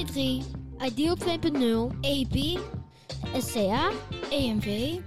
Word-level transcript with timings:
PSD3, 0.00 0.44
Ideal 0.80 1.16
2.0, 1.16 1.92
EP, 2.04 2.58
SCA, 3.38 3.92
EMV, 4.30 5.02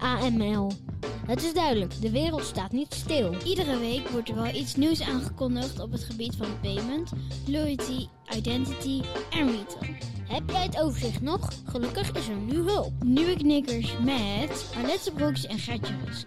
AML. 0.00 0.83
Het 1.26 1.42
is 1.42 1.54
duidelijk, 1.54 2.00
de 2.00 2.10
wereld 2.10 2.44
staat 2.44 2.72
niet 2.72 2.94
stil. 2.94 3.34
Iedere 3.44 3.78
week 3.78 4.08
wordt 4.08 4.28
er 4.28 4.34
wel 4.34 4.54
iets 4.54 4.76
nieuws 4.76 5.02
aangekondigd 5.02 5.80
op 5.80 5.92
het 5.92 6.04
gebied 6.04 6.36
van 6.36 6.46
payment, 6.62 7.12
loyalty, 7.46 8.06
identity 8.36 9.02
en 9.30 9.46
retail. 9.46 9.94
Heb 10.28 10.50
jij 10.50 10.62
het 10.62 10.80
overzicht 10.80 11.20
nog? 11.20 11.52
Gelukkig 11.64 12.12
is 12.12 12.28
er 12.28 12.36
nu 12.36 12.56
hulp. 12.56 12.92
Nieuwe 13.04 13.36
knikkers 13.36 13.94
met 14.04 14.70
Arlette 14.76 15.12
Broeks 15.12 15.46
en 15.46 15.58
Gertje 15.58 15.94
Rusk. 16.04 16.26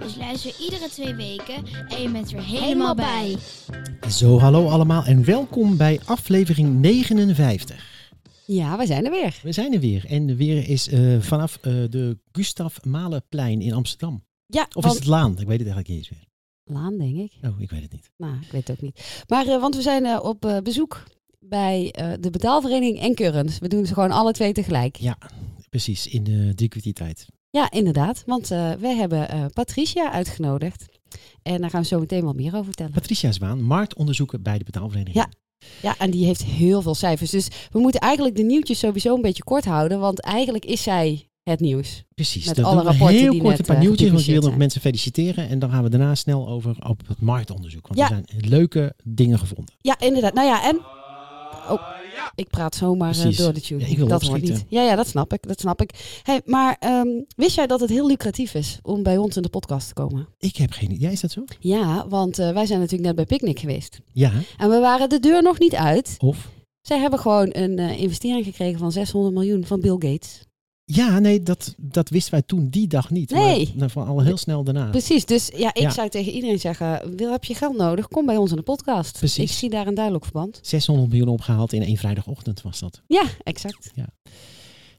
Dus 0.00 0.16
luister 0.16 0.52
iedere 0.60 0.88
twee 0.88 1.14
weken 1.14 1.64
en 1.88 2.02
je 2.02 2.10
bent 2.12 2.32
er 2.32 2.42
helemaal 2.42 2.94
bij. 2.94 3.36
Zo, 4.10 4.38
hallo 4.38 4.68
allemaal 4.68 5.04
en 5.04 5.24
welkom 5.24 5.76
bij 5.76 6.00
aflevering 6.04 6.80
59. 6.80 7.92
Ja, 8.46 8.76
wij 8.76 8.86
zijn 8.86 9.04
er 9.04 9.10
weer. 9.10 9.40
We 9.42 9.52
zijn 9.52 9.72
er 9.72 9.80
weer. 9.80 10.04
En 10.08 10.26
de 10.26 10.36
weer 10.36 10.68
is 10.68 10.88
eh, 10.88 11.20
vanaf 11.20 11.58
eh, 11.60 11.72
de 11.90 12.18
Gustav 12.32 12.76
Malenplein 12.84 13.60
in 13.60 13.72
Amsterdam. 13.72 14.22
Ja, 14.46 14.68
Of 14.72 14.86
is 14.86 14.94
het 14.94 15.06
Laan? 15.06 15.30
Ik 15.30 15.46
weet 15.46 15.58
het 15.58 15.68
eigenlijk 15.68 15.88
niet 15.88 15.96
eens 15.98 16.08
weer. 16.08 16.24
Laan, 16.64 16.98
denk 16.98 17.16
ik. 17.16 17.32
Oh, 17.42 17.60
ik 17.60 17.70
weet 17.70 17.82
het 17.82 17.92
niet. 17.92 18.10
Nou, 18.16 18.34
ik 18.34 18.50
weet 18.50 18.68
het 18.68 18.76
ook 18.76 18.82
niet. 18.82 19.24
Maar, 19.28 19.46
eh, 19.46 19.60
want 19.60 19.76
we 19.76 19.82
zijn 19.82 20.04
eh, 20.04 20.24
op 20.24 20.44
eh, 20.44 20.58
bezoek 20.58 21.02
bij 21.38 21.94
de 22.20 22.30
betaalvereniging 22.30 23.00
en 23.00 23.14
Current. 23.14 23.58
We 23.58 23.68
doen 23.68 23.86
ze 23.86 23.94
gewoon 23.94 24.10
alle 24.10 24.32
twee 24.32 24.52
tegelijk. 24.52 24.96
Ja, 24.96 25.18
precies. 25.70 26.06
In 26.06 26.24
de 26.24 26.52
liquiditeit. 26.56 27.26
Ja, 27.50 27.70
inderdaad. 27.70 28.22
Want 28.26 28.48
wij 28.48 28.96
hebben 28.96 29.50
Patricia 29.52 30.12
uitgenodigd. 30.12 30.86
En 31.42 31.60
daar 31.60 31.70
gaan 31.70 31.80
we 31.80 31.86
zo 31.86 31.98
meteen 31.98 32.22
wel 32.22 32.32
meer 32.32 32.52
over 32.52 32.64
vertellen. 32.64 32.92
Patricia 32.92 33.32
Zwaan, 33.32 33.62
marktonderzoeker 33.62 34.42
bij 34.42 34.58
de 34.58 34.64
betaalvereniging. 34.64 35.16
Ja. 35.16 35.28
Ja, 35.82 35.98
en 35.98 36.10
die 36.10 36.24
heeft 36.24 36.44
heel 36.44 36.82
veel 36.82 36.94
cijfers. 36.94 37.30
Dus 37.30 37.48
we 37.70 37.78
moeten 37.78 38.00
eigenlijk 38.00 38.36
de 38.36 38.42
nieuwtjes 38.42 38.78
sowieso 38.78 39.14
een 39.14 39.22
beetje 39.22 39.44
kort 39.44 39.64
houden. 39.64 40.00
Want 40.00 40.20
eigenlijk 40.20 40.64
is 40.64 40.82
zij 40.82 41.28
het 41.44 41.60
nieuws. 41.60 42.04
Precies. 42.14 42.46
Met 42.46 42.56
Dan 42.56 42.64
alle 42.64 42.82
rapporten 42.82 43.16
heel 43.16 43.30
die 43.30 43.40
kort 43.42 43.58
een 43.58 43.64
paar 43.64 43.76
eh, 43.76 43.82
nieuwtjes, 43.82 44.10
want 44.10 44.24
je 44.24 44.32
wil 44.32 44.42
nog 44.42 44.56
mensen 44.56 44.80
feliciteren. 44.80 45.48
En 45.48 45.58
dan 45.58 45.70
gaan 45.70 45.82
we 45.82 45.88
daarna 45.90 46.14
snel 46.14 46.48
over 46.48 46.76
op 46.86 47.02
het 47.08 47.20
marktonderzoek. 47.20 47.86
Want 47.86 47.98
Ja. 47.98 48.04
er 48.16 48.22
zijn 48.28 48.48
leuke 48.50 48.94
dingen 49.04 49.38
gevonden. 49.38 49.74
Ja, 49.80 50.00
inderdaad. 50.00 50.34
Nou 50.34 50.46
ja, 50.46 50.68
en... 50.68 50.76
Oh, 51.70 51.82
ik 52.34 52.48
praat 52.48 52.74
zomaar 52.74 53.14
eh, 53.14 53.20
Precies. 53.20 53.36
door 53.38 53.52
de 53.52 53.60
tune. 53.60 53.80
Ja, 53.80 53.86
ik 53.86 53.96
wil 53.96 54.06
dat 54.06 54.22
hoort 54.22 54.42
niet. 54.42 54.64
Ja, 54.68 54.82
ja, 54.82 54.94
dat 54.96 55.06
snap 55.06 55.32
ik. 55.32 55.42
Dat 55.48 55.60
snap 55.60 55.80
ik. 55.82 56.20
Hey, 56.22 56.40
maar 56.44 56.76
ehm, 56.78 57.08
wist 57.36 57.56
jij 57.56 57.66
dat 57.66 57.80
het 57.80 57.90
heel 57.90 58.06
lucratief 58.06 58.54
is 58.54 58.78
om 58.82 59.02
bij 59.02 59.16
ons 59.16 59.36
in 59.36 59.42
de 59.42 59.48
podcast 59.48 59.88
te 59.88 59.94
komen? 59.94 60.28
Ik 60.38 60.56
heb 60.56 60.70
geen 60.72 60.92
idee. 60.92 61.12
Is 61.12 61.20
dat 61.20 61.30
zo? 61.30 61.44
Ja, 61.58 62.08
want 62.08 62.38
eh, 62.38 62.50
wij 62.52 62.66
zijn 62.66 62.78
natuurlijk 62.80 63.06
net 63.06 63.14
bij 63.16 63.38
Picnic 63.38 63.58
geweest. 63.58 64.00
Ja. 64.12 64.32
En 64.56 64.70
we 64.70 64.78
waren 64.78 65.08
de 65.08 65.20
deur 65.20 65.42
nog 65.42 65.58
niet 65.58 65.74
uit. 65.74 66.14
Of? 66.18 66.48
Zij 66.80 66.98
hebben 66.98 67.18
gewoon 67.18 67.48
een 67.52 67.78
investering 67.78 68.44
gekregen 68.44 68.78
van 68.78 68.92
600 68.92 69.34
miljoen 69.34 69.64
van 69.64 69.80
Bill 69.80 69.96
Gates. 69.98 70.42
Ja, 70.86 71.18
nee, 71.18 71.42
dat, 71.42 71.74
dat 71.78 72.08
wisten 72.08 72.32
wij 72.32 72.42
toen 72.42 72.68
die 72.68 72.86
dag 72.86 73.10
niet. 73.10 73.30
Nee. 73.30 73.74
Maar 73.78 73.90
van 73.90 74.06
al 74.06 74.20
heel 74.22 74.36
snel 74.36 74.64
daarna. 74.64 74.90
Precies, 74.90 75.24
dus 75.24 75.50
ja, 75.56 75.68
ik 75.74 75.80
Ja. 75.80 75.90
zou 75.90 76.08
tegen 76.08 76.32
iedereen 76.32 76.58
zeggen, 76.60 77.16
wil, 77.16 77.30
heb 77.32 77.44
je 77.44 77.54
geld 77.54 77.76
nodig? 77.76 78.08
Kom 78.08 78.26
bij 78.26 78.36
ons 78.36 78.50
in 78.50 78.56
de 78.56 78.62
podcast. 78.62 79.18
Precies. 79.18 79.50
Ik 79.50 79.56
zie 79.56 79.70
daar 79.70 79.86
een 79.86 79.94
duidelijk 79.94 80.24
verband. 80.24 80.58
600 80.62 81.08
miljoen 81.08 81.28
opgehaald 81.28 81.72
in 81.72 81.82
één 81.82 81.96
vrijdagochtend 81.96 82.62
was 82.62 82.78
dat. 82.80 83.02
Ja, 83.06 83.24
exact. 83.42 83.90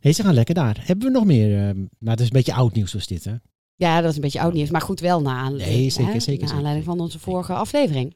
Nee, 0.01 0.13
ze 0.13 0.24
gaan 0.24 0.34
lekker 0.34 0.56
daar. 0.56 0.78
Hebben 0.85 1.07
we 1.07 1.13
nog 1.13 1.25
meer? 1.25 1.68
eh, 1.69 1.75
maar 2.00 2.12
het 2.12 2.19
is 2.19 2.25
een 2.25 2.31
beetje 2.34 2.53
oud 2.53 2.74
nieuws 2.74 2.94
was 2.94 3.07
dit, 3.07 3.24
hè? 3.24 3.34
Ja, 3.75 4.01
dat 4.01 4.09
is 4.09 4.16
een 4.16 4.22
beetje 4.22 4.41
oud 4.41 4.53
nieuws, 4.53 4.69
maar 4.69 4.81
goed 4.81 5.00
wel 5.00 5.22
na, 5.22 5.35
aan, 5.38 5.56
Nee, 5.56 5.90
zeker, 5.90 6.13
hè, 6.13 6.19
zeker, 6.19 6.29
naar 6.29 6.40
zeker. 6.40 6.56
aanleiding 6.56 6.85
van 6.85 7.00
onze 7.00 7.19
vorige 7.19 7.53
aflevering. 7.53 8.16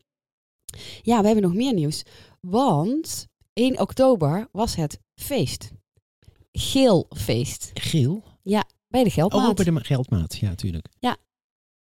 Ja, 1.01 1.19
we 1.19 1.25
hebben 1.25 1.43
nog 1.43 1.53
meer 1.53 1.73
nieuws, 1.73 2.03
want 2.41 3.27
1 3.53 3.79
oktober 3.79 4.47
was 4.51 4.75
het 4.75 4.99
feest. 5.15 5.71
Geelfeest 6.59 7.71
Geel. 7.73 8.23
bij 8.87 9.03
de 9.03 9.09
Oh, 9.09 9.13
Geldmaat. 9.15 9.49
ook 9.49 9.55
bij 9.55 9.65
de 9.73 9.83
Geldmaat. 9.83 10.35
Ja, 10.37 10.49
natuurlijk. 10.49 10.87
Ja. 10.99 11.17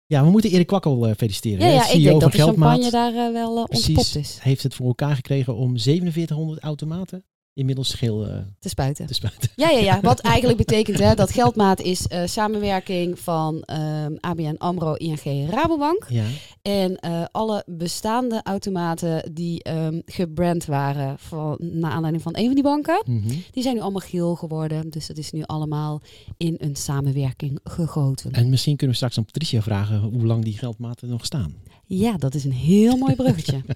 Ja, 0.06 0.24
we 0.24 0.30
moeten 0.30 0.50
Erik 0.52 0.68
Kwakkel 0.68 1.08
eh, 1.08 1.16
feliciteren. 1.18 1.68
ja, 1.68 1.74
ja, 1.74 1.82
ik 1.84 1.88
CEO 1.90 2.04
denk 2.04 2.22
dat 2.22 2.32
de 2.32 2.38
Geldmaat. 2.38 2.82
champagne 2.82 2.92
daar 2.92 3.28
eh, 3.28 3.34
wel 3.34 3.50
ontpopt 3.56 3.94
Precies. 3.94 4.16
is 4.16 4.40
Heeft 4.42 4.64
het 4.64 4.76
voor 4.76 4.88
elkaar 4.88 5.16
gekregen 5.16 5.56
om 5.56 5.80
4700 5.80 6.60
automaten 6.64 7.26
inmiddels 7.62 7.94
geel 7.94 8.28
eh, 8.28 8.38
te 8.60 8.70
spuiten. 8.70 9.06
te 9.06 9.14
spuiten. 9.14 9.50
Ja, 9.56 9.70
ja, 9.70 9.80
ja. 9.80 10.00
Wat 10.02 10.20
eigenlijk 10.34 10.58
betekent 10.58 11.00
hè, 11.00 11.14
dat 11.16 11.32
Geldmaat 11.32 11.82
is 11.82 12.08
eh, 12.08 12.22
samenwerking 12.26 13.20
van 13.20 13.62
ehm, 13.62 14.16
ABN 14.20 14.56
AMRO, 14.58 14.94
ING, 14.94 15.50
Rabobank. 15.50 16.06
Ja. 16.10 16.24
En 16.62 16.96
eh, 16.96 17.24
alle 17.32 17.64
bestaande 17.66 18.40
automaten 18.44 19.32
die 19.34 19.64
ehm, 19.64 20.00
gebrand 20.06 20.66
waren 20.66 21.20
van, 21.20 21.58
naar 21.60 21.92
aanleiding 21.92 22.24
van 22.24 22.38
een 22.38 22.46
van 22.46 22.54
die 22.54 22.64
banken, 22.64 23.04
Mhm. 23.06 23.28
die 23.52 23.64
zijn 23.64 23.76
nu 23.76 23.82
allemaal 23.82 24.02
geel 24.02 24.36
geworden. 24.36 24.90
Dus 24.90 25.08
dat 25.08 25.18
is 25.18 25.32
nu 25.32 25.44
allemaal 25.44 26.02
in 26.38 26.56
een 26.58 26.76
samenwerking 26.76 27.60
gegoten. 27.64 28.32
En 28.32 28.50
misschien 28.50 28.76
kunnen 28.76 28.90
we 28.90 28.96
straks 28.96 29.18
aan 29.18 29.26
Patricia 29.26 29.62
vragen 29.62 30.00
hoe 30.00 30.26
lang 30.26 30.44
die 30.44 30.58
geldmaten 30.58 31.10
nog 31.10 31.26
staan. 31.26 31.54
Ja, 31.86 32.18
dat 32.18 32.36
is 32.36 32.44
een 32.44 32.52
heel 32.52 32.98
mooi 32.98 33.16
bruggetje. 33.16 33.62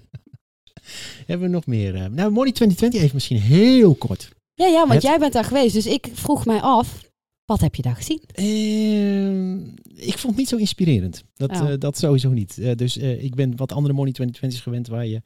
Hebben 1.25 1.47
we 1.47 1.53
nog 1.53 1.65
meer? 1.65 1.95
eh, 1.95 2.01
nou, 2.05 2.31
Money 2.31 2.51
2020 2.51 3.01
even 3.01 3.15
misschien 3.15 3.39
heel 3.39 3.95
kort. 3.95 4.29
Ja, 4.53 4.65
ja, 4.67 4.79
want 4.79 4.93
Het- 4.93 5.01
jij 5.01 5.19
bent 5.19 5.33
daar 5.33 5.43
geweest. 5.45 5.73
Dus 5.73 5.85
ik 5.85 6.07
vroeg 6.13 6.45
mij 6.45 6.61
af, 6.61 7.01
wat 7.45 7.61
heb 7.61 7.75
je 7.75 7.81
daar 7.81 7.95
gezien? 7.95 8.21
Ehm, 8.33 9.57
ik 9.95 10.17
vond 10.17 10.23
het 10.27 10.35
niet 10.35 10.47
zo 10.49 10.55
inspirerend. 10.57 11.23
Dat, 11.35 11.51
Oh. 11.51 11.71
eh, 11.71 11.79
dat 11.79 11.97
sowieso 11.97 12.29
niet. 12.29 12.57
Eh, 12.57 12.75
dus 12.75 12.97
eh, 12.97 13.23
ik 13.23 13.35
ben 13.35 13.55
wat 13.55 13.71
andere 13.71 13.93
Money 13.93 14.13
2020's 14.21 14.59
gewend 14.61 14.87
waar, 14.87 15.05
je, 15.05 15.21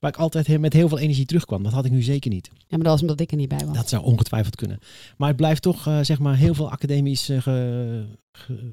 waar 0.00 0.10
ik 0.10 0.16
altijd 0.16 0.58
met 0.60 0.72
heel 0.72 0.88
veel 0.88 0.98
energie 0.98 1.24
terugkwam. 1.26 1.62
Dat 1.62 1.72
had 1.72 1.84
ik 1.84 1.90
nu 1.92 2.02
zeker 2.02 2.30
niet. 2.30 2.50
Ja, 2.52 2.64
maar 2.68 2.78
dat 2.78 2.92
was 2.92 3.00
omdat 3.00 3.20
ik 3.20 3.30
er 3.30 3.36
niet 3.36 3.48
bij 3.48 3.58
was. 3.66 3.76
Dat 3.76 3.88
zou 3.88 4.04
ongetwijfeld 4.04 4.56
kunnen. 4.56 4.78
Maar 5.16 5.28
het 5.28 5.36
blijft 5.36 5.62
toch 5.62 5.82
zeg 6.02 6.18
maar 6.18 6.36
heel 6.36 6.54
veel 6.54 6.70
academisch 6.70 7.24
ge, 7.24 8.04
ge, 8.32 8.72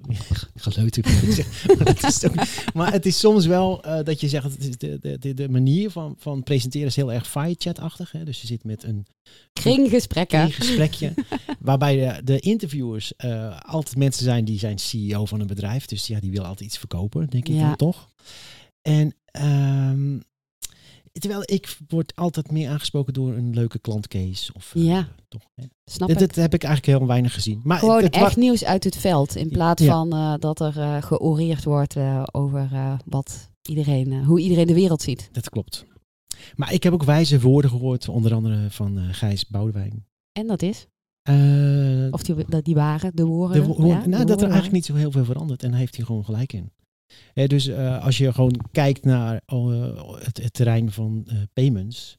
geleuter. 0.56 1.04
maar, 1.78 1.88
het 1.88 2.04
is 2.04 2.26
ook- 2.26 2.74
maar 2.74 2.92
het 2.92 3.06
is 3.06 3.20
soms 3.20 3.46
wel 3.46 3.82
dat 4.04 4.20
je 4.22 4.28
zegt, 4.30 4.80
de, 4.80 5.18
de, 5.20 5.34
de, 5.34 5.50
manier 5.50 5.90
van, 5.92 6.16
van 6.18 6.44
presenteren 6.44 6.88
is 6.88 6.96
heel 6.96 7.14
erg 7.14 7.28
firechat-achtig. 7.28 8.12
Hè? 8.12 8.24
Dus 8.24 8.42
je 8.42 8.48
zit 8.48 8.64
met 8.64 8.84
een 8.84 9.06
Kringgesprekken. 9.54 10.40
een 10.42 10.52
gesprekje. 10.52 11.14
waarbij 11.60 11.96
de, 11.96 12.24
de 12.24 12.40
interviewers 12.40 13.14
altijd 13.66 13.98
mensen 13.98 14.24
zijn 14.24 14.46
die 14.46 14.60
zijn 14.60 14.80
CEO 14.80 15.26
van 15.26 15.39
een 15.40 15.48
bedrijf. 15.48 15.86
Dus 15.86 16.08
ja, 16.08 16.20
die 16.20 16.32
willen 16.32 16.48
altijd 16.48 16.70
iets 16.70 16.78
verkopen, 16.78 17.28
denk 17.30 17.48
ik 17.48 17.56
Ja. 17.56 17.68
dan 17.68 17.76
toch. 17.76 18.10
En 18.82 19.16
ehm, 19.26 20.20
terwijl 21.12 21.42
ik 21.46 21.78
word 21.88 22.16
altijd 22.16 22.52
meer 22.52 22.70
aangesproken 22.70 23.14
door 23.14 23.34
een 23.34 23.54
leuke 23.54 23.80
klantcase. 23.80 24.54
Of, 24.54 24.76
eh, 24.76 24.84
Ja. 24.86 25.08
toch, 25.28 25.42
hè. 25.56 25.64
Snap 25.86 26.08
Dat, 26.08 26.22
ik. 26.22 26.28
dat 26.28 26.36
heb 26.36 26.54
ik 26.54 26.64
eigenlijk 26.64 26.98
heel 26.98 27.08
weinig 27.08 27.34
gezien. 27.34 27.62
Maar 27.64 27.80
Gewoon 27.80 28.04
het, 28.04 28.14
echt 28.16 28.38
nieuws 28.38 28.64
uit 28.66 28.84
het 28.84 28.98
veld. 28.98 29.36
In 29.36 29.50
plaats 29.50 29.84
Ja. 29.84 29.92
van 29.92 30.14
eh, 30.14 30.34
dat 30.40 30.60
er 30.60 30.80
eh, 30.80 31.02
georeerd 31.02 31.64
wordt 31.64 31.96
over 32.32 32.70
wat 33.06 33.50
iedereen, 33.70 34.24
hoe 34.24 34.40
iedereen 34.40 34.68
de 34.68 34.74
wereld 34.74 35.02
ziet. 35.02 35.30
dat 35.32 35.50
klopt. 35.50 35.86
Maar 36.56 36.74
ik 36.74 36.84
heb 36.84 36.94
ook 36.94 37.04
wijze 37.04 37.40
woorden 37.40 37.72
gehoord, 37.72 38.10
onder 38.10 38.34
andere 38.34 38.70
van 38.70 38.98
Gijs 39.14 39.48
Boudewijn. 39.48 40.06
En 40.32 40.48
dat 40.48 40.62
is? 40.62 40.88
Eh, 41.30 42.14
Of 42.14 42.24
die, 42.24 42.36
dat 42.48 42.66
die 42.66 42.76
waren, 42.76 43.16
de 43.16 43.24
woorden. 43.26 43.62
De 43.62 43.68
wo- 43.68 43.88
ja, 43.88 44.06
nou, 44.06 44.22
de 44.22 44.26
dat 44.26 44.38
er 44.38 44.44
eigenlijk 44.44 44.74
niet 44.74 44.86
zo 44.86 44.96
heel 44.96 45.12
veel 45.12 45.26
verandert. 45.26 45.64
En 45.64 45.70
daar 45.70 45.80
heeft 45.80 45.96
hij 45.96 46.06
gewoon 46.06 46.26
gelijk 46.26 46.54
in. 46.54 46.72
Dus 47.34 47.68
eh, 47.68 48.04
als 48.04 48.18
je 48.18 48.34
gewoon 48.34 48.60
kijkt 48.72 49.04
naar 49.06 49.42
eh, 49.46 50.24
het, 50.24 50.44
het 50.44 50.54
terrein 50.54 50.92
van 50.92 51.28
payments. 51.54 52.18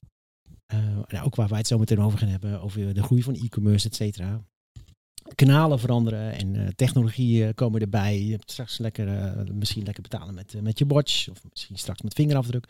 nou, 1.06 1.24
ook 1.24 1.34
waar 1.34 1.48
wij 1.48 1.58
het 1.58 1.66
zo 1.66 1.78
meteen 1.78 2.00
over 2.00 2.18
gaan 2.18 2.28
hebben. 2.28 2.60
Over 2.60 2.94
de 2.94 3.02
groei 3.02 3.22
van 3.22 3.34
e-commerce, 3.34 3.86
et 3.88 3.94
cetera. 3.94 4.44
Kanalen 5.34 5.78
veranderen 5.78 6.32
en 6.32 6.72
technologieën 6.76 7.54
komen 7.54 7.80
erbij. 7.80 8.22
Je 8.22 8.30
hebt 8.30 8.50
straks 8.50 8.78
lekker, 8.78 9.34
misschien 9.54 9.84
lekker 9.84 10.02
betalen 10.02 10.34
met, 10.34 10.54
met 10.62 10.78
je 10.78 10.86
watch. 10.86 11.28
Of 11.28 11.42
misschien 11.50 11.78
straks 11.78 12.02
met 12.02 12.14
vingerafdruk. 12.14 12.66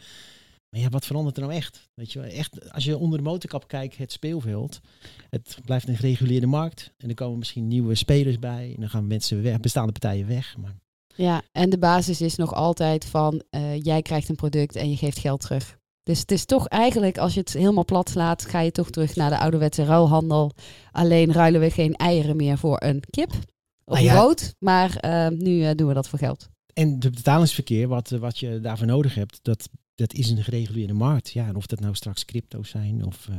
Maar 0.70 0.80
ja, 0.80 0.88
wat 0.88 1.06
verandert 1.06 1.36
er 1.36 1.42
nou 1.42 1.54
echt? 1.54 1.90
Weet 1.94 2.12
je, 2.12 2.20
wel, 2.20 2.28
echt, 2.28 2.72
als 2.72 2.84
je 2.84 2.98
onder 2.98 3.18
de 3.18 3.24
motorkap 3.24 3.68
kijkt, 3.68 3.96
het 3.96 4.12
speelveld. 4.12 4.80
Het 5.30 5.58
blijft 5.64 5.88
een 5.88 5.96
gereguleerde 5.96 6.46
markt. 6.46 6.92
En 6.96 7.08
er 7.08 7.14
komen 7.14 7.38
misschien 7.38 7.68
nieuwe 7.68 7.94
spelers 7.94 8.38
bij. 8.38 8.72
En 8.74 8.80
dan 8.80 8.90
gaan 8.90 9.06
mensen 9.06 9.42
weg, 9.42 9.60
bestaande 9.60 9.92
partijen 9.92 10.26
weg. 10.26 10.56
Maar 10.56 10.74
Ja, 11.14 11.42
en 11.52 11.70
de 11.70 11.78
basis 11.78 12.20
is 12.20 12.36
nog 12.36 12.54
altijd 12.54 13.04
van 13.04 13.42
eh, 13.50 13.82
jij 13.82 14.02
krijgt 14.02 14.28
een 14.28 14.36
product 14.36 14.76
en 14.76 14.90
je 14.90 14.96
geeft 14.96 15.18
geld 15.18 15.40
terug. 15.40 15.78
Dus 16.02 16.20
het 16.20 16.30
is 16.30 16.44
toch 16.44 16.66
eigenlijk, 16.66 17.18
als 17.18 17.34
je 17.34 17.40
het 17.40 17.52
helemaal 17.52 17.84
plat 17.84 18.08
slaat, 18.10 18.44
ga 18.44 18.60
je 18.60 18.70
toch 18.70 18.90
terug 18.90 19.14
naar 19.14 19.30
de 19.30 19.38
ouderwetse 19.38 19.84
ruilhandel. 19.84 20.52
Alleen 20.90 21.32
ruilen 21.32 21.60
we 21.60 21.70
geen 21.70 21.94
eieren 21.94 22.36
meer 22.36 22.58
voor 22.58 22.82
een 22.82 23.02
kip 23.10 23.30
of 23.84 24.00
ja. 24.00 24.12
brood. 24.12 24.54
Maar 24.58 24.96
eh, 24.96 25.28
nu 25.28 25.64
eh, 25.64 25.74
doen 25.74 25.88
we 25.88 25.94
dat 25.94 26.08
voor 26.08 26.18
geld. 26.18 26.48
En 26.72 27.00
de 27.00 27.10
betalingsverkeer, 27.10 27.88
wat, 27.88 28.08
wat 28.10 28.38
je 28.38 28.60
daarvoor 28.60 28.86
nodig 28.86 29.14
hebt, 29.14 29.38
dat, 29.42 29.68
dat 30.00 30.12
is 30.14 30.30
een 30.30 30.42
gereguleerde 30.44 30.92
markt. 30.92 31.30
Ja, 31.30 31.46
en 31.46 31.56
of 31.56 31.66
dat 31.66 31.80
nou 31.80 31.94
straks 31.94 32.24
crypto's 32.24 32.68
zijn 32.68 33.04
of 33.04 33.28
eh, 33.28 33.34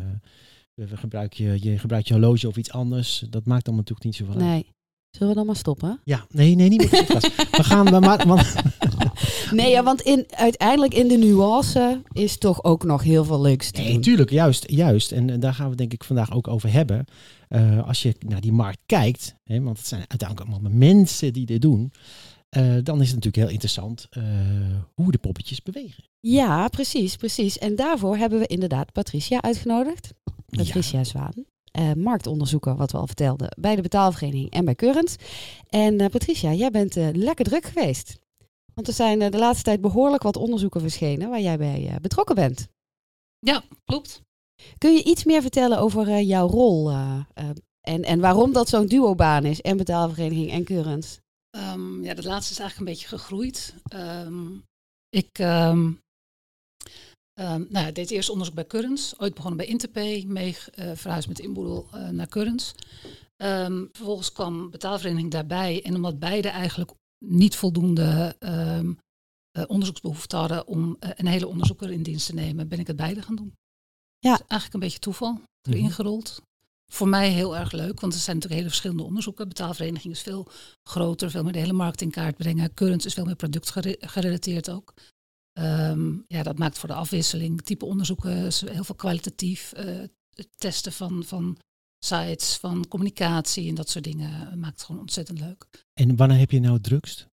we- 0.74 0.88
we 0.88 0.98
gebruik 0.98 1.34
je, 1.34 1.58
je 1.62 1.78
gebruikt 1.80 2.08
je 2.08 2.14
horloge 2.14 2.48
of 2.48 2.58
iets 2.58 2.72
anders, 2.72 3.24
dat 3.30 3.46
maakt 3.46 3.68
allemaal 3.68 3.86
natuurlijk 3.88 4.04
niet 4.06 4.16
zoveel 4.16 4.34
uit. 4.42 4.44
Nee. 4.44 4.66
Zullen 5.12 5.30
we 5.30 5.36
dan 5.36 5.46
maar 5.46 5.56
stoppen? 5.56 6.00
Ja, 6.04 6.26
nee, 6.30 6.56
nee, 6.56 6.70
niet 6.70 6.92
meer. 6.92 7.06
We 7.52 7.64
gaan, 7.64 7.86
we 7.86 8.00
maar, 8.00 8.28
want, 8.28 8.54
Nee, 9.52 9.70
ja, 9.72 9.84
want 9.84 10.02
in, 10.02 10.26
uiteindelijk 10.30 10.94
in 10.94 11.08
de 11.08 11.18
nuance 11.18 12.02
is 12.12 12.38
toch 12.38 12.64
ook 12.64 12.84
nog 12.84 13.04
heel 13.04 13.26
veel 13.26 13.42
leuks 13.42 13.72
te 13.72 13.82
nee, 13.82 13.94
doen. 13.94 14.02
tuurlijk, 14.02 14.30
juist, 14.30 14.70
juist. 14.72 15.12
En, 15.12 15.30
en 15.30 15.40
daar 15.40 15.54
gaan 15.54 15.70
we 15.70 15.76
denk 15.76 15.94
ik 15.94 16.04
vandaag 16.04 16.32
ook 16.34 16.48
over 16.48 16.72
hebben. 16.72 17.06
Eh, 17.48 17.88
als 17.88 18.02
je 18.02 18.16
naar 18.28 18.42
die 18.42 18.52
markt 18.52 18.80
kijkt, 18.86 19.36
hè, 19.44 19.62
want 19.62 19.78
het 19.78 19.88
zijn 19.88 20.06
uiteindelijk 20.08 20.50
allemaal 20.50 20.72
mensen 20.80 21.34
die 21.34 21.46
dit 21.46 21.62
doen, 21.62 21.92
eh, 22.52 22.76
dan 22.84 23.02
is 23.02 23.06
het 23.12 23.16
natuurlijk 23.16 23.36
heel 23.36 23.50
interessant 23.50 24.08
eh, 24.10 24.24
hoe 24.94 25.12
de 25.12 25.18
poppetjes 25.18 25.62
bewegen. 25.62 26.04
Ja, 26.20 26.68
precies, 26.68 27.16
precies. 27.16 27.58
En 27.58 27.76
daarvoor 27.76 28.18
hebben 28.18 28.40
we 28.40 28.48
inderdaad 28.48 28.92
Patricia 28.92 29.42
uitgenodigd. 29.42 30.14
Patricia 30.50 31.04
Zwaan. 31.04 31.34
eh, 31.72 31.94
marktonderzoeker, 31.94 32.76
wat 32.76 32.92
we 32.92 32.98
al 32.98 33.06
vertelden, 33.08 33.56
bij 33.60 33.76
de 33.76 33.82
betaalvereniging 33.82 34.50
en 34.52 34.66
bij 34.66 34.76
Current. 34.76 35.16
En 35.70 36.00
eh, 36.00 36.10
Patricia, 36.10 36.54
jij 36.54 36.72
bent 36.72 36.98
eh, 36.98 37.08
lekker 37.14 37.46
druk 37.46 37.66
geweest. 37.66 38.20
Want 38.74 38.88
er 38.88 38.94
zijn 38.94 39.20
de 39.32 39.38
laatste 39.38 39.64
tijd 39.64 39.82
behoorlijk 39.82 40.24
wat 40.24 40.38
onderzoeken 40.38 40.82
verschenen 40.82 41.30
waar 41.30 41.42
jij 41.42 41.58
bij 41.58 41.88
eh, 41.88 41.96
betrokken 42.02 42.36
bent. 42.36 42.68
Ja, 43.40 43.64
klopt. 43.86 44.22
Kun 44.78 44.94
je 44.94 45.04
iets 45.04 45.24
meer 45.24 45.42
vertellen 45.42 45.80
over 45.80 46.08
eh, 46.08 46.28
jouw 46.28 46.48
rol 46.48 46.92
en, 47.82 48.04
en 48.04 48.20
waarom 48.20 48.54
dat 48.54 48.70
zo'n 48.70 48.86
duobaan 48.86 49.46
is 49.46 49.62
en 49.62 49.78
betaalvereniging 49.78 50.52
en 50.52 50.64
Current? 50.64 51.21
Ehm, 51.52 52.04
ja, 52.04 52.14
dat 52.14 52.26
laatste 52.26 52.52
is 52.54 52.60
eigenlijk 52.60 52.90
een 52.90 52.94
beetje 52.96 53.18
gegroeid. 53.18 53.74
Ehm, 53.84 54.54
ik 55.10 55.40
ehm, 55.40 55.92
ehm, 57.34 57.66
nou, 57.70 57.92
deed 57.92 58.12
eerst 58.12 58.30
onderzoek 58.30 58.56
bij 58.56 58.66
Currents. 58.68 59.20
Ooit 59.20 59.34
begonnen 59.34 59.58
bij 59.58 59.68
Interpay, 59.68 60.24
mee 60.28 60.58
eh, 60.74 60.92
verhuisd 60.96 61.28
met 61.28 61.40
inboedel 61.40 61.88
eh, 61.94 62.10
naar 62.10 62.28
Currents. 62.28 62.74
Ehm, 63.36 63.86
vervolgens 63.92 64.32
kwam 64.32 64.70
betaalvereniging 64.70 65.32
daarbij. 65.32 65.84
En 65.84 65.96
omdat 65.96 66.20
beide 66.20 66.50
eigenlijk 66.50 66.92
niet 67.26 67.56
voldoende 67.56 68.36
ehm, 68.40 68.94
eh, 69.52 69.64
onderzoeksbehoefte 69.68 70.36
hadden 70.36 70.68
om 70.68 70.96
een 71.00 71.28
hele 71.28 71.48
onderzoeker 71.48 71.92
in 71.92 72.04
dienst 72.04 72.26
te 72.26 72.34
nemen, 72.34 72.68
ben 72.68 72.80
ik 72.80 72.88
het 72.88 72.96
beide 72.96 73.22
gaan 73.22 73.36
doen. 73.36 73.54
Ja. 74.20 74.32
Dus 74.32 74.40
eigenlijk 74.48 74.74
een 74.74 74.80
beetje 74.80 75.00
toeval 75.00 75.42
erin 75.70 75.84
Mhm. 75.84 75.92
gerold. 75.92 76.42
Voor 76.92 77.08
mij 77.08 77.30
heel 77.30 77.58
erg 77.58 77.72
leuk, 77.72 78.00
want 78.00 78.14
er 78.14 78.20
zijn 78.20 78.36
natuurlijk 78.36 78.62
hele 78.62 78.70
verschillende 78.74 79.04
onderzoeken. 79.04 79.48
Betaalvereniging 79.48 80.14
is 80.14 80.22
veel 80.22 80.48
groter, 80.84 81.32
veel 81.32 81.44
meer 81.44 81.54
de 81.54 81.60
hele 81.60 81.74
markt 81.74 82.02
in 82.02 82.12
kaart 82.12 82.38
brengen. 82.38 82.74
Currents 82.74 83.06
is 83.06 83.14
veel 83.14 83.26
meer 83.26 83.36
productgerelateerd 83.36 84.70
ook. 84.70 84.94
Ehm, 85.54 86.14
ja, 86.28 86.44
dat 86.44 86.58
maakt 86.58 86.78
voor 86.78 86.90
de 86.90 86.96
afwisseling, 86.96 87.62
type 87.62 87.86
onderzoeken, 87.86 88.52
heel 88.66 88.84
veel 88.84 88.96
kwalitatief. 88.96 89.72
eh, 89.72 89.86
het 90.32 90.50
testen 90.58 90.92
van, 90.92 91.24
van 91.24 91.58
sites, 92.06 92.56
van 92.56 92.88
communicatie 92.88 93.70
en 93.70 93.76
dat 93.76 93.90
soort 93.90 94.04
dingen 94.04 94.60
maakt 94.60 94.74
het 94.74 94.84
gewoon 94.84 95.02
ontzettend 95.02 95.40
leuk. 95.40 95.68
En 95.94 96.16
wanneer 96.16 96.38
heb 96.38 96.52
je 96.52 96.60
nou 96.60 96.74
het 96.74 96.84
drukst? 96.84 97.28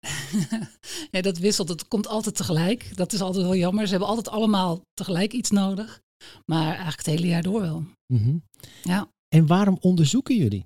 ja, 1.10 1.20
dat 1.20 1.38
wisselt. 1.38 1.68
Het 1.68 1.88
komt 1.88 2.06
altijd 2.06 2.36
tegelijk. 2.36 2.96
Dat 2.96 3.12
is 3.12 3.20
altijd 3.20 3.44
wel 3.44 3.56
jammer. 3.56 3.84
Ze 3.84 3.90
hebben 3.90 4.08
altijd 4.08 4.28
allemaal 4.28 4.80
tegelijk 4.94 5.32
iets 5.32 5.50
nodig. 5.50 6.00
Maar 6.44 6.66
eigenlijk 6.66 6.96
het 6.96 7.06
hele 7.06 7.26
jaar 7.26 7.42
door 7.42 7.60
wel. 7.60 7.84
Mhm. 8.06 8.36
Ja. 8.82 9.08
En 9.28 9.46
waarom 9.46 9.76
onderzoeken 9.80 10.36
jullie? 10.36 10.64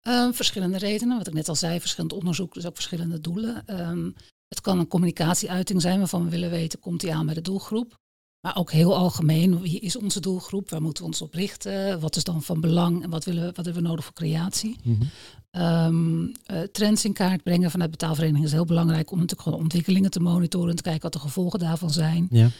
Ehm, 0.00 0.32
verschillende 0.32 0.78
redenen. 0.78 1.18
Wat 1.18 1.26
ik 1.26 1.34
net 1.34 1.48
al 1.48 1.54
zei, 1.54 1.80
verschillend 1.80 2.12
onderzoek, 2.12 2.54
dus 2.54 2.66
ook 2.66 2.74
verschillende 2.74 3.20
doelen. 3.20 3.66
Ehm, 3.66 4.10
het 4.48 4.60
kan 4.60 4.78
een 4.78 4.88
communicatieuiting 4.88 5.80
zijn 5.80 5.98
waarvan 5.98 6.24
we 6.24 6.30
willen 6.30 6.50
weten, 6.50 6.78
komt 6.78 7.00
die 7.00 7.14
aan 7.14 7.26
bij 7.26 7.34
de 7.34 7.40
doelgroep? 7.40 8.00
Maar 8.40 8.56
ook 8.56 8.72
heel 8.72 8.96
algemeen, 8.96 9.60
wie 9.60 9.80
is 9.80 9.96
onze 9.96 10.20
doelgroep? 10.20 10.70
Waar 10.70 10.82
moeten 10.82 11.02
we 11.02 11.08
ons 11.08 11.22
op 11.22 11.34
richten? 11.34 12.00
Wat 12.00 12.16
is 12.16 12.24
dan 12.24 12.42
van 12.42 12.60
belang 12.60 13.02
en 13.02 13.10
wat, 13.10 13.24
willen 13.24 13.40
we, 13.46 13.52
wat 13.52 13.64
hebben 13.64 13.82
we 13.82 13.88
nodig 13.88 14.04
voor 14.04 14.14
creatie? 14.14 14.76
Mhm. 14.82 15.02
Ehm, 15.50 16.26
eh, 16.44 16.60
trends 16.60 17.04
in 17.04 17.12
kaart 17.12 17.42
brengen 17.42 17.70
vanuit 17.70 17.90
betaalvereniging 17.90 18.44
is 18.44 18.52
heel 18.52 18.64
belangrijk 18.64 19.10
om 19.10 19.18
natuurlijk 19.18 19.48
gewoon 19.48 19.62
ontwikkelingen 19.62 20.10
te 20.10 20.20
monitoren 20.20 20.70
en 20.70 20.76
te 20.76 20.82
kijken 20.82 21.02
wat 21.02 21.12
de 21.12 21.18
gevolgen 21.18 21.58
daarvan 21.58 21.90
zijn. 21.90 22.28
Ja. 22.30 22.50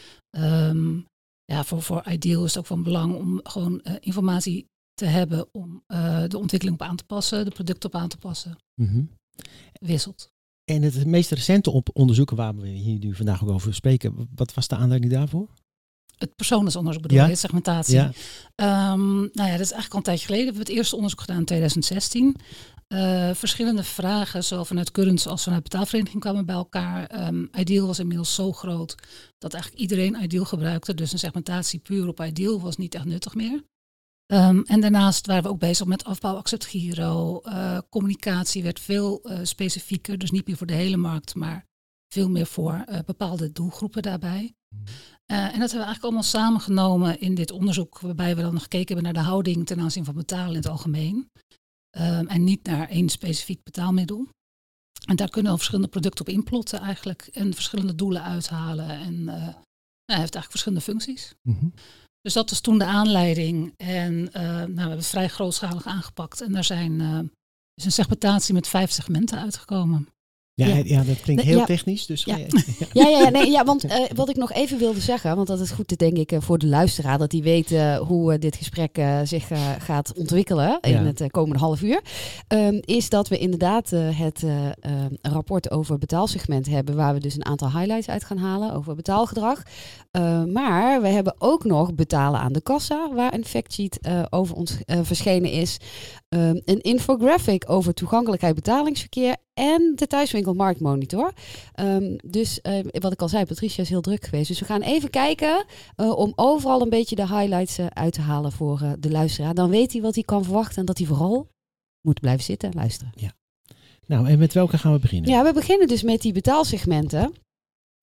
Ja, 1.53 1.65
voor, 1.65 1.83
voor 1.83 2.03
Ideal 2.11 2.45
is 2.45 2.51
het 2.51 2.59
ook 2.59 2.67
van 2.67 2.83
belang 2.83 3.15
om 3.15 3.41
gewoon 3.43 3.81
eh, 3.81 3.95
informatie 4.01 4.71
te 4.95 5.05
hebben 5.05 5.49
om 5.53 5.83
eh, 5.87 6.25
de 6.29 6.39
ontwikkeling 6.39 6.81
op 6.81 6.87
aan 6.89 6.97
te 6.97 7.05
passen, 7.05 7.45
de 7.45 7.51
producten 7.51 7.89
op 7.93 8.01
aan 8.01 8.09
te 8.09 8.17
passen. 8.19 8.57
Mhm. 8.75 9.03
Wisselt. 9.73 10.31
En 10.65 10.83
het 10.83 11.07
meest 11.07 11.31
recente 11.31 11.71
op 11.71 11.89
onderzoeken 11.93 12.37
waar 12.37 12.57
we 12.57 12.69
hier 12.69 12.99
nu 12.99 13.15
vandaag 13.15 13.43
ook 13.43 13.51
over 13.51 13.75
spreken, 13.75 14.29
wat 14.35 14.55
was 14.55 14.69
de 14.69 14.77
aanleiding 14.77 15.13
daarvoor? 15.13 15.49
Het 16.17 16.37
persoonsonderzoek 16.37 17.03
bedoel 17.03 17.19
Ja. 17.19 17.27
je, 17.27 17.35
segmentatie. 17.35 17.95
Ja. 17.95 18.13
Ehm, 18.55 19.17
nou 19.17 19.31
ja, 19.33 19.51
dat 19.51 19.61
is 19.61 19.73
eigenlijk 19.73 19.93
al 19.93 19.99
een 19.99 20.03
tijdje 20.03 20.27
geleden. 20.27 20.47
We 20.47 20.53
hebben 20.53 20.67
het 20.69 20.77
eerste 20.79 20.97
onderzoek 20.97 21.21
gedaan 21.21 21.39
in 21.39 21.45
2016. 21.45 22.37
Eh, 22.93 23.35
verschillende 23.35 23.83
vragen, 23.83 24.45
zowel 24.45 24.65
vanuit 24.65 24.91
Currents 24.91 25.27
als 25.27 25.43
vanuit 25.43 25.63
betaalvereniging, 25.63 26.21
kwamen 26.21 26.47
bij 26.47 26.55
elkaar. 26.55 27.07
Ehm, 27.07 27.47
Ideal 27.59 27.87
was 27.87 27.99
inmiddels 27.99 28.35
zo 28.35 28.53
groot 28.53 28.95
dat 29.39 29.55
eigenlijk 29.55 29.83
iedereen 29.83 30.23
Ideal 30.23 30.45
gebruikte. 30.45 30.95
Dus 30.95 31.13
een 31.13 31.19
segmentatie 31.19 31.79
puur 31.79 32.09
op 32.09 32.21
Ideal 32.21 32.61
was 32.61 32.77
niet 32.77 32.95
echt 32.95 33.05
nuttig 33.05 33.35
meer. 33.35 33.65
Ehm, 34.27 34.61
en 34.65 34.81
daarnaast 34.81 35.27
waren 35.27 35.43
we 35.43 35.49
ook 35.49 35.59
bezig 35.59 35.87
met 35.87 36.05
afbouw 36.05 36.37
accept 36.37 36.65
Giro. 36.65 37.41
Eh, 37.41 37.79
communicatie 37.91 38.63
werd 38.63 38.81
veel 38.81 39.23
eh, 39.23 39.39
specifieker, 39.43 40.19
dus 40.19 40.31
niet 40.31 40.47
meer 40.47 40.57
voor 40.57 40.67
de 40.67 40.73
hele 40.73 40.97
markt, 40.97 41.35
maar 41.35 41.67
veel 42.09 42.29
meer 42.29 42.47
voor 42.47 42.85
bepaalde 43.07 43.53
doelgroepen 43.53 44.03
daarbij. 44.03 44.55
Eh, 45.27 45.39
en 45.39 45.45
dat 45.45 45.53
hebben 45.53 45.69
we 45.69 45.85
eigenlijk 45.85 46.05
allemaal 46.05 46.23
samengenomen 46.23 47.21
in 47.21 47.35
dit 47.35 47.51
onderzoek, 47.51 48.01
waarbij 48.01 48.37
we 48.37 48.43
dan 48.43 48.53
nog 48.53 48.63
gekeken 48.63 48.95
hebben 48.95 49.05
naar 49.05 49.23
de 49.23 49.29
houding 49.29 49.67
ten 49.67 49.81
aanzien 49.81 50.05
van 50.05 50.15
betalen 50.15 50.51
in 50.51 50.57
het 50.57 50.69
algemeen. 50.69 51.31
Ehm, 51.97 52.27
en 52.27 52.45
niet 52.45 52.65
naar 52.67 52.89
één 52.89 53.09
specifiek 53.09 53.63
betaalmiddel. 53.63 54.29
En 55.07 55.17
daar 55.17 55.31
kunnen 55.31 55.51
we 55.51 55.57
verschillende 55.57 55.91
producten 55.91 56.27
op 56.27 56.33
inplotten 56.33 56.81
eigenlijk 56.81 57.27
en 57.27 57.55
verschillende 57.55 57.95
doelen 57.95 58.23
uithalen. 58.23 58.89
En 58.89 59.29
eh, 59.29 59.35
nou, 59.35 60.21
hij 60.21 60.21
heeft 60.21 60.35
eigenlijk 60.35 60.51
verschillende 60.51 60.85
functies. 60.85 61.35
Mhm. 61.43 61.69
Dus 62.21 62.33
dat 62.33 62.51
was 62.51 62.61
toen 62.61 62.79
de 62.79 62.85
aanleiding. 62.85 63.75
En 63.77 64.33
eh, 64.33 64.43
nou, 64.43 64.73
we 64.75 64.81
hebben 64.81 64.97
het 64.97 65.07
vrij 65.07 65.29
grootschalig 65.29 65.87
aangepakt. 65.87 66.41
En 66.41 66.53
daar 66.53 66.65
zijn, 66.65 67.01
eh, 67.01 67.19
is 67.75 67.85
een 67.85 67.93
segmentatie 67.93 68.55
met 68.55 68.69
vijf 68.69 68.91
segmenten 68.91 69.39
uitgekomen. 69.39 70.09
Ja, 70.55 70.67
Ja. 70.67 70.83
ja. 70.85 71.03
dat 71.03 71.21
klinkt 71.21 71.43
heel 71.43 71.65
technisch. 71.65 72.07
Dus 72.07 72.25
Ja. 72.33 72.37
ja. 72.37 72.47
Ja, 72.93 73.29
nee, 73.29 73.51
ja 73.51 73.65
want 73.65 73.85
eh, 73.85 73.99
wat 74.15 74.29
ik 74.29 74.37
nog 74.37 74.53
even 74.53 74.79
wilde 74.79 75.01
zeggen, 75.01 75.37
want 75.37 75.47
dat 75.49 75.61
is 75.61 75.71
goed 75.71 75.99
denk 75.99 76.17
ik 76.17 76.33
eh, 76.33 76.41
voor 76.41 76.59
de 76.59 76.67
luisteraar, 76.67 77.19
dat 77.19 77.31
die 77.31 77.43
weet 77.43 77.73
eh, 77.73 77.97
hoe 77.99 78.39
dit 78.39 78.57
gesprek 78.57 79.01
zich 79.25 79.49
gaat 79.79 80.13
ontwikkelen 80.17 80.79
in 80.81 80.97
het 80.97 81.25
komende 81.31 81.59
half 81.59 81.83
uur, 81.83 82.01
ehm, 82.49 82.79
is 82.81 83.09
dat 83.09 83.29
we 83.29 83.39
inderdaad 83.39 83.91
het 83.91 84.43
eh, 84.43 84.67
eh, 84.69 84.73
rapport 85.23 85.71
over 85.71 85.99
betaalsegment 85.99 86.67
hebben, 86.67 86.97
waar 86.97 87.15
we 87.15 87.21
dus 87.21 87.35
een 87.35 87.45
aantal 87.47 87.71
highlights 87.73 88.09
uit 88.09 88.25
gaan 88.25 88.37
halen 88.39 88.75
over 88.75 88.95
betaalgedrag. 88.95 89.63
Eh, 90.11 90.45
maar 90.45 91.03
we 91.03 91.09
hebben 91.09 91.35
ook 91.39 91.65
nog 91.65 91.95
betalen 91.95 92.41
aan 92.41 92.53
de 92.53 92.63
kassa, 92.63 93.13
waar 93.15 93.35
een 93.35 93.45
factsheet 93.45 93.99
over 94.31 94.57
ons 94.57 94.77
verschenen 94.87 95.51
is. 95.51 95.77
Ehm, 96.29 96.61
een 96.65 96.81
infographic 96.81 97.71
over 97.71 97.95
toegankelijkheid 97.95 98.55
betalingsverkeer 98.55 99.37
en 99.55 99.93
de 99.95 100.07
thuiswinkel 100.07 100.55
marktmonitor. 100.55 101.33
Ehm, 101.75 102.17
dus 102.25 102.61
eh, 102.61 102.79
wat 102.93 103.13
ik 103.13 103.21
al 103.23 103.29
zei, 103.29 103.45
Patricia 103.45 103.83
is 103.83 103.89
heel 103.89 104.01
druk 104.01 104.25
geweest. 104.25 104.49
Dus 104.49 104.59
we 104.59 104.65
gaan 104.65 104.83
even 104.83 105.11
kijken 105.11 105.65
eh, 105.97 106.11
om 106.19 106.33
overal 106.37 106.83
een 106.83 106.89
beetje 106.89 107.17
de 107.17 107.27
highlights 107.27 107.79
eh, 107.79 107.87
uit 107.87 108.13
te 108.13 108.21
halen 108.21 108.53
voor 108.53 108.97
de 108.99 109.11
luisteraar. 109.11 109.55
Dan 109.55 109.71
weet 109.71 109.93
hij 109.93 110.03
wat 110.03 110.15
hij 110.15 110.25
kan 110.25 110.45
verwachten 110.45 110.77
en 110.77 110.85
dat 110.85 110.99
hij 110.99 111.07
vooral 111.07 111.49
moet 112.01 112.21
blijven 112.21 112.45
zitten 112.45 112.71
en 112.71 112.77
luisteren. 112.77 113.13
Nou, 114.07 114.29
en 114.29 114.39
met 114.39 114.53
welke 114.53 114.79
gaan 114.79 114.93
we 114.93 114.99
beginnen? 114.99 115.31
Ja, 115.31 115.45
we 115.45 115.53
beginnen 115.53 115.89
dus 115.89 116.03
met 116.03 116.23
die 116.23 116.33
betaalsegmenten. 116.33 117.33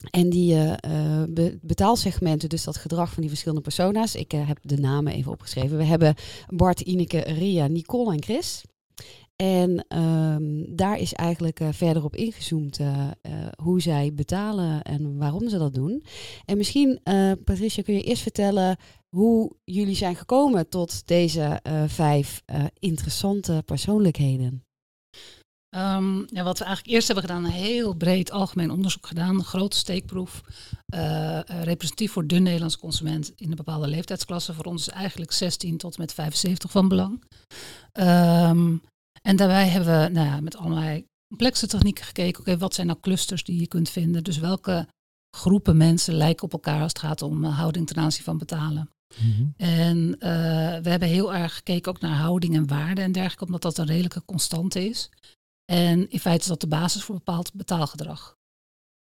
En 0.09 0.29
die 0.29 0.55
be- 1.29 1.57
betaalsegmenten, 1.61 2.49
dus 2.49 2.63
dat 2.63 2.77
gedrag 2.77 3.09
van 3.11 3.21
die 3.21 3.29
verschillende 3.29 3.63
persona's. 3.63 4.15
Ik 4.15 4.31
heb 4.31 4.59
de 4.61 4.77
namen 4.77 5.13
even 5.13 5.31
opgeschreven. 5.31 5.77
We 5.77 5.83
hebben 5.83 6.15
Bart, 6.47 6.81
Ineke, 6.81 7.19
Ria, 7.19 7.67
Nicole 7.67 8.13
en 8.13 8.23
Chris. 8.23 8.63
En 9.43 9.85
ehm, 9.87 10.75
daar 10.75 10.99
is 10.99 11.13
eigenlijk 11.13 11.59
eh, 11.59 11.67
verder 11.71 12.03
op 12.03 12.15
ingezoomd 12.15 12.79
eh, 12.79 13.07
eh, 13.21 13.31
hoe 13.63 13.81
zij 13.81 14.13
betalen 14.13 14.81
en 14.81 15.17
waarom 15.17 15.49
ze 15.49 15.57
dat 15.57 15.73
doen. 15.73 16.03
En 16.45 16.57
misschien, 16.57 16.99
Patricia, 17.43 17.83
kun 17.83 17.93
je 17.93 18.03
eerst 18.03 18.21
vertellen 18.21 18.77
hoe 19.09 19.55
jullie 19.63 19.95
zijn 19.95 20.15
gekomen 20.15 20.69
tot 20.69 21.07
deze 21.07 21.61
vijf 21.87 22.43
interessante 22.79 23.63
persoonlijkheden. 23.65 24.63
Ehm, 25.69 26.17
ja, 26.17 26.43
wat 26.43 26.59
we 26.59 26.65
eigenlijk 26.65 26.95
eerst 26.95 27.07
hebben 27.07 27.25
gedaan, 27.25 27.45
een 27.45 27.51
heel 27.51 27.93
breed 27.93 28.31
algemeen 28.31 28.71
onderzoek 28.71 29.07
gedaan. 29.07 29.35
Een 29.35 29.43
grote 29.43 29.77
steekproef. 29.77 30.41
representatief 31.45 32.11
voor 32.11 32.27
de 32.27 32.39
Nederlandse 32.39 32.79
consument 32.79 33.33
in 33.35 33.49
een 33.49 33.55
bepaalde 33.55 33.87
leeftijdsklasse. 33.87 34.53
Voor 34.53 34.65
ons 34.65 34.87
is 34.87 34.93
eigenlijk 34.93 35.31
16 35.31 35.77
tot 35.77 35.95
en 35.95 36.01
met 36.01 36.13
75 36.13 36.71
van 36.71 36.87
belang. 36.87 37.23
Ehm, 37.91 38.75
en 39.21 39.35
daarbij 39.35 39.67
hebben 39.67 40.01
we 40.01 40.09
nou 40.09 40.27
ja, 40.27 40.41
met 40.41 40.57
allerlei 40.57 41.05
complexe 41.27 41.67
technieken 41.67 42.05
gekeken. 42.05 42.41
Oké, 42.41 42.57
wat 42.57 42.73
zijn 42.73 42.87
nou 42.87 42.99
clusters 42.99 43.43
die 43.43 43.59
je 43.59 43.67
kunt 43.67 43.89
vinden? 43.89 44.23
Dus 44.23 44.37
welke 44.37 44.87
groepen 45.37 45.77
mensen 45.77 46.13
lijken 46.13 46.43
op 46.43 46.53
elkaar 46.53 46.81
als 46.81 46.91
het 46.91 47.01
gaat 47.01 47.21
om 47.21 47.45
eh, 47.45 47.57
houding 47.57 47.87
ten 47.87 47.97
aanzien 47.97 48.23
van 48.23 48.37
betalen? 48.37 48.89
Mhm. 49.17 49.47
En 49.57 50.15
eh, 50.19 50.29
we 50.81 50.89
hebben 50.89 51.07
heel 51.07 51.33
erg 51.33 51.55
gekeken 51.55 51.91
ook 51.91 51.99
naar 51.99 52.15
houding 52.15 52.55
en 52.55 52.67
waarde 52.67 53.01
en 53.01 53.11
dergelijke, 53.11 53.45
omdat 53.45 53.61
dat 53.61 53.77
een 53.77 53.85
redelijke 53.85 54.25
constante 54.25 54.85
is. 54.85 55.09
En 55.71 56.09
in 56.09 56.19
feite 56.19 56.41
is 56.41 56.47
dat 56.47 56.61
de 56.61 56.67
basis 56.67 57.03
voor 57.03 57.15
bepaald 57.15 57.53
betaalgedrag. 57.53 58.37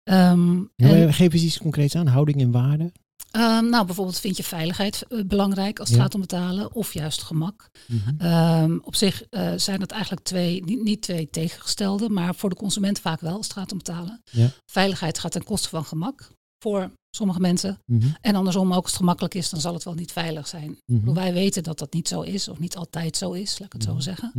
Ehm, 0.02 0.56
Ja, 0.56 0.88
en, 0.88 1.12
geef 1.12 1.32
eens 1.32 1.42
iets 1.42 1.58
concreets 1.58 1.94
aan. 1.94 2.06
Houding 2.06 2.40
en 2.40 2.50
waarde. 2.50 2.92
Ehm, 3.36 3.68
nou, 3.68 3.84
bijvoorbeeld 3.86 4.18
vind 4.20 4.36
je 4.36 4.42
veiligheid 4.44 5.02
eh, 5.08 5.20
belangrijk 5.26 5.78
als 5.78 5.88
het 5.88 5.96
Ja. 5.96 6.02
gaat 6.02 6.14
om 6.14 6.20
betalen, 6.20 6.74
of 6.74 6.92
juist 6.94 7.22
gemak. 7.22 7.70
Mhm. 7.86 8.14
Ehm, 8.18 8.78
op 8.82 8.94
zich 8.94 9.22
eh, 9.30 9.52
zijn 9.56 9.80
dat 9.80 9.90
eigenlijk 9.90 10.22
twee, 10.24 10.64
niet, 10.64 10.82
niet 10.82 11.02
twee 11.02 11.30
tegengestelde, 11.30 12.08
maar 12.08 12.34
voor 12.34 12.50
de 12.50 12.56
consument 12.56 12.98
vaak 13.00 13.20
wel 13.20 13.36
als 13.36 13.46
het 13.48 13.56
gaat 13.56 13.72
om 13.72 13.78
betalen. 13.78 14.22
Ja. 14.30 14.48
Veiligheid 14.66 15.18
gaat 15.18 15.32
ten 15.32 15.44
koste 15.44 15.68
van 15.68 15.84
gemak 15.84 16.30
voor 16.58 16.90
sommige 17.10 17.40
mensen. 17.40 17.78
Mhm. 17.86 18.06
En 18.20 18.34
andersom, 18.34 18.68
ook 18.72 18.82
als 18.82 18.90
het 18.90 18.96
gemakkelijk 19.00 19.34
is, 19.34 19.50
dan 19.50 19.60
zal 19.60 19.74
het 19.74 19.84
wel 19.84 19.94
niet 19.94 20.12
veilig 20.12 20.48
zijn. 20.48 20.78
Bedoel, 20.86 21.14
Wij 21.14 21.32
weten 21.32 21.62
dat 21.62 21.78
dat 21.78 21.92
niet 21.92 22.08
zo 22.08 22.20
is, 22.20 22.48
of 22.48 22.58
niet 22.58 22.76
altijd 22.76 23.16
zo 23.16 23.32
is, 23.32 23.58
laat 23.58 23.66
ik 23.66 23.72
het 23.72 23.82
zo 23.82 23.92
Mhm. 23.92 24.00
zeggen. 24.00 24.32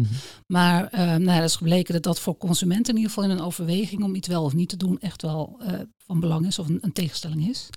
Maar 0.47 0.87
eh 0.87 0.99
nou 0.99 1.23
ja, 1.23 1.39
dat 1.39 1.49
is 1.49 1.55
gebleken 1.55 1.93
dat 1.93 2.03
dat 2.03 2.19
voor 2.19 2.37
consumenten 2.37 2.93
in 2.93 2.99
ieder 2.99 3.13
geval 3.13 3.29
in 3.29 3.37
een 3.37 3.43
overweging 3.45 4.03
om 4.03 4.15
iets 4.15 4.27
wel 4.27 4.43
of 4.43 4.53
niet 4.53 4.69
te 4.69 4.77
doen 4.77 4.99
echt 4.99 5.21
wel 5.21 5.59
eh, 5.59 5.79
van 5.97 6.19
belang 6.19 6.45
is 6.47 6.59
of 6.59 6.67
een, 6.67 6.77
een 6.81 6.93
tegenstelling 6.93 7.47
is. 7.49 7.69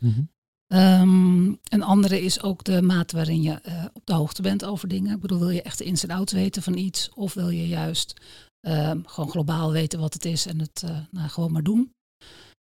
Ehm, 0.73 1.47
een 1.69 1.83
andere 1.83 2.21
is 2.23 2.43
ook 2.43 2.65
de 2.65 2.83
mate 2.83 3.17
waarin 3.17 3.43
je 3.43 3.53
eh, 3.53 3.85
op 3.93 4.07
de 4.07 4.13
hoogte 4.13 4.43
bent 4.43 4.65
over 4.65 4.89
dingen. 4.89 5.15
Ik 5.15 5.21
bedoel, 5.21 5.39
wil 5.39 5.51
je 5.51 5.63
echt 5.63 5.79
de 5.79 5.85
ins 5.85 6.03
en 6.03 6.11
outs 6.11 6.33
weten 6.33 6.63
van 6.63 6.77
iets? 6.77 7.11
Of 7.15 7.35
wil 7.35 7.49
je 7.49 7.69
juist 7.69 8.21
ehm, 8.61 9.01
gewoon 9.05 9.31
globaal 9.31 9.73
weten 9.73 10.01
wat 10.01 10.15
het 10.15 10.25
is 10.25 10.47
en 10.47 10.59
het 10.59 10.83
eh, 10.83 10.99
nou, 11.11 11.29
gewoon 11.29 11.53
maar 11.53 11.63
doen? 11.63 11.93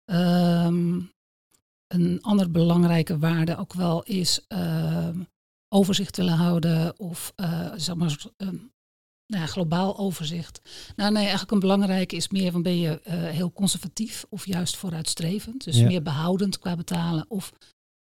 Ehm, 0.04 1.00
een 1.86 2.18
andere 2.22 2.48
belangrijke 2.50 3.18
waarde 3.18 3.56
ook 3.56 3.72
wel 3.72 4.02
is 4.02 4.46
overzicht 5.68 6.16
willen 6.16 6.36
houden 6.36 6.98
of 6.98 7.32
eh, 7.36 7.70
zeg 7.76 7.94
maar, 7.94 8.24
nou 9.26 9.42
ja, 9.42 9.46
globaal 9.46 9.98
overzicht. 9.98 10.60
Nou 10.96 11.12
nee, 11.12 11.22
eigenlijk 11.22 11.50
een 11.50 11.60
belangrijke 11.60 12.16
is 12.16 12.28
meer 12.28 12.52
van 12.52 12.62
ben 12.62 12.78
je 12.78 13.00
heel 13.08 13.52
conservatief 13.52 14.24
of 14.28 14.46
juist 14.46 14.76
vooruitstrevend. 14.76 15.64
Dus 15.64 15.76
Ja. 15.76 15.86
meer 15.86 16.02
behoudend 16.02 16.58
qua 16.58 16.76
betalen 16.76 17.24
of 17.28 17.52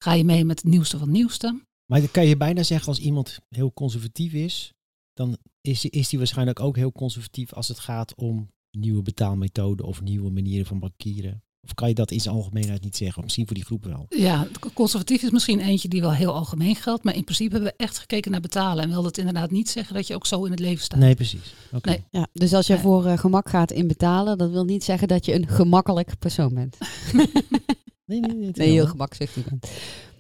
ga 0.03 0.13
je 0.13 0.25
mee 0.25 0.45
met 0.45 0.61
het 0.63 0.69
nieuwste 0.69 0.99
van 0.99 1.09
het 1.09 1.17
nieuwste. 1.17 1.61
Maar 1.87 2.01
dan 2.01 2.11
kan 2.11 2.27
je 2.27 2.37
bijna 2.37 2.63
zeggen 2.63 2.89
als 2.89 2.99
iemand 2.99 3.39
heel 3.49 3.73
conservatief 3.73 4.33
is, 4.33 4.73
dan 5.13 5.37
is, 5.61 5.85
is 5.85 6.09
die 6.09 6.19
waarschijnlijk 6.19 6.61
ook 6.61 6.77
heel 6.77 6.93
conservatief 6.93 7.53
als 7.53 7.69
het 7.69 7.79
gaat 7.79 8.15
om 8.15 8.51
nieuwe 8.71 9.03
betaalmethoden 9.03 9.87
of 9.87 10.03
nieuwe 10.03 10.31
manieren 10.31 10.67
van 10.67 10.79
bankieren. 10.79 11.43
Of 11.65 11.75
kan 11.75 11.89
je 11.89 11.95
dat 11.95 12.11
in 12.11 12.21
zijn 12.21 12.35
algemeenheid 12.35 12.83
niet 12.83 12.97
zeggen? 12.97 13.23
Misschien 13.23 13.47
voor 13.47 13.55
die 13.55 13.65
groep 13.65 13.85
wel. 13.85 14.07
Ja, 14.09 14.47
conservatief 14.75 15.23
is 15.23 15.31
misschien 15.31 15.61
eentje 15.61 15.89
die 15.89 16.01
wel 16.01 16.13
heel 16.13 16.35
algemeen 16.35 16.77
geldt, 16.77 17.05
maar 17.05 17.15
in 17.15 17.25
principe 17.25 17.53
hebben 17.53 17.73
we 17.77 17.85
echt 17.85 17.99
gekeken 17.99 18.31
naar 18.31 18.41
betalen 18.41 18.85
en 18.85 18.91
wil 18.91 19.03
dat 19.03 19.19
inderdaad 19.19 19.51
niet 19.51 19.71
zeggen 19.71 19.95
dat 19.95 20.07
je 20.07 20.15
ook 20.15 20.27
zo 20.27 20.45
in 20.45 20.51
het 20.51 20.61
leven 20.61 20.85
staat. 20.85 20.99
Nee, 20.99 21.15
precies. 21.15 21.55
Oké. 21.73 21.89
Nee. 21.89 22.05
Ja, 22.11 22.27
dus 22.33 22.55
als 22.55 22.67
je 22.67 22.79
voor 22.79 23.07
eh, 23.07 23.19
gemak 23.19 23.49
gaat 23.49 23.71
in 23.71 23.87
betalen, 23.87 24.39
dat 24.39 24.51
wil 24.51 24.65
niet 24.65 24.85
zeggen 24.85 25.09
dat 25.09 25.25
je 25.25 25.35
een 25.35 25.49
gemakkelijk 25.49 26.19
persoon 26.19 26.55
bent. 26.55 26.79
Nee, 28.05 28.21
nee, 28.21 28.51
nee. 28.53 28.71
heel 28.71 28.87
gemakzuchtig 28.87 29.45
bent. 29.45 29.67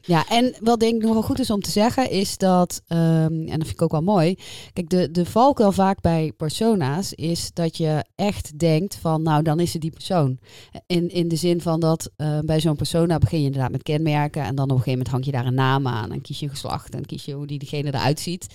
Ja, 0.05 0.29
en 0.29 0.55
wat 0.61 0.81
denk 0.81 0.95
ik 0.95 1.03
nog 1.03 1.13
wel 1.13 1.23
goed 1.23 1.39
is 1.39 1.51
om 1.51 1.61
te 1.61 1.71
zeggen, 1.71 2.11
is 2.11 2.39
dat, 2.39 2.83
ehm, 2.87 3.33
en 3.33 3.59
dat 3.59 3.63
vind 3.63 3.71
ik 3.71 3.83
ook 3.83 3.91
wel 3.91 4.03
mooi. 4.03 4.35
Kijk, 4.73 4.91
de, 4.91 5.11
de 5.11 5.27
valkuil 5.27 5.73
vaak 5.73 6.01
bij 6.01 6.33
persona's 6.37 7.13
is 7.13 7.51
dat 7.53 7.77
je 7.77 8.05
echt 8.15 8.59
denkt 8.59 8.97
van, 8.97 9.23
nou, 9.23 9.43
dan 9.43 9.61
is 9.61 9.73
het 9.73 9.83
die 9.83 9.91
persoon. 9.91 10.39
In, 10.87 11.09
in 11.09 11.29
de 11.29 11.37
zin 11.37 11.61
van 11.61 11.81
dat 11.81 12.11
eh, 12.17 12.39
bij 12.39 12.61
zo'n 12.61 12.77
persona 12.77 13.19
begin 13.19 13.39
je 13.39 13.47
inderdaad 13.47 13.71
met 13.71 13.83
kenmerken 13.83 14.43
en 14.43 14.55
dan 14.55 14.65
op 14.65 14.71
een 14.71 14.83
gegeven 14.83 14.93
moment 14.93 15.09
hang 15.09 15.25
je 15.25 15.33
daar 15.33 15.47
een 15.47 15.55
naam 15.55 15.87
aan 15.87 16.13
en 16.13 16.21
kies 16.21 16.39
je 16.39 16.45
een 16.45 16.51
geslacht 16.51 16.95
en 16.95 17.07
kies 17.07 17.25
je 17.25 17.33
hoe 17.33 17.47
die 17.47 17.59
diegene 17.59 17.95
eruit 17.95 18.21
ziet. 18.21 18.47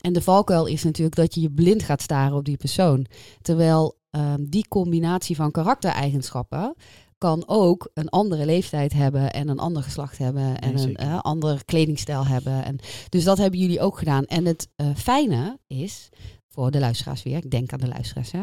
En 0.00 0.12
de 0.12 0.22
valkuil 0.22 0.66
is 0.66 0.84
natuurlijk 0.84 1.16
dat 1.16 1.34
je 1.34 1.40
je 1.40 1.50
blind 1.50 1.82
gaat 1.82 2.02
staren 2.02 2.36
op 2.36 2.44
die 2.44 2.56
persoon. 2.56 3.06
Terwijl 3.42 3.96
ehm, 4.10 4.44
die 4.44 4.68
combinatie 4.68 5.36
van 5.36 5.50
karaktereigenschappen 5.50 6.74
kan 7.22 7.42
ook 7.46 7.90
een 7.94 8.08
andere 8.08 8.44
leeftijd 8.44 8.92
hebben 8.92 9.32
en 9.32 9.48
een 9.48 9.58
ander 9.58 9.82
geslacht 9.82 10.18
hebben 10.18 10.58
en 10.58 10.74
Nee, 10.74 11.00
een 11.00 11.20
andere 11.20 11.64
kledingstijl 11.64 12.26
hebben. 12.26 12.64
En, 12.64 12.78
dus 13.08 13.24
dat 13.24 13.38
hebben 13.38 13.60
jullie 13.60 13.80
ook 13.80 13.98
gedaan. 13.98 14.24
En 14.24 14.44
het 14.44 14.68
eh, 14.76 14.86
fijne 14.96 15.58
is, 15.66 16.08
voor 16.48 16.70
de 16.70 16.78
luisteraars 16.78 17.22
weer, 17.22 17.36
ik 17.36 17.50
denk 17.50 17.72
aan 17.72 17.80
de 17.80 17.88
luisteraars, 17.88 18.32
hè, 18.32 18.42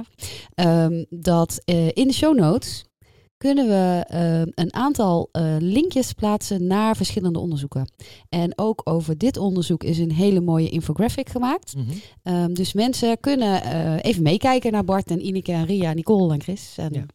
ehm, 0.53 1.03
dat 1.09 1.61
eh, 1.65 1.87
in 1.87 2.07
de 2.07 2.13
show 2.13 2.37
notes 2.37 2.85
kunnen 3.37 3.67
we 3.67 4.03
een 4.55 4.73
aantal 4.73 5.29
linkjes 5.59 6.13
plaatsen 6.13 6.67
naar 6.67 6.95
verschillende 6.95 7.39
onderzoeken. 7.39 7.91
En 8.29 8.57
ook 8.57 8.81
over 8.83 9.17
dit 9.17 9.37
onderzoek 9.37 9.83
is 9.83 9.97
een 9.97 10.11
hele 10.11 10.41
mooie 10.41 10.69
infographic 10.69 11.29
gemaakt. 11.29 11.75
Mhm. 11.75 11.85
Ehm, 12.23 12.53
dus 12.53 12.73
mensen 12.73 13.19
kunnen 13.19 13.63
even 14.01 14.23
meekijken 14.23 14.71
naar 14.71 14.83
Bart 14.83 15.11
en 15.11 15.25
Ineke 15.25 15.51
en 15.51 15.65
Ria, 15.65 15.93
Nicole 15.93 16.33
en 16.33 16.41
Chris. 16.41 16.73
En, 16.77 16.93
Ja. 16.93 17.05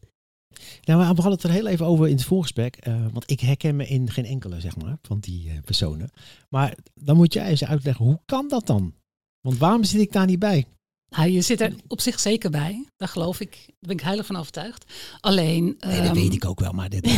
Nou, 0.83 0.99
we 0.99 1.05
hadden 1.05 1.31
het 1.31 1.43
er 1.43 1.49
heel 1.51 1.67
even 1.67 1.85
over 1.85 2.07
in 2.07 2.15
het 2.15 2.23
voorgesprek. 2.25 2.75
eh, 2.75 3.05
want 3.11 3.31
ik 3.31 3.39
herken 3.39 3.75
me 3.75 3.87
in 3.87 4.11
geen 4.11 4.25
enkele, 4.25 4.59
zeg 4.59 4.75
maar, 4.75 4.97
van 5.01 5.19
die 5.19 5.49
eh, 5.49 5.55
personen. 5.65 6.09
Maar 6.49 6.75
dan 6.93 7.15
moet 7.15 7.33
jij 7.33 7.47
eens 7.47 7.65
uitleggen, 7.65 8.05
hoe 8.05 8.19
kan 8.25 8.47
dat 8.47 8.67
dan? 8.67 8.93
Want 9.41 9.57
waarom 9.57 9.83
zit 9.83 10.01
ik 10.01 10.11
daar 10.11 10.25
niet 10.25 10.39
bij? 10.39 10.65
Nou, 11.09 11.29
je 11.29 11.41
zit 11.41 11.61
er 11.61 11.73
op 11.87 12.01
zich 12.01 12.19
zeker 12.19 12.49
bij, 12.49 12.85
daar 12.97 13.07
geloof 13.07 13.39
ik, 13.39 13.51
daar 13.51 13.75
ben 13.79 13.95
ik 13.95 14.01
heilig 14.01 14.25
van 14.25 14.35
overtuigd. 14.35 14.85
Alleen, 15.19 15.63
Nee, 15.63 15.97
dat 15.97 16.05
ehm, 16.05 16.13
weet 16.13 16.33
ik 16.33 16.45
ook 16.45 16.59
wel, 16.59 16.71
maar 16.71 16.89
dit 16.89 17.09
je 17.09 17.17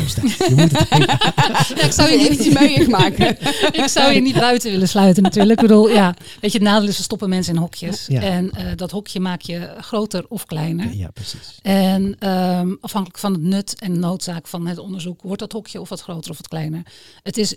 moet 0.56 0.72
het 0.72 0.88
Ja, 1.79 1.86
ik 1.86 1.91
zou 1.91 2.12
je 2.12 2.17
niet 2.17 2.27
eventjes 2.27 2.53
meuig 2.53 2.88
maken. 2.88 3.38
ik 3.82 3.88
zou 3.88 4.13
je 4.13 4.22
niet 4.22 4.34
buiten 4.34 4.72
willen 4.72 4.88
sluiten 4.88 5.24
natuurlijk. 5.24 5.62
Ik 5.62 5.67
bedoel, 5.67 5.89
ja, 5.89 6.15
weet 6.41 6.51
je, 6.51 6.58
het 6.58 6.67
nadeel 6.67 6.89
is, 6.89 6.98
we 6.98 7.03
stoppen 7.03 7.29
mensen 7.29 7.53
in 7.53 7.60
hokjes. 7.60 8.06
Ja. 8.08 8.22
En 8.22 8.51
eh, 8.51 8.65
dat 8.75 8.91
hokje 8.91 9.20
maak 9.20 9.41
je 9.41 9.75
groter 9.79 10.25
of 10.27 10.46
kleiner. 10.46 10.94
Ja, 10.94 11.10
precies. 11.12 11.60
En 11.62 12.15
ehm, 12.20 12.75
afhankelijk 12.82 13.20
van 13.20 13.34
het 13.34 13.41
nut 13.41 13.79
en 13.79 14.00
noodzaak 14.00 14.48
van 14.48 14.67
het 14.67 14.77
onderzoek, 14.77 15.22
wordt 15.22 15.39
dat 15.39 15.51
hokje 15.51 15.82
of 15.82 15.89
wat 15.89 16.01
groter 16.01 16.32
of 16.32 16.38
wat 16.38 16.48
kleiner. 16.48 16.82
Het 17.24 17.38
is 17.38 17.56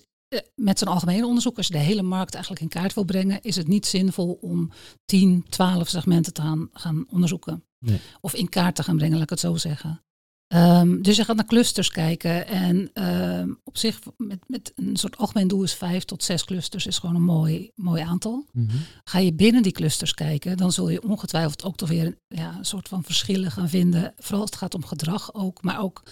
met 0.54 0.78
zo'n 0.78 0.88
algemeen 0.88 1.24
onderzoek, 1.24 1.56
als 1.56 1.66
je 1.66 1.72
de 1.72 1.78
hele 1.78 2.02
markt 2.02 2.34
eigenlijk 2.34 2.62
in 2.62 2.68
kaart 2.68 2.94
wil 2.94 3.04
brengen, 3.04 3.42
is 3.42 3.56
het 3.56 3.68
niet 3.68 3.86
zinvol 3.86 4.38
om 4.40 4.70
10, 5.04 5.44
12 5.48 5.88
segmenten 5.88 6.32
te 6.32 6.42
gaan, 6.42 6.68
gaan 6.72 7.06
onderzoeken. 7.08 7.64
Nee. 7.78 8.00
Of 8.20 8.34
in 8.34 8.48
kaart 8.48 8.74
te 8.74 8.82
gaan 8.82 8.96
brengen, 8.96 9.14
laat 9.14 9.24
ik 9.24 9.30
het 9.30 9.40
zo 9.40 9.56
zeggen. 9.56 10.02
Ehm, 10.50 11.02
dus 11.02 11.16
je 11.16 11.24
gaat 11.24 11.36
naar 11.36 11.44
clusters 11.44 11.90
kijken 11.90 12.46
en 12.46 12.90
ehm, 12.92 13.50
op 13.64 13.76
zich 13.76 13.98
met, 14.16 14.38
met 14.46 14.72
een 14.76 14.96
soort 14.96 15.16
algemeen 15.16 15.48
doel 15.48 15.62
is 15.62 15.74
vijf 15.74 16.04
tot 16.04 16.24
zes 16.24 16.44
clusters 16.44 16.86
is 16.86 16.98
gewoon 16.98 17.14
een 17.14 17.22
mooi, 17.22 17.70
mooi 17.74 18.02
aantal. 18.02 18.46
Mhm. 18.52 18.76
Ga 19.04 19.18
je 19.18 19.32
binnen 19.32 19.62
die 19.62 19.72
clusters 19.72 20.14
kijken, 20.14 20.56
dan 20.56 20.72
zul 20.72 20.88
je 20.88 21.02
ongetwijfeld 21.02 21.64
ook 21.64 21.76
toch 21.76 21.88
weer 21.88 22.16
ja, 22.28 22.56
een 22.58 22.64
soort 22.64 22.88
van 22.88 23.04
verschillen 23.04 23.50
gaan 23.50 23.68
vinden. 23.68 24.14
Vooral 24.18 24.40
als 24.40 24.50
het 24.50 24.58
gaat 24.58 24.74
om 24.74 24.84
gedrag 24.84 25.34
ook, 25.34 25.62
maar 25.62 25.80
ook 25.80 26.02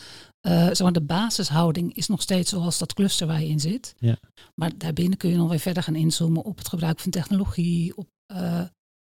zeg 0.40 0.80
maar, 0.80 0.92
de 0.92 1.00
basishouding 1.00 1.94
is 1.94 2.06
nog 2.06 2.22
steeds 2.22 2.50
zoals 2.50 2.78
dat 2.78 2.94
cluster 2.94 3.26
waar 3.26 3.40
je 3.40 3.48
in 3.48 3.60
zit. 3.60 3.94
Ja. 3.98 4.16
Maar 4.54 4.70
daarbinnen 4.76 5.18
kun 5.18 5.30
je 5.30 5.36
nog 5.36 5.48
weer 5.48 5.58
verder 5.58 5.82
gaan 5.82 5.96
inzoomen 5.96 6.44
op 6.44 6.58
het 6.58 6.68
gebruik 6.68 7.00
van 7.00 7.10
technologie, 7.10 7.96
op 7.96 8.08
eh, 8.26 8.62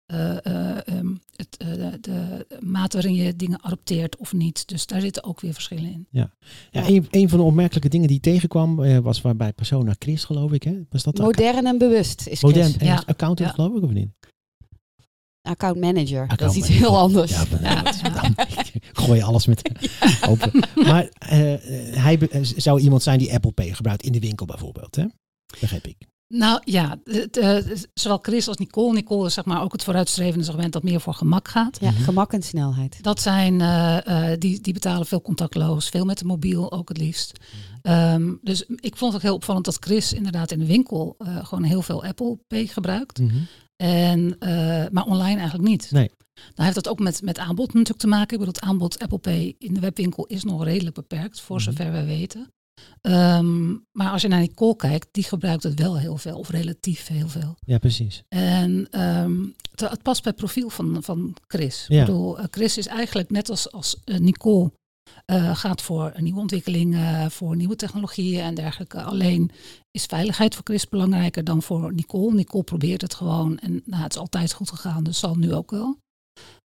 eh, 0.07 0.47
eh, 0.47 0.89
ehm, 0.89 1.15
het, 1.37 1.57
eh, 1.57 1.69
de, 1.73 1.99
de 2.01 2.47
mate 2.61 2.97
waarin 2.97 3.15
je 3.15 3.37
dingen 3.37 3.63
adopteert 3.63 4.17
of 4.17 4.33
niet. 4.33 4.69
Dus 4.69 4.87
daar 4.87 5.01
zitten 5.01 5.25
ook 5.25 5.41
weer 5.41 5.53
verschillen 5.53 5.85
in. 5.93 6.07
Ja, 6.11 6.31
een, 6.71 7.07
een 7.11 7.29
van 7.29 7.39
de 7.39 7.45
opmerkelijke 7.45 7.89
dingen 7.89 8.09
die 8.09 8.21
tegenkwam 8.21 8.83
eh, 8.85 8.99
was 8.99 9.21
waarbij 9.21 9.53
Persona 9.53 9.95
Chris, 9.99 10.25
geloof 10.25 10.53
ik. 10.53 10.63
Hè? 10.63 10.79
Was 10.91 11.03
dat 11.03 11.17
de 11.17 11.23
Modern 11.23 11.67
en 11.67 11.79
bewust 11.79 12.27
is 12.27 12.43
modern 12.43 12.65
Chris. 12.69 12.77
en 12.77 12.87
Ja. 12.87 13.03
accountant, 13.07 13.49
Ja. 13.49 13.55
geloof 13.55 13.77
ik, 13.77 13.83
of 13.83 13.91
niet? 13.91 14.09
Account 15.43 15.81
manager. 15.81 16.37
dat 16.37 16.51
is 16.51 16.57
iets 16.57 16.69
manager. 16.69 16.89
heel 16.89 16.99
anders. 16.99 17.31
Ja, 17.31 17.45
ja, 17.61 17.93
gooi 18.93 19.21
alles 19.21 19.47
met 19.47 19.71
open. 20.29 20.51
Maar 20.75 21.09
hij 21.91 22.19
be- 22.19 22.41
zou 22.57 22.81
iemand 22.81 23.03
zijn 23.03 23.19
die 23.19 23.33
Apple 23.35 23.53
Pay 23.53 23.75
gebruikt 23.75 24.03
in 24.03 24.13
de 24.13 24.21
winkel 24.21 24.47
bijvoorbeeld, 24.47 24.97
hè? 24.97 25.05
Begrijp 25.61 25.87
ik. 25.87 25.97
Nou 26.29 26.61
ja, 26.65 26.97
het, 27.05 27.37
eh, 27.37 27.57
zowel 27.95 28.19
Chris 28.23 28.49
als 28.49 28.57
Nicole. 28.57 28.93
Nicole 28.93 29.27
is 29.27 29.35
zeg 29.35 29.45
maar 29.45 29.63
ook 29.63 29.73
het 29.73 29.85
vooruitstrevende 29.85 30.45
segment 30.45 30.73
dat 30.73 30.83
meer 30.83 31.01
voor 31.01 31.15
gemak 31.15 31.49
gaat. 31.49 31.79
Ja, 31.81 31.91
Mhm. 31.91 32.03
gemak 32.03 32.33
en 32.33 32.43
snelheid. 32.43 33.03
Dat 33.03 33.21
zijn, 33.21 33.61
eh, 33.61 34.33
eh, 34.33 34.39
die, 34.39 34.61
die 34.61 34.73
betalen 34.73 35.07
veel 35.07 35.23
contactloos, 35.23 35.89
veel 35.89 36.05
met 36.05 36.19
de 36.19 36.25
mobiel 36.25 36.73
ook 36.73 36.89
het 36.89 36.99
liefst. 36.99 37.33
Ehm, 37.83 38.33
dus 38.43 38.63
ik 38.77 38.97
vond 38.97 39.13
het 39.13 39.15
ook 39.15 39.27
heel 39.29 39.35
opvallend 39.35 39.65
dat 39.65 39.77
Chris 39.81 40.13
inderdaad 40.13 40.51
in 40.51 40.59
de 40.59 40.67
winkel 40.67 41.15
eh, 41.19 41.47
gewoon 41.47 41.65
heel 41.65 41.83
veel 41.83 42.05
Apple 42.05 42.39
Pay 42.47 42.67
gebruikt. 42.67 43.19
Mhm. 43.19 43.37
En, 43.77 44.37
eh, 44.39 44.85
maar 44.91 45.05
online 45.05 45.39
eigenlijk 45.39 45.69
niet. 45.69 45.91
Nee. 45.91 46.11
Dan 46.55 46.65
heeft 46.65 46.75
dat 46.75 46.89
ook 46.89 46.99
met, 46.99 47.23
met 47.23 47.39
aanbod 47.39 47.67
natuurlijk 47.73 47.99
te 48.01 48.07
maken. 48.07 48.33
Ik 48.33 48.39
bedoel, 48.39 48.55
het 48.55 48.63
aanbod 48.63 48.99
Apple 48.99 49.19
Pay 49.19 49.55
in 49.59 49.75
de 49.75 49.81
webwinkel 49.81 50.27
is 50.27 50.45
nog 50.45 50.65
redelijk 50.65 50.95
beperkt, 50.95 51.41
voor 51.41 51.57
Mhm. 51.57 51.65
zover 51.65 51.93
wij 51.93 52.05
weten. 52.05 52.51
Ehm, 53.01 53.71
maar 53.93 54.11
als 54.11 54.23
je 54.23 54.29
naar 54.29 54.41
Nicole 54.41 54.77
kijkt, 54.77 55.09
die 55.11 55.25
gebruikt 55.25 55.63
het 55.63 55.79
wel 55.79 55.99
heel 55.99 56.17
veel, 56.17 56.39
of 56.39 56.49
relatief 56.49 57.07
heel 57.07 57.29
veel. 57.29 57.57
Ja, 57.67 57.79
precies. 57.79 58.23
En 58.29 58.87
ehm, 58.91 59.41
het, 59.71 59.81
het 59.91 60.03
past 60.03 60.23
bij 60.23 60.31
het 60.31 60.41
profiel 60.41 60.69
van, 60.69 61.03
van 61.03 61.37
Chris. 61.47 61.85
Ja. 61.89 62.01
Ik 62.01 62.07
bedoel, 62.07 62.39
eh, 62.39 62.45
Chris 62.51 62.79
is 62.79 62.87
eigenlijk 62.87 63.31
net 63.31 63.51
als, 63.51 63.73
als 63.73 64.01
eh, 64.05 64.19
Nicole 64.19 64.73
eh, 65.25 65.57
gaat 65.57 65.83
voor 65.83 66.13
een 66.15 66.25
nieuwe 66.25 66.41
ontwikkelingen, 66.41 67.31
voor 67.31 67.57
nieuwe 67.57 67.77
technologieën 67.77 68.41
en 68.41 68.55
dergelijke. 68.55 69.03
Alleen 69.03 69.51
is 69.91 70.05
veiligheid 70.05 70.55
voor 70.55 70.65
Chris 70.65 70.89
belangrijker 70.89 71.45
dan 71.45 71.63
voor 71.63 71.95
Nicole. 71.95 72.35
Nicole 72.35 72.65
probeert 72.65 73.01
het 73.01 73.15
gewoon 73.15 73.59
en 73.59 73.83
nou, 73.85 74.03
het 74.03 74.13
is 74.13 74.21
altijd 74.21 74.53
goed 74.53 74.71
gegaan, 74.71 75.05
dus 75.05 75.19
zal 75.19 75.35
nu 75.35 75.55
ook 75.55 75.71
wel. 75.71 75.99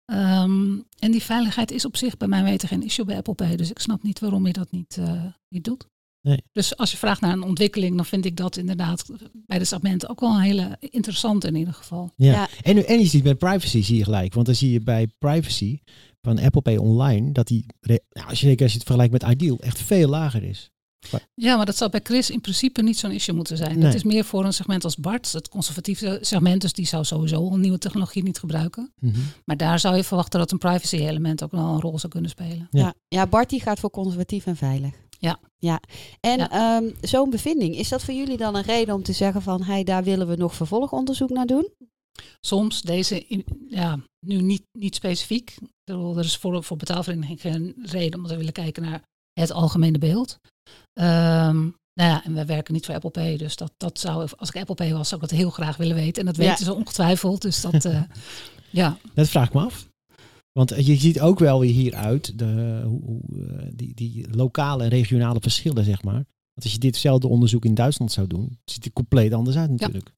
Ehm, 0.05 0.79
en 0.99 1.11
die 1.11 1.23
veiligheid 1.23 1.71
is 1.71 1.85
op 1.85 1.97
zich 1.97 2.17
bij 2.17 2.29
mijn 2.29 2.45
weten 2.45 2.69
geen 2.69 2.83
issue 2.83 3.05
bij 3.05 3.17
Apple 3.17 3.35
Pay. 3.35 3.57
Dus 3.57 3.71
ik 3.71 3.79
snap 3.79 4.03
niet 4.03 4.21
waarom 4.21 4.47
je 4.47 4.53
dat 4.53 4.71
niet, 4.71 5.01
niet 5.49 5.65
doet. 5.65 5.87
Nee. 6.23 6.43
Dus 6.53 6.77
als 6.77 6.91
je 6.91 6.97
vraagt 6.97 7.21
naar 7.21 7.33
een 7.33 7.43
ontwikkeling, 7.43 7.97
dan 7.97 8.05
vind 8.05 8.25
ik 8.25 8.37
dat 8.37 8.57
inderdaad 8.57 9.05
bij 9.33 9.59
de 9.59 9.65
segmenten 9.65 10.09
ook 10.09 10.21
wel 10.21 10.35
een 10.35 10.41
hele 10.41 10.77
interessant 10.81 11.45
in 11.45 11.55
ieder 11.55 11.75
geval. 11.75 12.13
Ja. 12.17 12.33
Ja. 12.33 12.49
En, 12.63 12.87
en 12.87 12.99
je 12.99 13.07
ziet 13.07 13.23
bij 13.23 13.35
privacy 13.35 13.83
zie 13.83 13.97
je 13.97 14.05
gelijk. 14.05 14.35
Want 14.35 14.47
dan 14.47 14.55
zie 14.55 14.73
je 14.73 14.81
bij 14.81 15.09
privacy 15.19 15.79
van 16.23 16.39
Apple 16.39 16.61
Pay 16.61 16.77
online 16.77 17.33
dat 17.33 17.47
die, 17.47 17.67
nou, 17.81 18.01
als 18.29 18.41
je 18.41 18.47
zeker 18.47 18.63
als 18.63 18.73
je 18.73 18.79
het 18.79 18.87
vergelijkt 18.87 19.13
met 19.13 19.33
Ideal, 19.33 19.59
echt 19.59 19.83
veel 19.83 20.09
lager 20.09 20.43
is. 20.43 20.71
Ja, 21.35 21.57
maar 21.57 21.67
dat 21.67 21.77
zou 21.77 21.91
bij 21.91 22.01
Chris 22.03 22.31
in 22.31 22.41
principe 22.41 22.83
niet 22.83 22.99
zo'n 22.99 23.11
issue 23.11 23.35
moeten 23.35 23.57
zijn. 23.57 23.75
Nee. 23.75 23.85
Het 23.85 23.95
is 23.95 24.03
meer 24.03 24.25
voor 24.25 24.45
een 24.45 24.53
segment 24.53 24.85
als 24.85 24.97
Bart, 24.97 25.33
het 25.33 25.49
conservatieve 25.49 26.19
segment, 26.21 26.61
dus 26.61 26.73
die 26.73 26.87
zou 26.87 27.05
sowieso 27.05 27.51
een 27.51 27.61
nieuwe 27.61 27.79
technologie 27.79 28.23
niet 28.23 28.39
gebruiken. 28.39 28.93
Mhm. 28.99 29.19
Maar 29.45 29.57
daar 29.57 29.79
zou 29.79 29.97
je 29.97 30.05
verwachten 30.05 30.39
dat 30.39 30.53
een 30.53 30.59
privacy 30.59 30.97
element 30.97 31.43
ook 31.43 31.51
wel 31.51 31.67
een 31.67 31.81
rol 31.81 31.99
zou 31.99 32.13
kunnen 32.13 32.31
spelen. 32.31 32.69
Ja. 32.71 32.81
Ja. 32.81 32.95
Ja. 33.09 33.27
Bart 33.27 33.51
die 33.51 33.61
gaat 33.61 33.81
voor 33.81 33.91
conservatief 33.91 34.47
en 34.47 34.57
veilig. 34.57 34.95
Ja. 35.21 35.39
ja. 35.59 35.81
En 36.21 36.39
Ja. 36.39 36.51
ehm, 36.51 36.91
zo'n 37.01 37.31
bevinding, 37.31 37.77
is 37.77 37.89
dat 37.89 38.03
voor 38.05 38.15
jullie 38.15 38.37
dan 38.37 38.55
een 38.57 38.63
reden 38.63 38.95
om 38.95 39.03
te 39.03 39.13
zeggen 39.13 39.43
van, 39.43 39.63
hey, 39.63 39.85
daar 39.85 40.05
willen 40.05 40.29
we 40.29 40.37
nog 40.37 40.55
vervolgonderzoek 40.55 41.31
naar 41.31 41.47
doen? 41.47 41.69
Soms 42.41 42.83
deze, 42.83 43.45
ja, 43.69 43.99
nu 44.27 44.41
niet, 44.41 44.63
niet 44.73 44.95
specifiek. 44.95 45.57
Er 45.85 46.19
is 46.19 46.37
voor, 46.37 46.65
voor 46.65 46.77
betaalvereniging 46.77 47.41
geen 47.41 47.75
reden 47.83 48.15
omdat 48.15 48.31
we 48.31 48.37
willen 48.37 48.53
kijken 48.53 48.83
naar 48.83 49.03
het 49.33 49.53
algemene 49.53 49.99
beeld. 49.99 50.39
Ehm, 50.93 51.57
nou 51.95 52.11
ja, 52.11 52.25
en 52.25 52.35
we 52.35 52.45
werken 52.45 52.75
niet 52.75 52.87
voor 52.87 52.95
Apple 52.95 53.11
Pay, 53.11 53.37
dus 53.37 53.57
dat, 53.57 53.73
dat 53.77 53.99
zou, 53.99 54.29
als 54.37 54.49
ik 54.49 54.57
Apple 54.57 54.75
Pay 54.75 54.93
was, 54.93 55.09
zou 55.09 55.23
ik 55.23 55.29
dat 55.29 55.39
heel 55.39 55.51
graag 55.51 55.77
willen 55.77 55.97
weten. 55.97 56.21
En 56.21 56.27
dat 56.27 56.37
Ja. 56.37 56.49
weten 56.51 56.65
ze 56.65 56.75
ongetwijfeld, 56.75 57.43
dus 57.43 57.61
dat, 57.61 57.85
eh, 57.85 58.03
ja. 58.71 58.97
Dat 59.15 59.29
vraag 59.29 59.47
ik 59.47 59.55
me 59.55 59.61
af. 59.61 59.89
Want 60.53 60.87
je 60.87 60.97
ziet 60.97 61.21
ook 61.21 61.39
wel 61.39 61.61
weer 61.61 61.73
hieruit 61.73 62.39
de, 62.39 62.83
hoe, 62.85 63.01
hoe, 63.05 63.21
eh, 63.47 63.67
die, 63.75 63.95
die 63.95 64.27
lokale 64.37 64.83
en 64.83 64.89
regionale 64.89 65.41
verschillen, 65.41 65.85
zeg 65.85 66.03
maar. 66.03 66.15
Want 66.15 66.63
als 66.63 66.73
je 66.73 66.79
ditzelfde 66.79 67.29
onderzoek 67.29 67.65
in 67.65 67.75
Duitsland 67.75 68.13
zou 68.13 68.27
doen, 68.27 68.59
ziet 68.65 68.85
het 68.85 68.93
compleet 68.93 69.33
anders 69.33 69.57
uit 69.57 69.71
natuurlijk. 69.71 70.13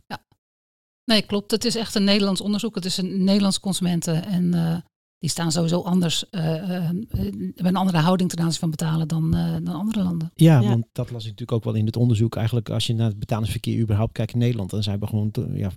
Nee, 1.04 1.22
klopt. 1.22 1.50
Het 1.50 1.64
is 1.64 1.76
echt 1.76 1.94
een 1.94 2.04
Nederlands 2.04 2.40
onderzoek. 2.40 2.74
Het 2.74 2.84
is 2.84 2.96
een 2.96 3.24
Nederlands 3.24 3.60
consumenten. 3.60 4.24
En 4.24 4.54
eh, 4.54 4.76
die 5.18 5.30
staan 5.30 5.52
sowieso 5.52 5.80
anders, 5.80 6.30
eh, 6.30 6.54
eh, 6.54 6.88
eh, 6.88 6.92
hebben 7.10 7.66
een 7.66 7.76
andere 7.76 7.98
houding 7.98 8.30
ten 8.30 8.38
aanzien 8.40 8.60
van 8.60 8.70
betalen 8.70 9.08
dan, 9.08 9.34
eh, 9.34 9.52
dan 9.62 9.74
andere 9.74 10.02
landen. 10.02 10.30
Ja, 10.34 10.60
Ja. 10.60 10.68
want 10.68 10.86
dat 10.92 11.10
las 11.10 11.22
ik 11.22 11.30
natuurlijk 11.30 11.52
ook 11.52 11.64
wel 11.64 11.74
in 11.74 11.86
het 11.86 11.96
onderzoek. 11.96 12.36
Eigenlijk 12.36 12.68
als 12.70 12.86
je 12.86 12.94
naar 12.94 13.08
het 13.08 13.18
betalingsverkeer 13.18 13.80
überhaupt 13.80 14.12
kijkt 14.12 14.32
in 14.32 14.38
Nederland, 14.38 14.70
dan 14.70 14.82
zijn 14.82 15.00
we 15.00 15.06
gewoon 15.06 15.32
ja, 15.54 15.70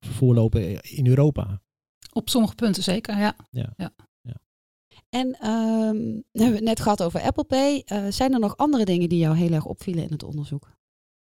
voorlopen 0.00 0.80
in 0.82 1.06
Europa. 1.06 1.60
Op 2.12 2.28
sommige 2.28 2.54
punten 2.54 2.82
zeker, 2.82 3.18
ja. 3.18 3.36
En 5.08 5.36
ehm, 5.40 5.96
we 6.32 6.42
hebben 6.42 6.54
het 6.54 6.64
net 6.64 6.80
gehad 6.80 7.02
over 7.02 7.20
Apple 7.20 7.44
Pay. 7.44 7.82
Eh, 7.86 8.04
zijn 8.08 8.32
er 8.32 8.40
nog 8.40 8.56
andere 8.56 8.84
dingen 8.84 9.08
die 9.08 9.18
jou 9.18 9.36
heel 9.36 9.52
erg 9.52 9.64
opvielen 9.64 10.04
in 10.04 10.10
het 10.10 10.22
onderzoek? 10.22 10.70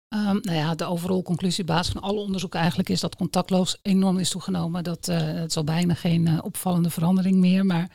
Ehm, 0.08 0.38
nou 0.42 0.58
ja, 0.58 0.76
de 0.76 0.86
overal 0.86 1.22
conclusie 1.22 1.62
op 1.62 1.68
basis 1.68 1.94
van 1.94 2.02
alle 2.02 2.20
onderzoeken 2.20 2.60
eigenlijk 2.60 2.90
is 2.90 3.00
dat 3.00 3.16
contactloos 3.16 3.80
enorm 3.82 4.18
is 4.18 4.30
toegenomen. 4.30 4.84
Dat 4.84 5.08
eh, 5.08 5.18
het 5.18 5.50
is 5.50 5.58
al 5.58 5.64
bijna 5.64 5.94
geen 5.94 6.28
eh, 6.28 6.40
opvallende 6.42 6.90
verandering 6.90 7.36
meer. 7.36 7.66
Maar 7.66 7.92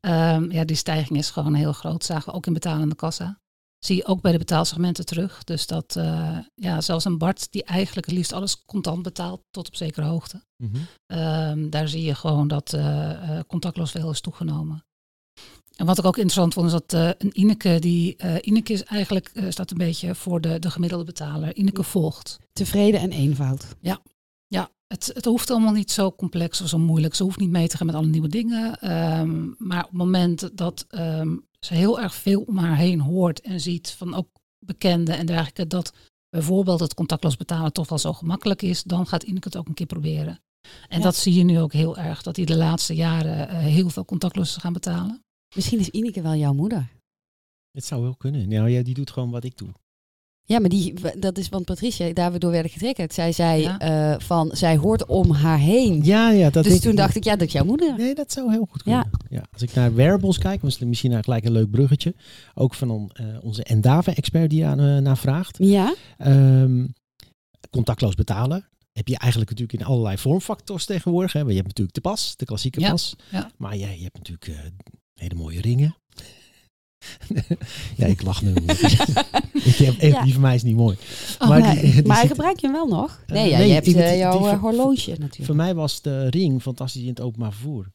ehm, 0.00 0.50
ja, 0.50 0.64
die 0.64 0.76
stijging 0.76 1.18
is 1.18 1.30
gewoon 1.30 1.54
heel 1.54 1.72
groot. 1.72 2.04
Zagen 2.04 2.30
we 2.30 2.36
ook 2.36 2.46
in 2.46 2.52
betalende 2.52 2.94
kassa. 2.94 3.40
Zie 3.78 3.96
je 3.96 4.06
ook 4.06 4.20
bij 4.20 4.32
de 4.32 4.38
betaalsegmenten 4.38 5.06
terug. 5.06 5.44
Dus 5.44 5.66
dat 5.66 5.96
eh, 5.96 6.38
ja, 6.54 6.80
zelfs 6.80 7.04
een 7.04 7.18
Bart 7.18 7.52
die 7.52 7.64
eigenlijk 7.64 8.06
het 8.06 8.16
liefst 8.16 8.32
alles 8.32 8.64
contant 8.64 9.02
betaalt 9.02 9.42
tot 9.50 9.66
op 9.66 9.76
zekere 9.76 10.06
hoogte. 10.06 10.42
Ehm, 11.06 11.70
daar 11.70 11.88
zie 11.88 12.02
je 12.02 12.14
gewoon 12.14 12.48
dat 12.48 12.72
eh, 12.72 13.38
eh, 13.38 13.44
contactloos 13.46 13.90
veel 13.90 14.10
is 14.10 14.20
toegenomen. 14.20 14.84
En 15.76 15.86
wat 15.86 15.98
ik 15.98 16.04
ook 16.04 16.16
interessant 16.16 16.54
vond, 16.54 16.66
is 16.66 16.72
dat 16.72 16.92
een 17.18 17.40
Ineke, 17.40 17.78
die 17.78 18.16
Ineke 18.40 18.72
is 18.72 18.84
eigenlijk 18.84 19.32
staat 19.48 19.70
een 19.70 19.76
beetje 19.76 20.14
voor 20.14 20.40
de, 20.40 20.58
de 20.58 20.70
gemiddelde 20.70 21.04
betaler. 21.04 21.56
Ineke 21.56 21.82
volgt. 21.82 22.38
Tevreden 22.52 23.00
en 23.00 23.12
eenvoud. 23.12 23.66
Ja, 23.80 24.00
het, 24.86 25.10
het 25.14 25.24
hoeft 25.24 25.50
allemaal 25.50 25.72
niet 25.72 25.90
zo 25.90 26.12
complex 26.12 26.60
of 26.60 26.68
zo 26.68 26.78
moeilijk. 26.78 27.14
Ze 27.14 27.22
hoeft 27.22 27.38
niet 27.38 27.50
mee 27.50 27.68
te 27.68 27.76
gaan 27.76 27.86
met 27.86 27.94
alle 27.94 28.06
nieuwe 28.06 28.28
dingen. 28.28 28.78
Ehm, 28.80 29.44
maar 29.58 29.84
op 29.84 29.90
het 29.90 29.98
moment 29.98 30.50
dat 30.52 30.84
ehm, 30.88 31.36
ze 31.60 31.74
heel 31.74 32.00
erg 32.00 32.14
veel 32.14 32.42
om 32.42 32.56
haar 32.56 32.76
heen 32.76 33.00
hoort 33.00 33.40
en 33.40 33.60
ziet 33.60 33.90
van 33.90 34.14
ook 34.14 34.28
bekenden 34.58 35.16
en 35.16 35.26
dergelijke, 35.26 35.66
dat 35.66 35.92
bijvoorbeeld 36.28 36.80
het 36.80 36.94
contactloos 36.94 37.36
betalen 37.36 37.72
toch 37.72 37.88
wel 37.88 37.98
zo 37.98 38.12
gemakkelijk 38.12 38.62
is, 38.62 38.82
dan 38.82 39.06
gaat 39.06 39.22
Ineke 39.22 39.48
het 39.48 39.56
ook 39.56 39.68
een 39.68 39.74
keer 39.74 39.86
proberen. 39.86 40.40
En 40.88 40.98
Ja. 40.98 41.04
dat 41.04 41.16
zie 41.16 41.34
je 41.34 41.44
nu 41.44 41.60
ook 41.60 41.72
heel 41.72 41.96
erg, 41.96 42.22
dat 42.22 42.36
hij 42.36 42.44
de 42.44 42.56
laatste 42.56 42.94
jaren 42.94 43.48
eh, 43.48 43.58
heel 43.58 43.88
veel 43.88 44.04
contactloos 44.04 44.50
is 44.50 44.56
gaan 44.56 44.72
betalen. 44.72 45.24
Misschien 45.54 45.78
is 45.78 45.88
Ineke 45.90 46.22
wel 46.22 46.34
jouw 46.34 46.52
moeder. 46.52 46.88
Het 47.70 47.84
zou 47.84 48.02
wel 48.02 48.16
kunnen. 48.16 48.48
Nou 48.48 48.68
ja, 48.68 48.82
die 48.82 48.94
doet 48.94 49.10
gewoon 49.10 49.30
wat 49.30 49.44
ik 49.44 49.56
doe. 49.56 49.68
Ja, 50.48 50.60
maar 50.60 50.68
die, 50.68 50.94
dat 51.18 51.38
is 51.38 51.48
want 51.48 51.64
Patricia, 51.64 52.12
daardoor 52.12 52.50
werd 52.50 52.64
ik 52.66 52.72
getriggerd. 52.72 53.14
Zij 53.14 53.32
zei 53.32 53.62
Ja. 53.62 53.78
eh, 53.78 54.20
van, 54.20 54.50
zij 54.52 54.76
hoort 54.76 55.06
om 55.06 55.30
haar 55.30 55.58
heen. 55.58 56.00
Ja, 56.04 56.30
ja. 56.30 56.50
Dat 56.50 56.64
dus 56.64 56.80
toen 56.80 56.90
ik. 56.90 56.96
dacht 56.96 57.16
ik, 57.16 57.24
ja, 57.24 57.36
dat 57.36 57.46
is 57.46 57.52
jouw 57.52 57.64
moeder. 57.64 57.94
Nee, 57.96 58.14
dat 58.14 58.32
zou 58.32 58.50
heel 58.52 58.66
goed 58.70 58.82
kunnen. 58.82 59.10
Ja. 59.30 59.42
Als 59.52 59.62
ik 59.62 59.74
naar 59.74 59.94
wearables 59.94 60.38
kijk, 60.38 60.62
was 60.62 60.78
het 60.78 60.88
misschien 60.88 61.24
gelijk 61.24 61.44
een 61.44 61.52
leuk 61.52 61.70
bruggetje. 61.70 62.14
Ook 62.54 62.74
van 62.74 62.90
on- 62.90 63.10
eh, 63.12 63.24
onze 63.40 63.62
Endava-expert 63.64 64.50
die 64.50 64.64
aan, 64.66 64.80
eh, 64.80 64.96
naar 64.98 65.16
vraagt. 65.18 65.56
Ja, 65.58 65.94
Ehm, 66.18 66.86
contactloos 67.70 68.14
betalen. 68.14 68.68
Heb 68.92 69.08
je 69.08 69.18
eigenlijk 69.18 69.50
natuurlijk 69.50 69.78
in 69.80 69.86
allerlei 69.86 70.18
vormfactors 70.18 70.84
tegenwoordig. 70.84 71.32
Hè. 71.32 71.38
Je 71.40 71.54
hebt 71.54 71.66
natuurlijk 71.66 71.94
de 71.94 72.00
pas, 72.00 72.34
de 72.36 72.44
klassieke 72.44 72.80
Ja, 72.80 72.90
pas. 72.90 73.16
ja. 73.30 73.50
Maar 73.56 73.76
ja, 73.76 73.88
je 73.88 74.02
hebt 74.02 74.16
natuurlijk 74.16 74.62
hele 75.14 75.34
mooie 75.34 75.60
ringen. 75.60 75.96
ja, 77.96 78.06
ik 78.06 78.22
lach 78.22 78.42
nu. 78.42 78.52
ik 79.70 79.76
heb, 79.76 79.94
echt, 79.98 80.12
Ja. 80.12 80.22
Die 80.22 80.32
van 80.32 80.42
mij 80.42 80.54
is 80.54 80.62
niet 80.62 80.76
mooi. 80.76 80.96
Oh, 81.38 81.48
Maar 81.48 81.60
nee. 81.60 81.80
die- 81.80 81.92
die 81.92 82.06
maar 82.06 82.16
zit- 82.20 82.26
gebruik 82.30 82.60
je 82.60 82.66
hem 82.66 82.74
wel 82.76 82.86
nog? 82.88 83.22
Eh, 83.26 83.34
Nee, 83.34 83.50
ja, 83.50 83.58
nee, 83.58 83.66
je 83.68 83.72
hebt 83.74 83.86
eh, 83.86 84.18
jouw 84.18 84.38
die- 84.38 84.56
horloge 84.56 85.10
natuurlijk. 85.10 85.44
Voor 85.44 85.56
mij 85.56 85.74
was 85.74 86.02
de 86.02 86.28
ring 86.28 86.62
fantastisch 86.62 87.02
in 87.02 87.08
het 87.08 87.20
openbaar 87.20 87.52
vervoer. 87.52 87.90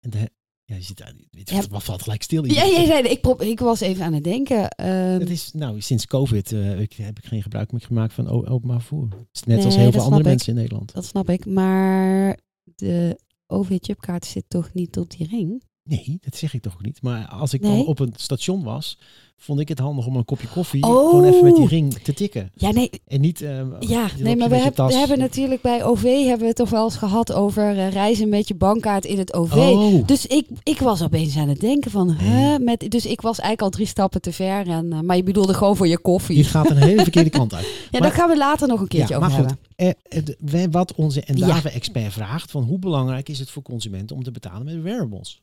En 0.00 0.10
de, 0.10 0.30
ja, 0.64 0.74
je 0.74 0.82
zit 0.82 0.96
daar, 0.96 1.12
het 1.30 1.50
Ja. 1.50 1.62
valt 1.80 2.02
gelijk 2.02 2.22
stil. 2.22 2.44
Ja, 2.44 2.64
ja, 2.64 2.80
ja, 2.80 2.98
ik, 2.98 3.26
ik 3.26 3.60
was 3.60 3.80
even 3.80 4.04
aan 4.04 4.12
het 4.12 4.24
denken. 4.24 4.68
ehm, 4.70 5.20
Het 5.20 5.30
is, 5.30 5.52
nou, 5.52 5.80
sinds 5.80 6.06
COVID 6.06 6.52
eh, 6.52 6.80
ik, 6.80 6.92
heb 6.92 7.18
ik 7.18 7.24
geen 7.24 7.42
gebruik 7.42 7.72
meer 7.72 7.80
gemaakt 7.80 8.12
van 8.12 8.28
openbaar 8.28 8.78
vervoer. 8.80 9.08
Net 9.08 9.44
Nee, 9.56 9.64
als 9.64 9.76
heel 9.76 9.92
veel 9.92 10.00
andere 10.02 10.20
ik. 10.22 10.26
mensen 10.28 10.48
in 10.52 10.58
Nederland. 10.58 10.92
Dat 10.94 11.04
snap 11.04 11.28
ik. 11.30 11.46
Maar 11.46 12.38
de 12.76 13.18
OV-chipkaart 13.46 14.24
zit 14.26 14.44
toch 14.48 14.72
niet 14.72 14.98
op 14.98 15.10
die 15.10 15.26
ring? 15.26 15.62
Nee, 15.88 16.18
dat 16.24 16.36
zeg 16.36 16.54
ik 16.54 16.62
toch 16.62 16.72
ook 16.74 16.84
niet. 16.84 17.02
Maar 17.02 17.26
als 17.28 17.52
ik 17.52 17.60
Nee? 17.60 17.76
dan 17.76 17.86
op 17.86 17.98
een 17.98 18.12
station 18.16 18.62
was, 18.62 18.98
vond 19.36 19.60
ik 19.60 19.68
het 19.68 19.78
handig 19.78 20.06
om 20.06 20.16
een 20.16 20.24
kopje 20.24 20.48
koffie 20.48 20.82
Oh. 20.82 21.08
gewoon 21.10 21.24
even 21.24 21.44
met 21.44 21.56
die 21.56 21.66
ring 21.66 21.94
te 21.94 22.14
tikken. 22.14 22.50
Ja, 22.54 22.70
nee, 22.70 22.90
En 23.06 23.20
niet. 23.20 23.42
eh, 23.42 23.60
ja, 23.80 24.08
je 24.16 24.22
nee 24.22 24.36
maar 24.36 24.48
we, 24.48 24.56
je 24.56 24.62
heb- 24.62 24.76
we 24.76 24.94
hebben 24.94 25.18
natuurlijk 25.18 25.60
bij 25.62 25.84
OV 25.84 26.02
hebben 26.02 26.38
we 26.38 26.46
het 26.46 26.56
toch 26.56 26.70
wel 26.70 26.84
eens 26.84 26.96
gehad 26.96 27.32
over 27.32 27.78
eh, 27.78 27.90
reizen 27.92 28.28
met 28.28 28.48
je 28.48 28.54
bankkaart 28.54 29.04
in 29.04 29.18
het 29.18 29.34
OV. 29.34 29.52
Oh, 29.56 30.06
Dus 30.06 30.26
ik, 30.26 30.46
ik 30.62 30.78
was 30.78 31.02
opeens 31.02 31.36
aan 31.36 31.48
het 31.48 31.60
denken 31.60 31.90
van, 31.90 32.10
hè, 32.10 32.58
met, 32.58 32.86
dus 32.88 33.06
ik 33.06 33.20
was 33.20 33.38
eigenlijk 33.38 33.62
al 33.62 33.70
drie 33.70 33.86
stappen 33.86 34.20
te 34.20 34.32
ver. 34.32 34.68
En, 34.68 34.92
eh, 34.92 35.00
maar 35.00 35.16
je 35.16 35.22
bedoelde 35.22 35.54
gewoon 35.54 35.76
voor 35.76 35.88
je 35.88 35.98
koffie. 35.98 36.34
die 36.34 36.44
gaat 36.44 36.70
een 36.70 36.76
hele 36.76 37.02
verkeerde 37.02 37.30
kant 37.30 37.54
uit. 37.54 37.66
ja, 37.90 38.00
daar 38.00 38.12
gaan 38.12 38.28
we 38.28 38.36
later 38.36 38.68
nog 38.68 38.80
een 38.80 38.88
keertje 38.88 39.14
Ja, 39.14 39.20
over 39.20 39.30
maar 39.38 39.48
goed. 39.48 39.56
hebben. 40.16 40.70
Wat 40.70 40.94
onze 40.94 41.20
Endava-expert 41.22 42.12
vraagt, 42.12 42.50
van 42.50 42.62
hoe 42.62 42.78
belangrijk 42.78 43.28
is 43.28 43.38
het 43.38 43.50
voor 43.50 43.62
consumenten 43.62 44.16
om 44.16 44.22
te 44.22 44.30
betalen 44.30 44.64
met 44.64 44.82
wearables? 44.82 45.40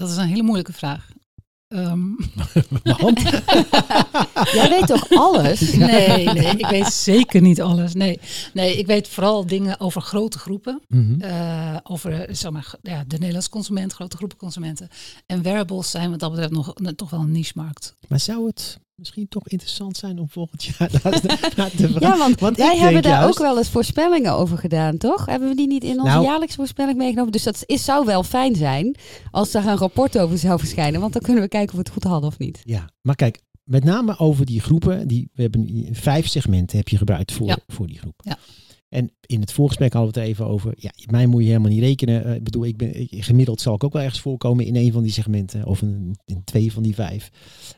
Dat 0.00 0.10
is 0.10 0.16
een 0.16 0.26
hele 0.26 0.42
moeilijke 0.42 0.72
vraag. 0.72 1.08
Ehm, 1.68 2.00
Want, 3.02 3.20
Jij 4.56 4.68
weet 4.68 4.86
toch 4.86 5.10
alles? 5.10 5.72
nee, 5.74 6.24
nee, 6.24 6.56
ik 6.56 6.66
weet 6.66 6.86
zeker 6.92 7.40
niet 7.40 7.60
alles. 7.60 7.94
Nee, 7.94 8.20
nee 8.52 8.76
ik 8.76 8.86
weet 8.86 9.08
vooral 9.08 9.46
dingen 9.46 9.80
over 9.80 10.00
grote 10.00 10.38
groepen. 10.38 10.80
Mhm. 10.88 11.20
eh, 11.20 11.76
over 11.82 12.26
zeg 12.30 12.50
maar, 12.50 12.74
ja, 12.82 13.04
de 13.06 13.16
Nederlandse 13.16 13.50
consument, 13.50 13.92
grote 13.92 14.16
groepen 14.16 14.38
consumenten. 14.38 14.88
En 15.26 15.42
wearables 15.42 15.90
zijn 15.90 16.10
wat 16.10 16.20
dat 16.20 16.30
betreft 16.30 16.52
nog, 16.52 16.72
toch 16.96 17.10
wel 17.10 17.20
een 17.20 17.32
niche-markt. 17.32 17.96
Maar 18.08 18.20
zou 18.20 18.46
het 18.46 18.78
misschien 19.00 19.28
toch 19.28 19.48
interessant 19.48 19.96
zijn 19.96 20.18
om 20.18 20.28
volgend 20.28 20.64
jaar 20.78 20.90
naar, 21.56 21.70
te 21.70 21.88
vragen. 21.88 22.00
Ja, 22.00 22.16
want, 22.18 22.40
Want 22.40 22.56
wij 22.56 22.76
hebben 22.78 23.02
daar 23.02 23.12
juist- 23.20 23.28
ook 23.38 23.44
wel 23.46 23.58
eens 23.58 23.68
voorspellingen 23.68 24.32
over 24.32 24.58
gedaan, 24.58 24.96
toch? 24.96 25.26
Hebben 25.26 25.48
we 25.48 25.54
die 25.54 25.66
niet 25.66 25.84
in 25.84 25.90
onze 26.00 26.04
Nou- 26.12 26.24
jaarlijkse 26.24 26.56
voorspelling 26.56 26.98
meegenomen? 26.98 27.32
Dus 27.32 27.42
dat 27.42 27.62
is, 27.66 27.84
zou 27.84 28.06
wel 28.06 28.22
fijn 28.22 28.56
zijn 28.56 28.96
als 29.30 29.50
daar 29.50 29.66
een 29.66 29.76
rapport 29.76 30.18
over 30.18 30.38
zou 30.38 30.58
verschijnen. 30.58 31.00
Want 31.00 31.12
dan 31.12 31.22
kunnen 31.22 31.42
we 31.42 31.48
kijken 31.48 31.68
of 31.68 31.74
we 31.74 31.80
het 31.84 31.92
goed 31.92 32.04
hadden 32.04 32.30
of 32.30 32.38
niet. 32.38 32.60
Ja, 32.64 32.88
maar 33.02 33.14
kijk, 33.16 33.40
met 33.64 33.84
name 33.84 34.18
over 34.18 34.46
die 34.46 34.60
groepen. 34.60 35.08
Die, 35.08 35.30
we 35.34 35.42
hebben 35.42 35.88
vijf 35.92 36.28
segmenten 36.28 36.76
heb 36.76 36.88
je 36.88 36.96
gebruikt 36.96 37.32
voor, 37.32 37.46
Ja. 37.46 37.56
voor 37.66 37.86
die 37.86 37.98
groep. 37.98 38.20
Ja. 38.24 38.38
En 38.90 39.10
in 39.26 39.40
het 39.40 39.52
voorgesprek 39.52 39.92
hadden 39.92 40.12
we 40.12 40.18
het 40.18 40.28
er 40.28 40.34
even 40.34 40.46
over. 40.52 40.74
Ja, 40.76 40.90
mij 41.10 41.26
moet 41.26 41.40
je 41.42 41.46
helemaal 41.48 41.70
niet 41.70 41.80
rekenen. 41.80 42.24
Eh, 42.24 42.34
ik 42.34 42.44
bedoel, 42.44 42.64
ik 42.64 42.76
ben, 42.76 43.00
ik- 43.00 43.24
gemiddeld 43.24 43.60
zal 43.60 43.74
ik 43.74 43.84
ook 43.84 43.92
wel 43.92 44.02
ergens 44.02 44.20
voorkomen 44.20 44.64
in 44.64 44.76
een 44.76 44.92
van 44.92 45.02
die 45.02 45.12
segmenten. 45.12 45.66
Of 45.66 45.82
in, 45.82 46.16
in 46.26 46.42
twee 46.44 46.72
van 46.72 46.82
die 46.82 46.94
vijf. 46.94 47.30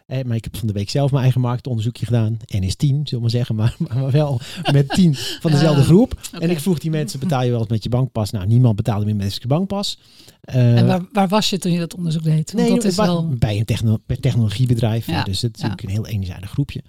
Eh, 0.07 0.22
maar 0.25 0.37
ik 0.37 0.44
heb 0.44 0.57
van 0.57 0.66
de 0.66 0.72
week 0.72 0.90
zelf 0.90 1.11
mijn 1.11 1.22
eigen 1.22 1.40
marktonderzoekje 1.40 2.07
gedaan. 2.07 2.37
En 2.46 2.62
is 2.62 2.77
tien, 2.77 2.94
zullen 2.94 3.09
we 3.11 3.20
maar 3.20 3.31
zeggen. 3.31 3.55
Maar, 3.62 3.77
maar 3.79 4.11
wel 4.11 4.40
met 4.72 4.88
tien 4.88 5.14
van 5.14 5.51
dezelfde 5.51 5.81
Ah, 5.81 5.87
groep. 5.87 6.20
Oké. 6.35 6.44
En 6.44 6.51
ik 6.51 6.61
vroeg 6.61 6.79
die 6.79 6.90
mensen, 6.90 7.20
betaal 7.20 7.42
je 7.42 7.51
wel 7.51 7.61
eens 7.61 7.68
met 7.68 7.83
je 7.83 7.88
bankpas? 7.88 8.31
Nou, 8.31 8.46
niemand 8.46 8.77
betaalde 8.77 9.05
meer 9.05 9.16
met 9.16 9.33
zijn 9.33 9.48
bankpas. 9.48 9.98
Eh, 10.40 10.79
En 10.79 10.87
waar, 10.87 11.01
waar 11.12 11.29
was 11.29 11.51
je 11.51 11.59
toen 11.59 11.72
je 11.72 11.79
dat 11.79 11.94
onderzoek 11.94 12.22
deed? 12.22 12.53
Want 12.53 12.66
Nee, 12.68 12.77
dat 12.77 12.85
is 12.85 12.96
wel... 12.96 13.29
bij 13.38 13.59
een 13.59 13.64
techno- 13.64 13.98
technologiebedrijf. 14.20 15.07
Ja, 15.07 15.25
Dus 15.25 15.42
het 15.42 15.57
is 15.57 15.62
ja. 15.62 15.68
natuurlijk 15.68 15.96
een 15.98 16.05
heel 16.05 16.14
eenzijdig 16.14 16.51
groepje. 16.51 16.83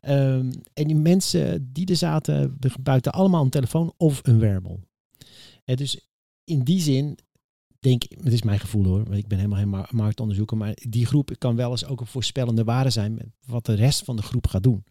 Ehm, 0.00 0.52
en 0.74 0.86
die 0.86 0.96
mensen 0.96 1.72
die 1.72 1.86
er 1.86 1.96
zaten, 1.96 2.56
die 2.58 2.70
gebruikten 2.70 3.12
allemaal 3.12 3.44
een 3.44 3.50
telefoon 3.50 3.92
of 3.96 4.20
een 4.22 4.38
wearable. 4.38 4.78
Eh, 5.64 5.76
dus 5.76 6.08
in 6.44 6.62
die 6.64 6.80
zin 6.80 7.18
denk 7.78 8.04
ik, 8.04 8.18
het 8.24 8.32
is 8.32 8.42
mijn 8.42 8.60
gevoel 8.60 8.84
hoor, 8.84 9.04
want 9.04 9.16
ik 9.16 9.26
ben 9.28 9.38
helemaal 9.38 9.58
geen 9.58 9.68
ma- 9.68 9.88
marktonderzoeker, 9.90 10.56
maar 10.56 10.76
die 10.88 11.06
groep 11.06 11.30
kan 11.38 11.56
wel 11.56 11.70
eens 11.70 11.84
ook 11.84 12.00
een 12.00 12.06
voorspellende 12.06 12.64
waarde 12.64 12.90
zijn 12.90 13.14
met 13.14 13.26
wat 13.46 13.66
de 13.66 13.74
rest 13.74 14.04
van 14.04 14.16
de 14.16 14.22
groep 14.22 14.46
gaat 14.46 14.62
doen. 14.62 14.84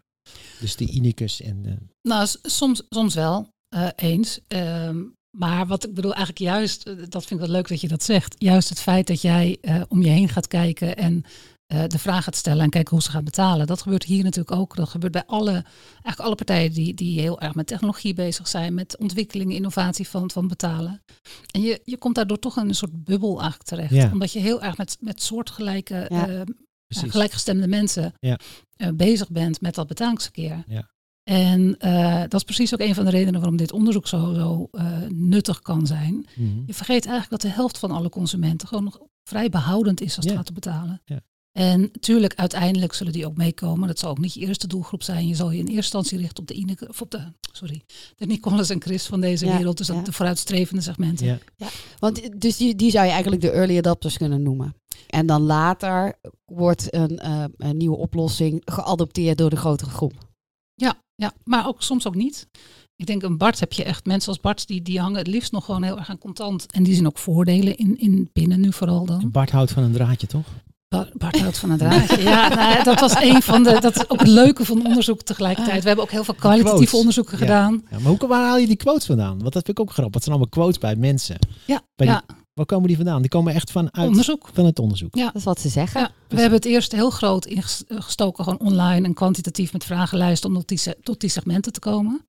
Dus 0.59 0.75
de 0.75 0.85
Inicus 0.85 1.41
en 1.41 1.61
de, 1.61 1.77
Nou, 2.01 2.27
soms, 2.41 2.83
soms 2.89 3.13
wel, 3.15 3.49
eh, 3.67 3.87
eens. 3.95 4.39
Ehm, 4.47 5.03
maar 5.37 5.67
wat 5.67 5.83
ik 5.85 5.93
bedoel, 5.93 6.13
eigenlijk 6.13 6.39
juist, 6.51 6.83
eh, 6.87 6.95
dat 6.95 7.25
vind 7.25 7.39
ik 7.39 7.45
wel 7.45 7.55
leuk 7.55 7.67
dat 7.67 7.81
je 7.81 7.87
dat 7.87 8.03
zegt. 8.03 8.35
Juist 8.37 8.69
het 8.69 8.79
feit 8.79 9.07
dat 9.07 9.21
jij 9.21 9.57
eh, 9.61 9.81
om 9.87 10.01
je 10.01 10.09
heen 10.09 10.29
gaat 10.29 10.47
kijken 10.47 10.97
en 10.97 11.23
eh, 11.67 11.83
de 11.87 11.99
vraag 11.99 12.23
gaat 12.23 12.35
stellen 12.35 12.63
en 12.63 12.69
kijken 12.69 12.93
hoe 12.93 13.01
ze 13.03 13.11
gaan 13.11 13.23
betalen. 13.23 13.67
Dat 13.67 13.81
gebeurt 13.81 14.03
hier 14.03 14.23
natuurlijk 14.23 14.55
ook. 14.59 14.75
Dat 14.75 14.89
gebeurt 14.89 15.11
bij 15.11 15.23
alle, 15.25 15.51
eigenlijk 15.91 16.19
alle 16.19 16.35
partijen 16.35 16.71
die, 16.73 16.93
die 16.93 17.19
heel 17.19 17.41
erg 17.41 17.55
met 17.55 17.67
technologie 17.67 18.13
bezig 18.13 18.47
zijn, 18.47 18.73
met 18.73 18.97
ontwikkeling, 18.97 19.53
innovatie 19.53 20.07
van, 20.07 20.31
van 20.31 20.47
betalen. 20.47 21.01
En 21.51 21.61
je, 21.61 21.81
je 21.83 21.97
komt 21.97 22.15
daardoor 22.15 22.39
toch 22.39 22.57
in 22.57 22.67
een 22.67 22.75
soort 22.75 23.03
bubbel 23.03 23.39
eigenlijk 23.39 23.69
terecht. 23.69 23.91
Ja. 23.93 24.11
Omdat 24.11 24.31
je 24.31 24.39
heel 24.39 24.61
erg 24.61 24.77
met, 24.77 24.97
met 24.99 25.21
soortgelijke, 25.21 26.05
Ja. 26.09 26.27
eh, 26.27 26.41
precies. 26.87 27.11
gelijkgestemde 27.11 27.67
mensen 27.67 28.13
Ja. 28.19 28.39
eh, 28.75 28.89
bezig 28.93 29.29
bent 29.29 29.61
met 29.61 29.75
dat 29.75 29.87
betalingsverkeer. 29.87 30.63
Ja. 30.67 30.89
En 31.23 31.77
eh, 31.79 32.19
dat 32.21 32.33
is 32.33 32.43
precies 32.43 32.73
ook 32.73 32.79
een 32.79 32.95
van 32.95 33.05
de 33.05 33.11
redenen 33.11 33.39
waarom 33.39 33.57
dit 33.57 33.71
onderzoek 33.71 34.07
zo, 34.07 34.33
zo 34.33 34.67
eh, 34.71 34.97
nuttig 35.09 35.59
kan 35.61 35.85
zijn. 35.87 36.25
Mhm. 36.35 36.61
Je 36.65 36.73
vergeet 36.73 37.05
eigenlijk 37.05 37.29
dat 37.29 37.41
de 37.41 37.55
helft 37.57 37.77
van 37.77 37.91
alle 37.91 38.09
consumenten 38.09 38.67
gewoon 38.67 38.83
nog 38.83 38.99
vrij 39.23 39.49
behoudend 39.49 40.01
is 40.01 40.15
als 40.15 40.25
het 40.25 40.35
gaat 40.35 40.47
om 40.47 40.53
betalen. 40.53 41.01
Ja. 41.05 41.19
En 41.57 41.79
natuurlijk, 41.79 42.35
uiteindelijk 42.35 42.93
zullen 42.93 43.13
die 43.13 43.25
ook 43.25 43.37
meekomen. 43.37 43.87
Dat 43.87 43.99
zal 43.99 44.09
ook 44.09 44.17
niet 44.17 44.33
je 44.33 44.39
eerste 44.39 44.67
doelgroep 44.67 45.03
zijn. 45.03 45.27
Je 45.27 45.35
zal 45.35 45.51
je 45.51 45.57
in 45.57 45.65
eerste 45.65 45.75
instantie 45.75 46.17
richten 46.17 46.37
op 46.37 46.47
de 46.47 46.53
Ineke, 46.53 46.87
of 46.89 47.01
op 47.01 47.11
de, 47.11 47.31
sorry, 47.51 47.81
de 48.15 48.25
Nicolas 48.25 48.69
en 48.69 48.81
Chris 48.81 49.05
van 49.05 49.21
deze 49.21 49.45
Ja, 49.45 49.57
wereld. 49.57 49.77
Dus 49.77 49.87
dat 49.87 49.95
ja. 49.95 50.01
de 50.01 50.11
vooruitstrevende 50.11 50.81
segmenten. 50.81 51.39
Ja. 51.55 51.67
Want 51.99 52.41
dus 52.41 52.57
die, 52.57 52.75
die 52.75 52.91
zou 52.91 53.05
je 53.05 53.11
eigenlijk 53.11 53.41
de 53.41 53.51
early 53.51 53.77
adopters 53.77 54.17
kunnen 54.17 54.41
noemen. 54.41 54.75
En 55.07 55.25
dan 55.25 55.41
later 55.41 56.19
wordt 56.45 56.93
een, 56.93 57.19
eh, 57.19 57.43
een 57.57 57.77
nieuwe 57.77 57.97
oplossing 57.97 58.61
geadopteerd 58.65 59.37
door 59.37 59.49
de 59.49 59.55
grotere 59.55 59.89
groep. 59.89 60.13
Ja, 60.73 61.01
ja, 61.15 61.33
maar 61.43 61.67
ook 61.67 61.81
soms 61.83 62.07
ook 62.07 62.15
niet. 62.15 62.47
Ik 62.95 63.05
denk 63.05 63.23
een 63.23 63.37
Bart 63.37 63.59
heb 63.59 63.73
je 63.73 63.83
echt 63.83 64.05
mensen 64.05 64.29
als 64.29 64.39
Bart 64.39 64.67
die, 64.67 64.81
die 64.81 64.99
hangen 64.99 65.17
het 65.17 65.27
liefst 65.27 65.51
nog 65.51 65.65
gewoon 65.65 65.83
heel 65.83 65.97
erg 65.97 66.09
aan 66.09 66.17
contant. 66.17 66.71
En 66.71 66.83
die 66.83 66.95
zien 66.95 67.07
ook 67.07 67.17
voordelen 67.17 67.77
in, 67.77 67.99
in 67.99 68.29
binnen 68.33 68.59
nu 68.59 68.73
vooral 68.73 69.05
dan. 69.05 69.21
En 69.21 69.31
Bart 69.31 69.51
houdt 69.51 69.71
van 69.71 69.83
een 69.83 69.91
draadje, 69.93 70.27
toch? 70.27 70.45
Bart, 70.87 71.39
houdt 71.39 71.57
van 71.57 71.69
een 71.69 71.77
draadje. 71.77 72.21
Ja, 72.21 72.47
nou, 72.55 72.83
dat 72.83 72.99
was 72.99 73.15
een 73.21 73.41
van 73.41 73.63
de. 73.63 73.77
Dat 73.79 73.95
is 73.95 74.09
ook 74.09 74.19
het 74.19 74.27
leuke 74.27 74.65
van 74.65 74.85
onderzoek 74.85 75.21
tegelijkertijd. 75.21 75.81
We 75.81 75.87
hebben 75.87 76.05
ook 76.05 76.11
heel 76.11 76.23
veel 76.23 76.33
kwalitatieve 76.33 76.95
onderzoeken 76.97 77.33
Ja. 77.33 77.45
gedaan. 77.45 77.83
Ja, 77.91 77.99
maar 77.99 78.11
hoe, 78.11 78.27
waar 78.27 78.45
haal 78.45 78.57
je 78.57 78.67
die 78.67 78.75
quotes 78.75 79.05
vandaan? 79.05 79.29
Want 79.39 79.53
dat 79.53 79.65
vind 79.65 79.69
ik 79.69 79.79
ook 79.79 79.91
grappig. 79.91 80.13
Dat 80.13 80.23
zijn 80.23 80.35
allemaal 80.35 80.53
quotes 80.53 80.77
bij 80.79 80.95
mensen. 80.95 81.39
Ja, 81.65 81.81
Bij 81.95 82.07
ja 82.07 82.23
Waar 82.53 82.65
komen 82.65 82.87
die 82.87 82.95
vandaan? 82.95 83.21
Die 83.21 83.29
komen 83.29 83.53
echt 83.53 83.71
vanuit 83.71 84.07
onderzoek. 84.07 84.49
van 84.53 84.65
het 84.65 84.79
onderzoek. 84.79 85.15
Ja. 85.15 85.25
Dat 85.25 85.35
is 85.35 85.43
wat 85.43 85.59
ze 85.59 85.69
zeggen. 85.69 86.01
Ja, 86.01 86.11
we 86.27 86.35
hebben 86.39 86.57
het 86.59 86.67
eerst 86.67 86.91
heel 86.91 87.09
groot 87.09 87.45
ingestoken, 87.45 88.43
gewoon 88.43 88.59
online 88.59 89.05
en 89.07 89.13
kwantitatief 89.13 89.73
met 89.73 89.83
vragenlijsten 89.83 90.49
om 90.49 90.55
tot 90.55 90.67
die, 90.67 90.79
tot 91.03 91.19
die 91.19 91.29
segmenten 91.29 91.71
te 91.71 91.79
komen. 91.79 92.25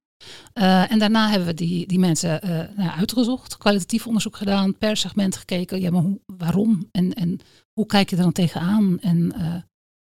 Eh, 0.53 0.93
en 0.93 0.99
daarna 0.99 1.29
hebben 1.29 1.49
we 1.49 1.55
die, 1.55 1.87
die 1.87 1.99
mensen 1.99 2.43
eh, 2.43 2.77
nou 2.77 2.91
uitgezocht, 2.91 3.57
kwalitatief 3.57 4.07
onderzoek 4.07 4.37
gedaan, 4.37 4.79
per 4.79 4.97
segment 4.97 5.37
gekeken, 5.37 5.81
ja, 5.81 5.91
maar 5.91 6.03
hoe, 6.03 6.21
waarom 6.27 6.89
en, 6.93 7.15
en 7.15 7.41
hoe 7.73 7.87
kijk 7.87 8.11
je 8.11 8.17
er 8.17 8.23
dan 8.23 8.33
tegenaan? 8.33 9.01
En, 9.01 9.33
eh, 9.33 9.55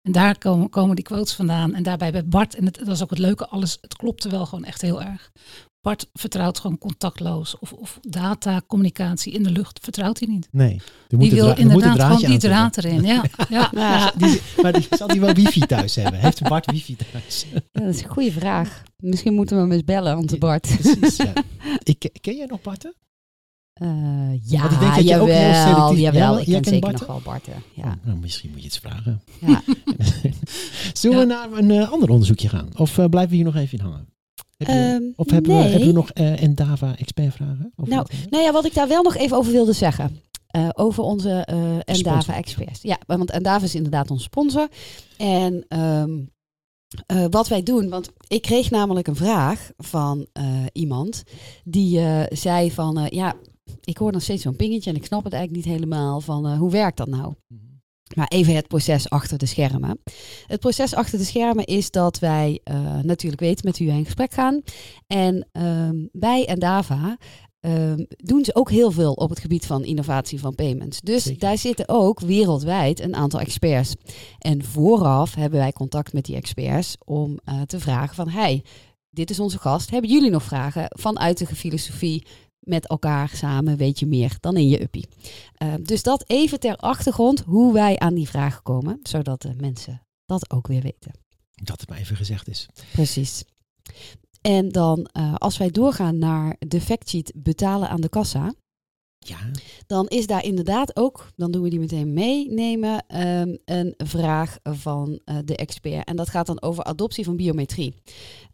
en 0.03 0.12
daar 0.12 0.38
komen, 0.38 0.71
komen 0.71 0.97
die 0.97 1.05
quotes 1.05 1.35
vandaan. 1.35 1.75
En 1.75 1.83
daarbij 1.83 2.12
bij 2.12 2.27
Bart, 2.27 2.55
en 2.55 2.64
dat 2.64 2.88
is 2.88 3.03
ook 3.03 3.11
het 3.11 3.18
leuke, 3.18 3.47
alles, 3.47 3.79
het 3.81 3.97
klopte 3.97 4.29
wel 4.29 4.47
gewoon 4.47 4.64
echt 4.64 4.81
heel 4.81 5.03
erg. 5.03 5.33
Bart 5.81 6.09
vertrouwt 6.12 6.59
gewoon 6.59 6.79
contactloos 6.79 7.59
of, 7.59 7.73
of 7.73 7.99
data, 8.03 8.62
communicatie 8.67 9.33
in 9.33 9.43
de 9.43 9.51
lucht, 9.51 9.79
vertrouwt 9.83 10.19
hij 10.19 10.29
niet. 10.29 10.49
Nee. 10.51 10.81
Die 11.09 11.31
wil 11.31 11.49
er 11.49 11.59
inderdaad 11.59 11.83
gewoon 11.91 11.97
draadje 12.09 12.27
die 12.27 12.38
draad 12.38 12.77
erin. 12.77 13.03
Ja, 13.03 13.25
ja, 13.49 13.69
Ja. 13.73 13.97
ja. 13.97 14.12
Die, 14.17 14.41
maar 14.62 14.73
die, 14.73 14.87
zal 14.91 15.07
die 15.09 15.21
wel 15.21 15.35
wifi 15.35 15.61
thuis 15.61 15.95
hebben? 15.95 16.21
Heeft 16.21 16.43
Bart 16.49 16.71
wifi 16.71 16.97
thuis? 17.12 17.47
Ja, 17.53 17.61
dat 17.73 17.95
is 17.95 18.03
een 18.03 18.09
goede 18.09 18.33
vraag. 18.33 18.83
Misschien 18.97 19.35
moeten 19.35 19.57
we 19.57 19.62
hem 19.62 19.73
eens 19.73 19.85
bellen, 19.85 20.17
onze 20.17 20.38
Bart. 20.38 20.77
Precies, 20.81 21.17
ja. 21.17 21.33
Ik, 21.83 22.11
ken 22.21 22.37
jij 22.37 22.47
nog 22.47 22.61
Barten? 22.62 22.95
Eh, 23.73 23.88
ja, 24.43 24.61
Want 24.61 24.73
ik 24.73 24.79
denk 24.81 24.95
dat 24.95 25.09
je 25.09 25.19
ook 25.21 25.27
heel 25.29 25.37
jawel, 25.37 25.64
selectief- 25.75 25.99
jawel. 25.99 26.33
Ja, 26.35 26.38
Ik 26.38 26.45
ken 26.45 26.53
kent 26.53 26.67
zeker 26.67 26.81
Barten? 26.81 27.07
nog 27.07 27.23
wel 27.25 27.33
Barten. 27.33 27.62
Ja. 27.75 27.85
Oh, 27.85 27.93
nou, 28.05 28.19
misschien 28.19 28.51
moet 28.51 28.61
je 28.61 28.67
het 28.67 28.79
vragen. 28.79 29.23
Ja. 29.41 29.62
Zullen 30.93 31.19
we 31.19 31.25
naar 31.25 31.53
een 31.53 31.71
eh, 31.71 31.91
ander 31.93 32.09
onderzoekje 32.11 32.49
gaan? 32.49 32.69
Of 32.77 32.99
eh, 32.99 33.05
blijven 33.05 33.31
we 33.31 33.37
hier 33.37 33.45
nog 33.45 33.57
even 33.57 33.79
in 33.79 33.85
hangen? 33.85 34.09
Heb 34.59 34.68
je- 34.68 34.75
Ehm, 34.75 35.03
of 35.16 35.31
hebben, 35.31 35.51
we, 35.57 35.62
hebben 35.62 35.88
we 35.88 35.94
nog 35.94 36.11
eh 36.11 36.42
Endava 36.42 36.97
expert 36.97 37.35
vragen? 37.35 37.73
Of 37.77 37.88
Nou? 37.88 38.07
Nou 38.31 38.42
ja, 38.44 38.53
wat 38.53 38.64
ik 38.64 38.75
daar 38.75 38.88
wel 38.88 39.03
nog 39.03 39.16
even 39.16 39.37
over 39.37 39.53
wilde 39.53 39.73
zeggen. 39.73 40.21
eh, 40.49 40.68
over 40.73 41.03
onze 41.03 41.31
eh 41.31 41.79
Endava 41.85 42.37
experts. 42.37 42.83
Ja, 42.83 42.99
want 43.07 43.31
Endava 43.31 43.64
is 43.64 43.75
inderdaad 43.75 44.11
onze 44.11 44.23
sponsor. 44.23 44.68
En 45.16 45.64
ehm, 45.68 46.18
eh, 47.07 47.25
wat 47.31 47.49
wij 47.49 47.62
doen, 47.62 47.88
want 47.88 48.11
ik 48.29 48.42
kreeg 48.42 48.71
namelijk 48.71 49.07
een 49.07 49.16
vraag 49.16 49.71
van 49.77 50.27
eh, 50.33 50.64
iemand 50.73 51.23
die 51.64 51.99
eh, 52.01 52.23
zei 52.37 52.71
van, 52.71 52.99
eh, 52.99 53.09
ja, 53.09 53.35
ik 53.85 53.97
hoor 53.99 54.12
nog 54.12 54.23
steeds 54.23 54.42
zo'n 54.42 54.57
pingetje 54.57 54.90
en 54.90 54.97
ik 54.97 55.05
snap 55.05 55.25
het 55.25 55.33
eigenlijk 55.33 55.66
niet 55.66 55.75
helemaal 55.75 56.21
van 56.21 56.47
eh, 56.47 56.59
hoe 56.59 56.71
werkt 56.71 56.97
dat 56.97 57.09
nou? 57.09 57.35
Mhm. 57.49 57.61
Maar 58.14 58.29
even 58.29 58.55
het 58.55 58.68
proces 58.68 59.11
achter 59.11 59.38
de 59.38 59.47
schermen. 59.47 60.01
Het 60.47 60.61
proces 60.61 60.94
achter 60.94 61.18
de 61.18 61.25
schermen 61.25 61.64
is 61.64 61.90
dat 61.90 62.18
wij 62.18 62.61
eh, 62.64 62.99
natuurlijk 63.03 63.42
weten 63.42 63.64
met 63.64 63.79
wie 63.79 63.88
wij 63.88 63.97
in 63.97 64.05
gesprek 64.05 64.33
gaan. 64.33 64.62
En 65.07 65.49
ehm, 65.53 66.07
bij 66.12 66.47
Endava 66.47 67.16
ehm, 67.61 68.05
doen 68.09 68.44
ze 68.44 68.55
ook 68.55 68.71
heel 68.71 68.90
veel 68.90 69.12
op 69.12 69.31
het 69.31 69.38
gebied 69.38 69.66
van 69.66 69.85
innovatie 69.85 70.40
van 70.40 70.55
payments. 70.55 71.01
Dus 71.01 71.23
Zeker. 71.23 71.40
daar 71.40 71.59
zitten 71.59 71.88
ook 71.88 72.21
wereldwijd 72.21 73.01
een 73.01 73.14
aantal 73.14 73.40
experts. 73.40 73.94
En 74.38 74.64
vooraf 74.64 75.35
hebben 75.35 75.59
wij 75.59 75.73
contact 75.73 76.12
met 76.12 76.25
die 76.25 76.37
experts 76.37 76.97
om 77.05 77.38
eh, 77.44 77.61
te 77.61 77.81
vragen 77.81 78.14
van... 78.14 78.29
Hey, 78.29 78.62
dit 79.11 79.31
is 79.31 79.40
onze 79.40 79.59
gast. 79.59 79.90
Hebben 79.90 80.11
jullie 80.11 80.31
nog 80.31 80.42
vragen 80.42 80.87
vanuit 80.88 81.38
de 81.38 81.47
filosofie 81.47 82.27
met 82.69 82.87
elkaar 82.87 83.29
samen 83.29 83.77
weet 83.77 83.99
je 83.99 84.07
meer 84.07 84.37
dan 84.41 84.57
in 84.57 84.69
je 84.69 84.83
uppie. 84.83 85.09
Uh, 85.63 85.75
dus 85.83 86.03
dat 86.03 86.25
even 86.27 86.61
ter 86.61 86.77
achtergrond 86.77 87.41
hoe 87.41 87.73
wij 87.73 87.99
aan 87.99 88.15
die 88.15 88.29
vragen 88.29 88.63
komen, 88.63 89.01
zodat 89.03 89.43
de 89.43 89.55
mensen 89.57 90.03
dat 90.27 90.51
ook 90.51 90.67
weer 90.67 90.83
weten. 90.83 91.13
Dat 91.55 91.81
het 91.81 91.89
maar 91.89 91.99
even 91.99 92.17
gezegd 92.17 92.49
is. 92.49 92.69
Precies. 92.93 93.45
En 94.41 94.69
dan 94.69 95.09
uh, 95.13 95.35
als 95.35 95.59
wij 95.59 95.71
doorgaan 95.71 96.19
naar 96.19 96.57
de 96.59 96.81
factsheet 96.81 97.33
betalen 97.37 97.89
aan 97.89 98.01
de 98.01 98.09
kassa. 98.09 98.55
Ja. 99.19 99.39
Dan 99.87 100.07
is 100.09 100.27
daar 100.27 100.45
inderdaad 100.45 100.97
ook, 100.97 101.33
dan 101.37 101.51
doen 101.51 101.63
we 101.63 101.69
die 101.69 101.79
meteen 101.79 102.13
meenemen, 102.13 103.05
um, 103.39 103.59
een 103.65 103.95
vraag 103.97 104.59
van 104.63 105.21
uh, 105.25 105.37
de 105.45 105.57
expert. 105.57 106.07
En 106.07 106.17
dat 106.17 106.29
gaat 106.29 106.47
dan 106.47 106.63
over 106.63 106.85
adoptie 106.85 107.25
van 107.25 107.37
biometrie. 107.37 107.95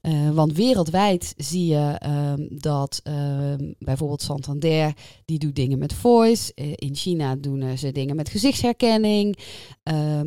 Uh, 0.02 0.30
want 0.30 0.52
wereldwijd 0.52 1.34
zie 1.36 1.66
je 1.66 2.00
um, 2.06 2.48
dat 2.58 3.00
um, 3.04 3.74
bijvoorbeeld 3.78 4.22
Santander, 4.22 4.92
die 5.24 5.38
doet 5.38 5.56
dingen 5.56 5.78
met 5.78 5.92
voice. 5.92 6.52
Uh, 6.54 6.72
in 6.74 6.94
China 6.94 7.36
doen 7.36 7.78
ze 7.78 7.92
dingen 7.92 8.16
met 8.16 8.28
gezichtsherkenning. 8.28 9.38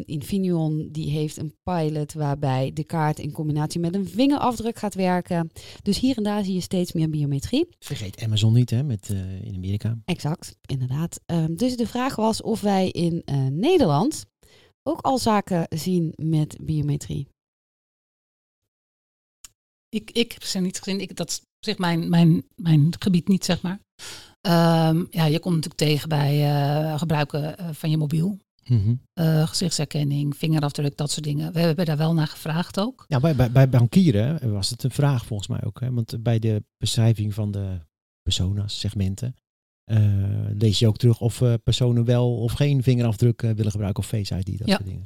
Infineon, 0.06 0.90
die 0.92 1.10
heeft 1.10 1.38
een 1.38 1.56
pilot 1.64 2.14
waarbij 2.14 2.72
de 2.74 2.84
kaart 2.84 3.20
in 3.20 3.32
combinatie 3.32 3.80
met 3.80 3.96
een 3.96 4.08
vingerafdruk 4.08 4.78
gaat 4.78 4.96
werken. 4.96 5.52
Dus 5.82 6.00
hier 6.00 6.18
en 6.18 6.24
daar 6.24 6.44
zie 6.44 6.54
je 6.54 6.62
steeds 6.62 6.94
meer 6.94 7.10
biometrie. 7.10 7.68
Vergeet 7.80 8.22
Amazon 8.22 8.54
niet, 8.54 8.70
hè, 8.70 8.84
met, 8.84 9.10
in 9.42 9.56
Amerika. 9.56 9.98
Exact, 10.06 10.27
inderdaad. 10.66 11.20
dus 11.50 11.78
de 11.78 11.88
vraag 11.88 12.16
was 12.16 12.42
of 12.42 12.62
wij 12.62 12.90
in 12.90 13.22
uh, 13.26 13.48
Nederland 13.48 14.26
ook 14.84 15.02
al 15.02 15.18
zaken 15.18 15.66
zien 15.70 16.14
met 16.16 16.58
biometrie. 16.62 17.28
ik, 19.90 20.12
ik 20.12 20.32
heb 20.32 20.44
ze 20.44 20.60
niet 20.60 20.78
gezien. 20.78 21.02
Ik, 21.02 21.16
dat 21.16 21.30
is 21.30 21.38
op 21.40 21.66
zich 21.66 21.78
mijn, 21.78 22.10
mijn, 22.10 22.44
mijn 22.56 22.94
gebied 23.00 23.28
niet, 23.28 23.46
zeg 23.46 23.62
maar. 23.62 23.80
Ehm, 24.42 25.04
ja, 25.10 25.26
je 25.26 25.40
komt 25.40 25.56
natuurlijk 25.56 25.82
tegen 25.82 26.10
bij 26.10 26.50
eh, 26.50 27.00
gebruiken 27.00 27.58
eh, 27.58 27.70
van 27.72 27.90
je 27.90 27.98
mobiel. 27.98 28.38
Eh, 29.14 29.48
gezichtsherkenning, 29.48 30.38
vingerafdruk, 30.38 30.98
dat 30.98 31.12
soort 31.12 31.26
dingen. 31.26 31.54
We 31.54 31.60
hebben 31.60 31.86
daar 31.86 31.98
wel 31.98 32.14
naar 32.14 32.28
gevraagd 32.28 32.80
ook. 32.80 33.06
Ja, 33.08 33.20
bij, 33.20 33.36
bij, 33.36 33.52
bij 33.52 33.70
bankieren 33.70 34.52
was 34.52 34.70
het 34.70 34.84
een 34.84 34.92
vraag 34.92 35.26
volgens 35.26 35.50
mij 35.50 35.64
ook. 35.64 35.80
Hè? 35.80 35.92
Want 35.92 36.24
bij 36.24 36.40
de 36.40 36.64
beschrijving 36.78 37.34
van 37.34 37.52
de 37.52 37.80
persona's, 38.22 38.80
segmenten, 38.80 39.28
eh, 39.28 39.34
lees 40.58 40.80
je 40.80 40.88
ook 40.88 40.98
terug 40.98 41.20
of 41.22 41.42
eh, 41.42 41.54
personen 41.64 42.06
wel 42.06 42.38
of 42.38 42.52
geen 42.52 42.84
vingerafdruk 42.84 43.42
eh, 43.42 43.52
willen 43.52 43.72
gebruiken 43.72 44.04
of 44.04 44.10
Face 44.10 44.38
ID, 44.38 44.58
dat 44.58 44.68
Ja. 44.68 44.76
soort 44.76 44.88
dingen. 44.88 45.06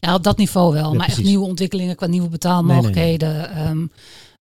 Ja, 0.00 0.14
op 0.14 0.22
dat 0.22 0.36
niveau 0.36 0.72
wel. 0.72 0.90
Ja, 0.90 0.96
maar 0.96 1.06
echt 1.08 1.22
nieuwe 1.22 1.46
ontwikkelingen 1.46 1.96
qua 1.96 2.06
nieuwe 2.06 2.28
betaalmogelijkheden. 2.28 3.50
Ehm, 3.50 3.86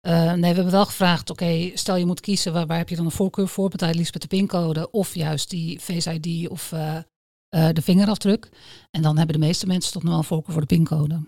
eh, 0.01 0.31
nee, 0.33 0.39
we 0.39 0.45
hebben 0.55 0.71
wel 0.71 0.85
gevraagd, 0.85 1.29
oké, 1.29 1.71
stel 1.73 1.95
je 1.95 2.05
moet 2.05 2.19
kiezen, 2.19 2.53
waar, 2.53 2.67
waar 2.67 2.77
heb 2.77 2.89
je 2.89 2.95
dan 2.95 3.05
een 3.05 3.11
voorkeur 3.11 3.47
voor? 3.47 3.69
Betaal 3.69 3.93
liefst 3.93 4.13
met 4.13 4.21
de 4.21 4.27
pincode 4.27 4.91
of 4.91 5.15
juist 5.15 5.49
die 5.49 5.79
Face 5.79 6.13
ID 6.21 6.49
of 6.49 6.71
eh, 6.71 6.95
eh, 7.49 7.73
de 7.73 7.81
vingerafdruk? 7.81 8.49
En 8.91 9.01
dan 9.01 9.17
hebben 9.17 9.39
de 9.39 9.45
meeste 9.45 9.67
mensen 9.67 9.91
toch 9.93 10.01
nog 10.01 10.11
wel 10.11 10.19
een 10.21 10.27
voorkeur 10.27 10.51
voor 10.53 10.61
de 10.67 10.75
pincode. 10.75 11.19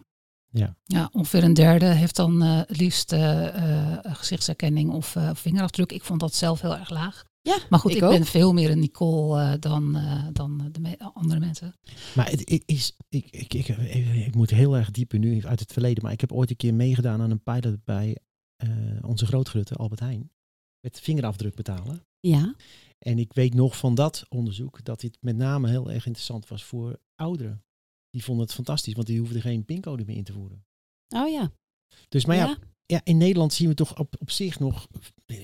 Ja. 0.49 0.75
Ja, 0.83 1.09
ongeveer 1.11 1.43
een 1.43 1.53
derde 1.53 1.85
heeft 1.85 2.15
dan 2.15 2.41
eh, 2.43 2.57
het 2.57 2.77
liefst 2.77 3.11
eh, 3.11 3.47
eh, 3.47 3.99
gezichtsherkenning 4.03 4.91
of 4.91 5.15
eh, 5.15 5.29
vingerafdruk. 5.33 5.91
Ik 5.91 6.03
vond 6.03 6.19
dat 6.19 6.35
zelf 6.35 6.61
heel 6.61 6.77
erg 6.77 6.89
laag. 6.89 7.23
Ja, 7.45 7.57
Maar 7.69 7.79
goed, 7.79 7.91
ik 7.91 7.97
ik, 7.97 8.03
ook. 8.03 8.09
ben 8.11 8.25
veel 8.25 8.53
meer 8.53 8.69
een 8.71 8.79
Nicole 8.79 9.41
eh, 9.41 9.53
dan, 9.59 9.95
eh, 9.95 10.27
dan 10.31 10.69
de 10.71 10.79
me- 10.79 10.97
andere 11.13 11.39
mensen. 11.39 11.75
Maar 12.15 12.29
het, 12.29 12.49
het 12.49 12.63
is, 12.65 12.95
ik, 13.09 13.27
ik, 13.29 13.53
ik, 13.53 13.67
ik, 13.67 14.05
ik 14.27 14.35
moet 14.35 14.49
heel 14.49 14.77
erg 14.77 14.91
diep 14.91 15.13
in 15.13 15.19
nu 15.19 15.45
uit 15.45 15.59
het 15.59 15.73
verleden, 15.73 16.03
maar 16.03 16.11
ik 16.11 16.21
heb 16.21 16.31
ooit 16.31 16.49
een 16.49 16.55
keer 16.55 16.73
meegedaan 16.73 17.21
aan 17.21 17.31
een 17.31 17.43
pilot 17.43 17.83
bij 17.83 18.17
eh, 18.55 18.69
onze 19.01 19.25
grootgrote 19.25 19.75
Albert 19.75 19.99
Heijn. 19.99 20.31
Met 20.79 20.99
vingerafdruk 20.99 21.55
betalen. 21.55 22.05
Ja. 22.19 22.55
En 22.99 23.19
ik 23.19 23.33
weet 23.33 23.53
nog 23.53 23.77
van 23.77 23.95
dat 23.95 24.25
onderzoek 24.29 24.83
dat 24.83 24.99
dit 24.99 25.17
met 25.21 25.35
name 25.35 25.69
heel 25.69 25.91
erg 25.91 26.05
interessant 26.05 26.47
was 26.47 26.63
voor 26.63 26.99
ouderen. 27.15 27.63
Die 28.09 28.23
vonden 28.23 28.45
het 28.45 28.53
fantastisch, 28.53 28.93
want 28.93 29.07
die 29.07 29.19
hoefden 29.19 29.41
geen 29.41 29.65
pincode 29.65 30.05
meer 30.05 30.15
in 30.15 30.23
te 30.23 30.33
voeren. 30.33 30.65
Oh 31.09 31.29
ja. 31.29 31.51
Dus 32.09 32.25
maar 32.25 32.35
ja, 32.35 32.45
ja. 32.45 32.57
ja, 32.85 33.01
in 33.03 33.17
Nederland 33.17 33.53
zien 33.53 33.67
we 33.67 33.73
toch 33.73 33.99
op, 33.99 34.15
op 34.19 34.31
zich 34.31 34.59
nog, 34.59 34.87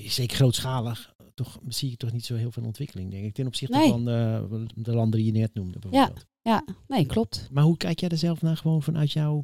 zeker 0.06 0.36
grootschalig, 0.36 1.14
toch 1.44 1.60
zie 1.68 1.90
je 1.90 1.98
toch 1.98 2.12
niet 2.12 2.26
zo 2.26 2.36
heel 2.36 2.52
veel 2.52 2.64
ontwikkeling, 2.64 3.12
denk 3.12 3.26
ik. 3.26 3.34
Ten 3.34 3.48
opzichte 3.48 3.78
Nee. 3.78 3.90
van 3.90 4.10
eh, 4.10 4.44
de 4.76 4.94
landen 4.94 5.20
die 5.20 5.34
je 5.34 5.40
net 5.40 5.54
noemde 5.54 5.80
bijvoorbeeld. 5.80 6.26
Ja, 6.42 6.66
nee, 6.88 7.06
klopt. 7.06 7.48
Maar 7.52 7.64
hoe 7.64 7.78
kijk 7.78 8.00
jij 8.00 8.10
er 8.10 8.18
zelf 8.18 8.42
naar 8.42 8.58
gewoon 8.58 8.84
vanuit 8.84 9.12
jouw 9.12 9.44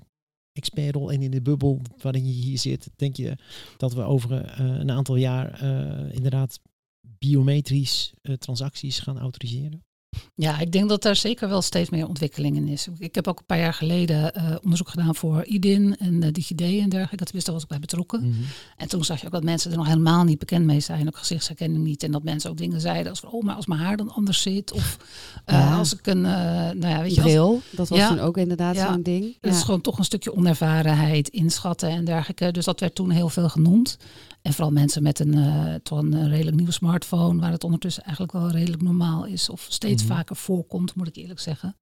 expertrol 0.51 1.11
en 1.11 1.21
in 1.21 1.31
de 1.31 1.41
bubbel 1.41 1.81
waarin 2.01 2.25
je 2.25 2.31
hier 2.31 2.57
zit? 2.57 2.89
Denk 2.95 3.15
je 3.15 3.37
dat 3.77 3.93
we 3.93 4.01
over 4.01 4.41
eh, 4.45 4.65
een 4.65 4.91
aantal 4.91 5.15
jaar 5.15 5.61
eh, 5.61 6.13
inderdaad 6.15 6.59
biometrisch 7.17 8.13
transacties 8.39 8.99
gaan 8.99 9.19
autoriseren? 9.19 9.83
Ja, 10.35 10.59
ik 10.59 10.71
denk 10.71 10.89
dat 10.89 11.01
daar 11.01 11.15
zeker 11.15 11.49
wel 11.49 11.61
steeds 11.61 11.89
meer 11.89 12.07
ontwikkeling 12.07 12.55
in 12.55 12.67
is. 12.67 12.87
Ik 12.97 13.15
heb 13.15 13.27
ook 13.27 13.39
een 13.39 13.45
paar 13.45 13.57
jaar 13.59 13.73
geleden 13.73 14.33
eh, 14.33 14.55
onderzoek 14.61 14.89
gedaan 14.89 15.15
voor 15.15 15.45
IDIN 15.45 15.95
en 15.99 16.13
uh, 16.21 16.31
DigiD 16.31 16.61
en 16.61 16.89
dergelijke. 16.89 17.43
Daar 17.43 17.53
was 17.53 17.63
ik 17.63 17.69
bij 17.69 17.79
betrokken. 17.79 18.19
Mhm. 18.29 18.39
En 18.77 18.87
toen 18.87 19.03
zag 19.03 19.19
je 19.19 19.25
ook 19.25 19.31
dat 19.31 19.43
mensen 19.43 19.71
er 19.71 19.77
nog 19.77 19.87
helemaal 19.87 20.23
niet 20.23 20.39
bekend 20.39 20.65
mee 20.65 20.79
zijn. 20.79 21.07
Ook 21.07 21.17
gezichtsherkenning 21.17 21.83
niet. 21.83 22.03
En 22.03 22.11
dat 22.11 22.23
mensen 22.23 22.49
ook 22.49 22.57
dingen 22.57 22.81
zeiden 22.81 23.09
als 23.09 23.19
van, 23.19 23.29
oh, 23.29 23.43
maar 23.43 23.55
als 23.55 23.65
mijn 23.65 23.79
haar 23.79 23.97
dan 23.97 24.11
anders 24.13 24.41
zit. 24.41 24.71
Of 24.71 24.97
eh, 25.45 25.55
Ja. 25.57 25.77
als 25.77 25.93
ik 25.93 26.07
een, 26.07 26.25
eh, 26.25 26.31
nou 26.71 26.87
ja, 26.87 27.01
weet 27.01 27.15
je, 27.15 27.21
Bril, 27.21 27.61
dat 27.71 27.89
was 27.89 27.97
Ja. 27.99 28.07
toen 28.07 28.19
ook 28.19 28.37
inderdaad 28.37 28.75
Ja. 28.75 28.91
zo'n 28.91 29.03
ding. 29.03 29.37
het 29.41 29.53
is 29.53 29.63
gewoon 29.63 29.81
toch 29.81 29.97
een 29.97 30.03
stukje 30.03 30.35
onervarenheid, 30.35 31.27
inschatten 31.27 31.89
en 31.89 32.05
dergelijke. 32.05 32.51
Dus 32.51 32.65
dat 32.65 32.79
werd 32.79 32.95
toen 32.95 33.09
heel 33.09 33.29
veel 33.29 33.49
genoemd. 33.49 33.97
En 34.41 34.53
vooral 34.53 34.71
mensen 34.71 35.03
met 35.03 35.19
een, 35.19 35.33
eh, 35.33 35.73
toch 35.83 35.99
een 35.99 36.29
redelijk 36.29 36.55
nieuwe 36.57 36.71
smartphone, 36.71 37.39
waar 37.39 37.51
het 37.51 37.63
ondertussen 37.63 38.03
eigenlijk 38.03 38.33
wel 38.33 38.49
redelijk 38.51 38.81
normaal 38.81 39.25
is. 39.25 39.49
Of 39.49 39.65
steeds 39.69 40.04
Mhm. 40.05 40.13
vaker 40.15 40.35
voorkomt, 40.35 40.95
moet 40.95 41.07
ik 41.07 41.15
eerlijk 41.15 41.39
zeggen. 41.39 41.75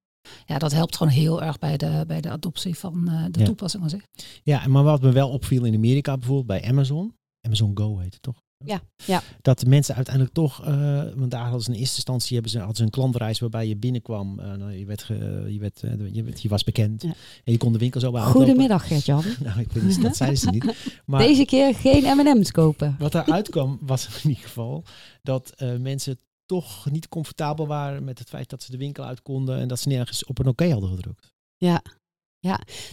Ja, 0.46 0.58
dat 0.58 0.72
helpt 0.72 0.96
gewoon 0.96 1.12
heel 1.12 1.42
erg 1.42 1.58
bij 1.58 1.76
de, 1.76 2.04
bij 2.06 2.20
de 2.20 2.30
adoptie 2.30 2.74
van 2.78 3.08
eh, 3.08 3.24
de 3.30 3.38
Ja. 3.38 3.44
toepassing 3.44 3.82
aan 3.82 3.90
zich. 3.90 4.06
Ja, 4.42 4.66
maar 4.66 4.82
wat 4.82 5.02
me 5.02 5.12
wel 5.12 5.30
opviel 5.30 5.64
in 5.64 5.74
Amerika 5.74 6.16
bijvoorbeeld 6.16 6.46
bij 6.46 6.68
Amazon, 6.70 7.14
Amazon 7.40 7.70
Go 7.78 7.98
heet 7.98 8.12
het 8.12 8.22
toch? 8.22 8.42
Ja, 8.64 8.80
ja. 9.06 9.22
Dat 9.42 9.58
de 9.60 9.66
mensen 9.68 9.94
uiteindelijk 9.94 10.34
toch, 10.34 10.64
eh, 10.64 11.02
want 11.16 11.30
daar 11.30 11.42
hadden 11.42 11.60
ze 11.62 11.70
in 11.72 11.78
eerste 11.78 11.94
instantie 11.96 12.32
hebben 12.34 12.50
ze, 12.50 12.58
hadden 12.58 12.76
ze 12.76 12.82
een 12.82 12.90
klantreis 12.90 13.38
waarbij 13.38 13.68
je 13.68 13.76
binnenkwam. 13.76 14.38
eh, 14.38 14.52
nou, 14.52 14.72
je, 14.72 14.84
werd 14.86 15.02
ge- 15.02 15.46
je, 15.48 15.58
werd, 15.58 15.80
je, 16.12 16.22
werd- 16.22 16.42
je 16.42 16.48
was 16.48 16.64
bekend 16.64 17.02
Ja. 17.02 17.08
en 17.44 17.52
je 17.52 17.58
kon 17.58 17.72
de 17.72 17.78
winkel 17.78 18.00
zo 18.00 18.10
bij. 18.10 18.22
Goedemiddag 18.22 18.86
Gert-Jan. 18.86 19.24
Nou, 19.44 19.60
ik 19.60 19.72
weet 19.72 19.82
niet, 19.84 20.02
dat 20.02 20.16
zeiden 20.16 20.38
ze 20.38 20.50
niet. 20.50 20.74
Maar 21.06 21.20
Deze 21.20 21.44
keer 21.44 21.74
geen 21.74 22.16
M&M's 22.16 22.50
kopen. 22.50 22.96
wat 22.98 23.14
eruit 23.14 23.48
kwam 23.48 23.78
was 23.80 24.06
in 24.22 24.28
ieder 24.30 24.44
geval 24.44 24.84
dat 25.22 25.52
mensen 25.80 26.18
toch 26.46 26.90
niet 26.90 27.08
comfortabel 27.08 27.66
waren 27.66 28.04
met 28.04 28.18
het 28.18 28.28
feit 28.28 28.50
dat 28.50 28.62
ze 28.62 28.70
de 28.70 28.76
winkel 28.76 29.04
uit 29.04 29.22
konden 29.22 29.58
en 29.58 29.68
dat 29.68 29.80
ze 29.80 29.88
nergens 29.88 30.24
op 30.24 30.38
een 30.38 30.46
oké 30.48 30.70
hadden 30.70 30.90
gedrukt. 30.90 31.32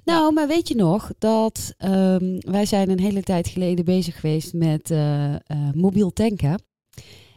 Nou, 0.04 0.34
maar 0.34 0.48
weet 0.48 0.68
je 0.68 0.76
nog 0.76 1.12
dat 1.18 1.74
ehm, 1.78 2.38
wij 2.40 2.66
zijn 2.66 2.90
een 2.90 3.00
hele 3.00 3.24
tijd 3.24 3.48
geleden 3.48 3.86
bezig 3.86 4.20
geweest 4.20 4.54
met 4.54 4.92
eh, 4.92 5.34
eh, 5.34 5.40
mobiel 5.74 6.14
tanken. 6.14 6.64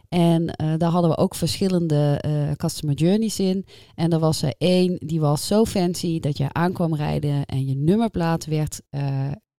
En 0.09 0.47
eh, 0.47 0.73
daar 0.77 0.89
hadden 0.91 1.09
we 1.11 1.17
ook 1.17 1.35
verschillende 1.35 2.17
eh, 2.21 2.51
customer 2.51 2.95
journeys 2.95 3.39
in. 3.39 3.65
En 3.95 4.11
er 4.11 4.19
was 4.19 4.41
er 4.41 4.53
één 4.57 4.97
die 5.05 5.19
was 5.19 5.47
zo 5.47 5.65
fancy 5.65 6.19
dat 6.19 6.37
je 6.37 6.53
aankwam 6.53 6.95
rijden 6.95 7.45
en 7.45 7.65
je 7.65 7.75
nummerplaat 7.75 8.45
werd 8.45 8.81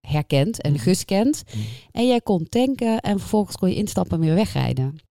herkend 0.01 0.63
en 0.63 0.73
Mhm. 0.73 0.81
gescand. 0.81 1.43
Mhm. 1.47 1.59
En 1.91 2.07
jij 2.07 2.21
kon 2.21 2.49
tanken 2.49 3.01
en 3.01 3.19
vervolgens 3.19 3.57
kon 3.57 3.69
je 3.69 3.75
instappen 3.75 4.19
en 4.19 4.25
weer 4.25 4.35
wegrijden. 4.35 5.06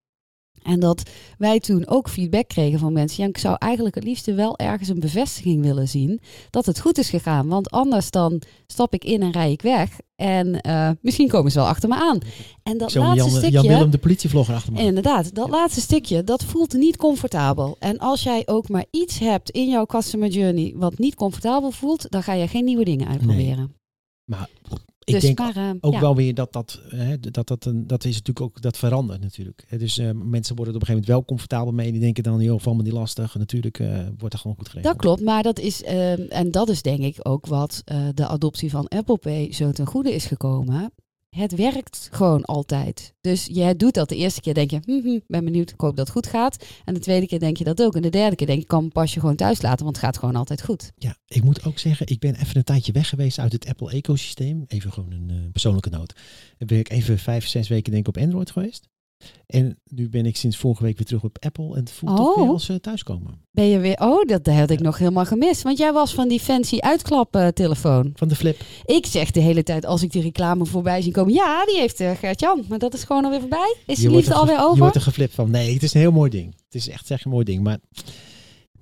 En 0.66 0.80
dat 0.80 1.10
wij 1.38 1.60
toen 1.60 1.88
ook 1.88 2.10
feedback 2.10 2.48
kregen 2.48 2.80
van 2.80 2.94
mensen. 2.94 3.24
Ja, 3.24 3.30
ik 3.30 3.38
zou 3.38 3.56
eigenlijk 3.60 3.96
het 3.96 4.04
liefste 4.04 4.34
wel 4.34 4.58
ergens 4.58 4.90
een 4.90 5.00
bevestiging 5.00 5.62
willen 5.62 5.88
zien 5.88 6.20
dat 6.50 6.66
het 6.66 6.80
goed 6.80 6.98
is 6.98 7.10
gegaan. 7.10 7.48
Want 7.48 7.72
anders 7.72 8.12
dan 8.12 8.42
stap 8.68 8.94
ik 8.94 9.04
in 9.04 9.22
en 9.22 9.32
rij 9.32 9.52
ik 9.52 9.62
weg. 9.62 10.00
En 10.16 10.62
eh, 10.62 10.90
misschien 11.02 11.28
komen 11.28 11.52
ze 11.52 11.60
wel 11.60 11.68
achter 11.68 11.90
me 11.90 11.96
aan. 11.96 12.20
En 12.64 12.78
dat 12.78 12.94
laatste 12.94 13.16
Jan, 13.16 13.30
stukje... 13.30 13.50
Jan 13.52 13.68
Willem 13.68 13.90
de 13.90 13.98
politievlogger 13.98 14.56
achter 14.56 14.74
me. 14.74 14.80
Inderdaad, 14.80 15.36
dat 15.36 15.50
laatste 15.50 15.82
stukje, 15.82 16.24
dat 16.24 16.44
voelt 16.44 16.74
niet 16.74 16.98
comfortabel. 16.98 17.76
En 17.80 17.98
als 17.98 18.24
jij 18.24 18.44
ook 18.46 18.70
maar 18.70 18.86
iets 18.92 19.20
hebt 19.20 19.50
in 19.50 19.70
jouw 19.70 19.86
customer 19.86 20.30
journey 20.30 20.74
wat 20.76 20.98
niet 20.98 21.16
comfortabel 21.16 21.72
voelt, 21.72 22.12
dan 22.12 22.24
ga 22.24 22.34
je 22.34 22.48
geen 22.48 22.66
nieuwe 22.66 22.84
dingen 22.84 23.08
uitproberen. 23.08 23.76
Maar 24.30 24.50
ik 25.06 25.14
dus 25.14 25.24
denk 25.24 25.38
maar, 25.38 25.56
eh, 25.56 25.70
ook 25.80 25.94
ja. 25.94 26.00
wel 26.00 26.16
weer 26.16 26.34
dat 26.34 26.54
dat, 26.54 26.82
hè, 26.88 27.20
dat, 27.20 27.48
dat, 27.48 27.66
een, 27.66 27.88
dat 27.88 28.06
is 28.06 28.14
natuurlijk 28.14 28.46
ook, 28.46 28.62
dat 28.62 28.78
verandert 28.78 29.22
natuurlijk. 29.22 29.66
Dus 29.78 29.98
eh, 29.98 30.12
mensen 30.12 30.56
worden 30.56 30.74
er 30.74 30.82
op 30.82 30.88
een 30.88 30.88
gegeven 30.88 30.94
moment 30.94 31.08
wel 31.08 31.26
comfortabel 31.26 31.74
mee. 31.74 31.92
Die 31.92 32.02
denken 32.02 32.24
dan, 32.24 32.40
joh, 32.40 32.60
van 32.60 32.78
me 32.78 32.84
niet 32.84 32.92
lastig. 32.92 33.36
Natuurlijk 33.36 33.80
eh, 33.80 33.88
wordt 33.88 34.32
dat 34.32 34.42
gewoon 34.42 34.58
goed 34.58 34.70
geregeld. 34.70 34.94
Dat 34.94 35.04
klopt, 35.04 35.22
maar 35.22 35.44
dat 35.44 35.60
is, 35.60 35.84
ehm, 35.84 36.22
en 36.22 36.52
dat 36.52 36.70
is 36.70 36.82
denk 36.82 37.00
ik 37.00 37.18
ook 37.22 37.46
wat 37.46 37.82
eh, 37.86 38.08
de 38.14 38.28
adoptie 38.28 38.70
van 38.70 38.88
Apple 38.88 39.18
Pay 39.18 39.54
zo 39.54 39.72
ten 39.72 39.86
goede 39.86 40.14
is 40.14 40.26
gekomen. 40.26 40.92
Het 41.36 41.56
werkt 41.56 42.10
gewoon 42.12 42.46
altijd. 42.46 43.14
Dus 43.22 43.48
jij 43.52 43.76
doet 43.76 43.94
dat 43.94 44.10
de 44.10 44.16
eerste 44.16 44.42
keer, 44.42 44.54
denk 44.54 44.72
je, 44.72 44.80
hm, 44.86 45.20
ben 45.28 45.46
benieuwd, 45.46 45.72
ik 45.72 45.80
hoop 45.80 45.96
dat 45.96 46.06
het 46.06 46.16
goed 46.16 46.28
gaat. 46.28 46.66
En 46.86 46.94
de 46.94 47.00
tweede 47.00 47.28
keer 47.28 47.40
denk 47.40 47.58
je 47.58 47.64
dat 47.64 47.82
ook. 47.82 47.96
En 47.96 48.02
de 48.02 48.10
derde 48.10 48.36
keer 48.36 48.48
denk 48.48 48.60
je, 48.60 48.66
kan 48.66 48.80
mijn 48.80 48.92
pasje 48.92 49.20
gewoon 49.20 49.36
thuis 49.36 49.62
laten, 49.62 49.84
want 49.84 49.96
het 49.96 50.06
gaat 50.06 50.18
gewoon 50.18 50.36
altijd 50.36 50.64
goed. 50.64 50.92
Ja, 50.98 51.18
ik 51.28 51.44
moet 51.44 51.66
ook 51.66 51.80
zeggen, 51.80 52.08
ik 52.08 52.20
ben 52.20 52.36
even 52.36 52.58
een 52.58 52.64
tijdje 52.64 52.92
weg 52.92 53.10
geweest 53.10 53.40
uit 53.40 53.52
het 53.52 53.68
Apple-ecosysteem. 53.68 54.64
Even 54.68 54.92
gewoon 54.92 55.12
een 55.12 55.30
eh, 55.30 55.52
persoonlijke 55.52 55.90
noot. 55.90 56.14
Ben 56.58 56.80
ik 56.80 56.90
even 56.90 57.20
vijf, 57.20 57.48
zes 57.48 57.68
weken 57.68 57.92
denk 57.92 58.08
ik 58.08 58.16
op 58.16 58.24
Android 58.24 58.52
geweest. 58.52 58.88
En 59.48 59.80
nu 59.90 60.10
ben 60.10 60.26
ik 60.26 60.38
sinds 60.38 60.58
vorige 60.58 60.84
week 60.84 60.98
weer 60.98 61.06
terug 61.06 61.24
op 61.24 61.38
Apple. 61.40 61.66
En 61.74 61.80
het 61.80 61.92
voelt 61.92 62.16
toch 62.18 62.28
Oh. 62.36 62.42
weer 62.42 62.48
als 62.52 62.70
eh, 62.70 62.76
thuiskomen. 62.76 63.42
Ben 63.52 63.66
je 63.66 63.80
weer, 63.80 63.98
oh, 64.00 64.26
dat 64.26 64.48
had 64.48 64.70
ik 64.70 64.80
nog 64.80 64.98
helemaal 64.98 65.26
gemist. 65.26 65.62
Want 65.62 65.78
jij 65.78 65.94
was 65.94 66.14
van 66.14 66.28
die 66.28 66.40
fancy 66.40 66.78
uitklaptelefoon. 66.80 68.12
Van 68.16 68.28
de 68.28 68.36
flip. 68.36 68.60
Ik 68.86 69.06
zeg 69.06 69.32
de 69.32 69.40
hele 69.40 69.64
tijd, 69.64 69.86
als 69.86 70.04
ik 70.04 70.12
die 70.12 70.22
reclame 70.22 70.66
voorbij 70.66 71.02
zie 71.02 71.12
komen, 71.12 71.34
ja, 71.34 71.66
die 71.66 71.78
heeft 71.80 72.02
uh, 72.02 72.12
Gert-Jan. 72.12 72.64
Maar 72.70 72.80
dat 72.80 72.94
is 72.94 73.04
gewoon 73.04 73.24
alweer 73.24 73.40
voorbij. 73.40 73.76
Is 73.86 74.02
Je 74.02 74.08
die 74.08 74.16
liefde 74.16 74.32
er 74.32 74.38
alweer 74.38 74.56
ge- 74.56 74.62
Je 74.62 74.68
over? 74.68 74.80
wordt 74.80 74.96
er 74.96 75.02
geflipt 75.02 75.34
van. 75.34 75.52
Nee, 75.52 75.74
het 75.74 75.84
is 75.84 75.94
een 75.94 76.00
heel 76.00 76.12
mooi 76.12 76.30
ding. 76.30 76.56
Het 76.66 76.76
is 76.76 76.90
echt, 76.90 77.12
echt 77.12 77.26
een 77.26 77.32
mooi 77.32 77.46
ding. 77.46 77.64
Maar 77.64 77.78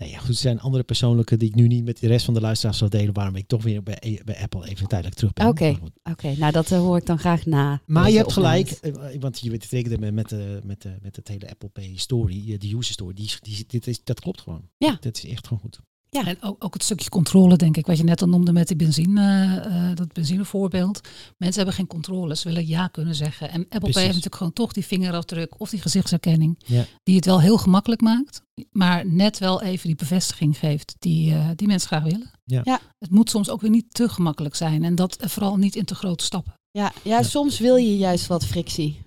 nee, 0.03 0.11
ja, 0.11 0.19
goed, 0.19 0.27
er 0.27 0.33
zijn 0.35 0.59
andere 0.59 0.83
persoonlijke 0.83 1.37
die 1.37 1.47
ik 1.49 1.55
nu 1.55 1.67
niet 1.67 1.83
met 1.85 1.99
de 1.99 2.07
rest 2.07 2.25
van 2.25 2.33
de 2.33 2.41
luisteraars 2.41 2.77
zal 2.77 2.89
delen. 2.89 3.13
Waarom 3.13 3.35
ik 3.35 3.47
toch 3.47 3.63
weer 3.63 3.83
bij, 3.83 4.21
bij 4.25 4.37
Apple 4.41 4.67
even 4.67 4.87
tijdelijk 4.87 5.15
terug 5.17 5.33
ben. 5.33 5.47
Oké. 5.47 5.77
Oké, 6.03 6.35
nou 6.37 6.51
dat 6.51 6.71
eh, 6.71 6.77
hoor 6.79 6.97
ik 6.97 7.05
dan 7.05 7.19
graag 7.19 7.45
na. 7.45 7.81
Maar 7.85 8.09
je 8.09 8.17
hebt 8.17 8.31
gelijk, 8.33 8.79
opnames. 8.83 9.13
eh, 9.13 9.21
want 9.21 9.39
je 9.39 9.49
weet 9.49 9.71
het 9.89 9.99
met, 9.99 10.13
met, 10.13 10.29
de- 10.29 10.59
met, 10.63 10.81
de- 10.81 10.97
met 11.01 11.15
het 11.15 11.27
hele 11.27 11.49
Apple 11.49 11.69
Pay 11.69 11.91
story, 11.95 12.51
eh, 12.51 12.59
de 12.59 12.75
user 12.77 12.93
story, 12.93 13.13
die, 13.13 13.31
die, 13.41 13.63
dit 13.67 13.87
is, 13.87 14.03
dat 14.03 14.19
klopt 14.19 14.41
gewoon. 14.41 14.69
Ja. 14.77 14.97
Dat 14.99 15.17
is 15.17 15.25
echt 15.25 15.47
gewoon 15.47 15.61
goed. 15.63 15.79
Ja. 16.13 16.25
En 16.25 16.37
ook, 16.41 16.63
ook 16.63 16.73
het 16.73 16.83
stukje 16.83 17.09
controle, 17.09 17.55
denk 17.55 17.77
ik, 17.77 17.85
wat 17.85 17.97
je 17.97 18.03
net 18.03 18.21
al 18.21 18.27
noemde 18.27 18.51
met 18.53 18.67
die 18.67 18.75
benzine, 18.75 19.59
eh, 19.59 19.95
dat 19.95 20.13
benzinevoorbeeld. 20.13 21.01
Mensen 21.37 21.55
hebben 21.57 21.73
geen 21.73 21.87
controle, 21.87 22.35
ze 22.35 22.47
willen 22.47 22.67
ja 22.67 22.87
kunnen 22.87 23.15
zeggen. 23.15 23.49
En 23.49 23.61
Apple 23.61 23.79
Pay 23.79 23.91
heeft 23.93 24.07
natuurlijk 24.07 24.35
gewoon 24.35 24.53
toch 24.53 24.73
die 24.73 24.85
vingerafdruk 24.85 25.59
of 25.59 25.69
die 25.69 25.81
gezichtsherkenning, 25.81 26.59
Ja. 26.65 26.85
die 27.03 27.15
het 27.15 27.25
wel 27.25 27.41
heel 27.41 27.57
gemakkelijk 27.57 28.01
maakt, 28.01 28.41
maar 28.71 29.05
net 29.07 29.37
wel 29.39 29.61
even 29.61 29.87
die 29.87 29.95
bevestiging 29.95 30.57
geeft 30.57 30.95
die, 30.99 31.33
eh, 31.33 31.49
die 31.55 31.67
mensen 31.67 31.87
graag 31.87 32.03
willen. 32.03 32.31
Ja. 32.45 32.61
Ja. 32.63 32.79
Het 32.99 33.09
moet 33.11 33.29
soms 33.29 33.49
ook 33.49 33.61
weer 33.61 33.69
niet 33.69 33.93
te 33.93 34.09
gemakkelijk 34.09 34.55
zijn 34.55 34.83
en 34.83 34.95
dat 34.95 35.17
vooral 35.19 35.57
niet 35.57 35.75
in 35.75 35.85
te 35.85 35.95
grote 35.95 36.23
stappen. 36.23 36.53
Ja, 36.71 36.91
ja, 37.03 37.23
soms 37.23 37.59
wil 37.59 37.75
je 37.75 37.97
juist 37.97 38.27
wat 38.27 38.45
frictie. 38.45 39.01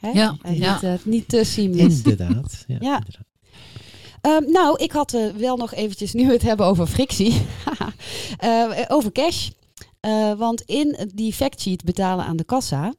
Hè? 0.00 0.08
Ja, 0.10 0.36
En 0.42 0.54
ja. 0.54 0.72
Niet, 0.74 0.82
eh, 0.82 0.92
niet 1.04 1.28
te 1.28 1.44
seamless. 1.44 1.96
Inderdaad. 2.02 2.64
Ja, 2.66 2.76
Ja. 2.88 2.96
inderdaad. 2.96 3.24
Ehm, 4.20 4.50
nou, 4.50 4.82
ik 4.82 4.92
had 4.92 5.14
eh, 5.14 5.26
wel 5.28 5.56
nog 5.56 5.74
eventjes, 5.74 6.12
nu 6.12 6.32
het 6.32 6.42
hebben 6.42 6.66
over 6.66 6.86
frictie, 6.86 7.34
eh, 8.38 8.70
over 8.88 9.12
cash. 9.12 9.48
Eh, 10.00 10.32
want 10.32 10.60
in 10.60 11.10
die 11.14 11.32
factsheet 11.32 11.84
betalen 11.84 12.24
aan 12.24 12.36
de 12.36 12.44
kassa. 12.44 12.94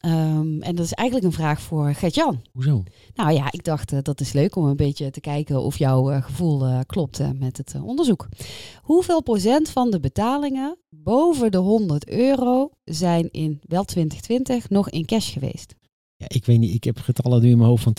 ehm, 0.00 0.60
en 0.62 0.74
dat 0.74 0.84
is 0.84 0.92
eigenlijk 0.92 1.28
een 1.28 1.34
vraag 1.40 1.60
voor 1.60 1.94
Gert-Jan. 1.94 2.42
Hoezo? 2.52 2.82
Nou 3.14 3.32
ja, 3.32 3.52
ik 3.52 3.64
dacht 3.64 3.92
eh, 3.92 3.98
dat 4.02 4.20
is 4.20 4.32
leuk 4.32 4.56
om 4.56 4.64
een 4.64 4.76
beetje 4.76 5.10
te 5.10 5.20
kijken 5.20 5.62
of 5.62 5.78
jouw 5.78 6.10
eh, 6.10 6.22
gevoel 6.22 6.64
eh, 6.64 6.78
klopt 6.86 7.20
eh, 7.20 7.30
met 7.34 7.56
het 7.56 7.74
eh, 7.74 7.84
onderzoek. 7.86 8.28
Hoeveel 8.82 9.22
procent 9.22 9.68
van 9.70 9.90
de 9.90 10.00
betalingen 10.00 10.78
boven 10.88 11.50
de 11.50 11.56
100 11.58 12.08
euro 12.08 12.70
zijn 12.84 13.28
in 13.30 13.60
wel 13.62 13.84
2020 13.84 14.68
nog 14.68 14.90
in 14.90 15.04
cash 15.06 15.32
geweest? 15.32 15.74
Ja, 16.20 16.26
ik 16.28 16.44
weet 16.44 16.58
niet, 16.58 16.74
ik 16.74 16.84
heb 16.84 16.98
getallen 16.98 17.42
nu 17.42 17.50
in 17.50 17.56
mijn 17.56 17.68
hoofd 17.68 17.82
van 17.82 17.96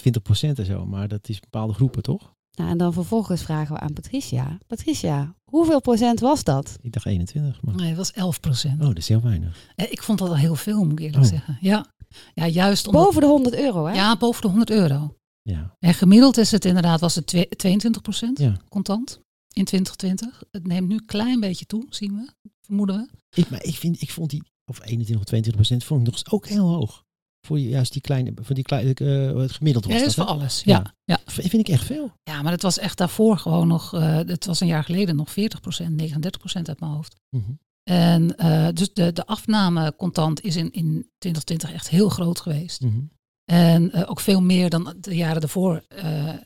20% 0.49 0.59
en 0.59 0.65
zo, 0.65 0.85
maar 0.85 1.07
dat 1.07 1.29
is 1.29 1.39
bepaalde 1.39 1.73
groepen, 1.73 2.01
toch? 2.03 2.33
Nou, 2.57 2.69
en 2.69 2.77
dan 2.77 2.93
vervolgens 2.93 3.41
vragen 3.41 3.75
we 3.75 3.81
aan 3.81 3.93
Patricia. 3.93 4.57
Patricia, 4.67 5.35
hoeveel 5.51 5.81
procent 5.81 6.19
was 6.19 6.43
dat? 6.43 6.77
Ik 6.81 6.91
dacht 6.93 7.05
21, 7.05 7.61
maar... 7.61 7.75
Nee, 7.75 7.87
het 7.87 7.97
was 7.97 8.11
11 8.11 8.39
procent. 8.39 8.81
Oh, 8.81 8.87
dat 8.87 8.97
is 8.97 9.07
heel 9.07 9.21
weinig. 9.21 9.67
Ik 9.75 10.03
vond 10.03 10.19
dat 10.19 10.27
al 10.29 10.37
heel 10.37 10.55
veel, 10.55 10.83
moet 10.83 10.91
ik 10.91 10.99
eerlijk 10.99 11.23
Oh. 11.23 11.29
zeggen. 11.29 11.57
Ja. 11.61 11.85
ja, 12.33 12.47
juist 12.47 12.87
omdat... 12.87 13.03
Boven 13.03 13.21
de 13.21 13.27
100 13.27 13.55
euro, 13.55 13.85
hè? 13.85 13.93
Ja, 13.93 14.17
boven 14.17 14.41
de 14.41 14.47
100 14.47 14.69
euro. 14.69 15.15
Ja. 15.41 15.75
En 15.79 15.93
gemiddeld 15.93 16.37
is 16.37 16.51
het 16.51 16.65
inderdaad 16.65 16.99
was 16.99 17.15
het 17.15 17.27
twe- 17.27 17.47
22 17.55 18.01
procent 18.01 18.39
ja. 18.39 18.57
contant 18.69 19.19
in 19.53 19.65
2020. 19.65 20.43
Het 20.51 20.67
neemt 20.67 20.87
nu 20.87 20.93
een 20.95 21.05
klein 21.05 21.39
beetje 21.39 21.65
toe, 21.65 21.85
zien 21.89 22.15
we, 22.15 22.49
vermoeden 22.61 22.95
we. 22.95 23.39
Ik, 23.41 23.49
maar 23.49 23.63
ik, 23.63 23.75
vind, 23.75 24.01
ik 24.01 24.11
vond 24.11 24.29
die, 24.29 24.43
of 24.65 24.85
21 24.85 25.33
of 25.33 25.51
22% 25.75 25.85
vond 25.85 26.07
ik 26.07 26.13
nog 26.13 26.33
ook 26.33 26.47
heel 26.47 26.67
hoog. 26.67 27.03
Voor 27.47 27.57
die- 27.57 27.69
juist 27.69 27.93
die 27.93 28.01
kleine, 28.01 28.31
voor 28.41 28.55
die 28.55 28.63
kleine, 28.63 28.93
eh, 28.93 29.41
het 29.41 29.51
gemiddeld 29.51 29.85
was 29.85 29.93
Ja, 29.93 29.99
dat 29.99 30.09
is 30.09 30.15
voor 30.15 30.25
alles. 30.25 30.61
Ja. 30.63 30.93
Ja, 31.05 31.15
ja. 31.15 31.19
Vind 31.25 31.53
ik 31.53 31.67
echt 31.67 31.85
veel. 31.85 32.11
ja, 32.23 32.41
maar 32.41 32.51
het 32.51 32.61
was 32.61 32.77
echt 32.77 32.97
daarvoor 32.97 33.37
gewoon 33.37 33.67
nog, 33.67 33.93
eh 33.93 34.15
het 34.15 34.45
was 34.45 34.59
een 34.59 34.67
jaar 34.67 34.83
geleden 34.83 35.15
nog 35.15 35.31
40 35.31 35.59
procent, 35.61 35.95
39 35.95 36.39
procent 36.39 36.67
uit 36.69 36.79
mijn 36.79 36.91
hoofd. 36.91 37.15
Mhm. 37.29 37.51
En 37.83 38.37
eh, 38.37 38.67
dus 38.73 38.93
de, 38.93 39.13
de 39.13 39.25
afname 39.25 39.95
contant 39.95 40.41
is 40.41 40.55
in, 40.55 40.71
in 40.71 41.09
2020 41.17 41.71
echt 41.73 41.89
heel 41.89 42.09
groot 42.09 42.39
geweest. 42.39 42.81
Mhm. 42.81 42.99
En 43.45 44.05
ook 44.05 44.19
veel 44.19 44.41
meer 44.41 44.69
dan 44.69 44.93
de 44.99 45.15
jaren 45.15 45.41
daarvoor 45.41 45.83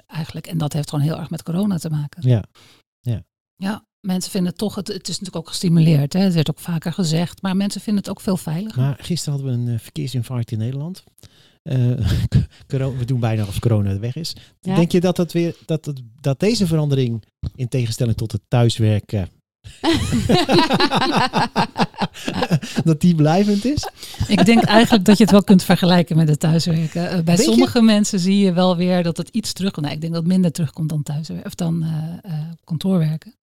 eigenlijk. 0.08 0.48
En 0.48 0.58
dat 0.58 0.74
heeft 0.74 0.90
gewoon 0.90 1.06
heel 1.06 1.20
erg 1.20 1.30
met 1.30 1.44
corona 1.44 1.78
te 1.78 1.90
maken. 1.90 2.30
Ja. 2.30 2.44
Ja, 3.58 3.86
mensen 4.06 4.32
vinden 4.32 4.50
het 4.50 4.60
toch, 4.60 4.76
het, 4.76 4.88
het 4.88 5.08
is 5.08 5.20
natuurlijk 5.20 5.36
ook 5.36 5.48
gestimuleerd. 5.48 6.14
Hè? 6.14 6.20
Het 6.20 6.34
werd 6.34 6.50
ook 6.50 6.60
vaker 6.60 6.94
gezegd. 6.94 7.42
Maar 7.42 7.56
mensen 7.56 7.82
vinden 7.82 8.04
het 8.04 8.12
ook 8.12 8.22
veel 8.22 8.38
veiliger. 8.38 8.82
Maar 8.82 8.98
gisteren 9.02 9.40
hadden 9.40 9.58
we 9.58 9.62
een 9.64 9.76
eh, 9.76 9.80
verkeersinfarct 9.80 10.52
in 10.52 10.58
Nederland. 10.58 11.04
Eh, 11.64 11.76
we 12.98 13.06
doen 13.06 13.20
bijna 13.20 13.42
alsof 13.42 13.60
corona 13.60 14.00
weg 14.00 14.16
is. 14.16 14.36
Ja. 14.62 14.76
Denk 14.76 14.92
je 14.92 15.00
dat, 15.00 15.16
dat, 15.16 15.32
weer, 15.32 15.56
dat, 15.66 15.86
het, 15.86 16.02
dat 16.22 16.40
deze 16.40 16.68
verandering, 16.68 17.24
in 17.56 17.68
tegenstelling 17.68 18.18
tot 18.18 18.32
het 18.32 18.42
thuiswerken, 18.48 19.30
dat 22.84 23.02
die 23.02 23.16
blijvend 23.16 23.66
is? 23.66 23.90
Ik 24.28 24.46
denk 24.46 24.64
eigenlijk 24.64 25.06
dat 25.06 25.18
je 25.18 25.24
het 25.24 25.32
wel 25.32 25.44
kunt 25.44 25.64
vergelijken 25.64 26.16
met 26.16 26.28
het 26.28 26.40
thuiswerken. 26.40 27.10
Eh, 27.10 27.14
bij 27.14 27.24
Denk 27.24 27.38
je? 27.38 27.44
sommige 27.44 27.82
mensen 27.82 28.20
zie 28.20 28.38
je 28.38 28.54
wel 28.54 28.76
weer 28.76 29.04
dat 29.04 29.18
het 29.18 29.30
iets 29.30 29.54
terugkomt. 29.54 29.86
Nou, 29.86 29.96
ik 29.96 30.02
denk 30.02 30.14
dat 30.14 30.24
het 30.24 30.32
minder 30.32 30.52
terugkomt 30.52 30.90
dan 30.90 31.04
thuiswerken 31.04 31.46
of 31.46 31.56
dan 31.56 31.84
eh, 31.84 32.32
eh, 32.32 32.40
kantoorwerken. 32.64 33.36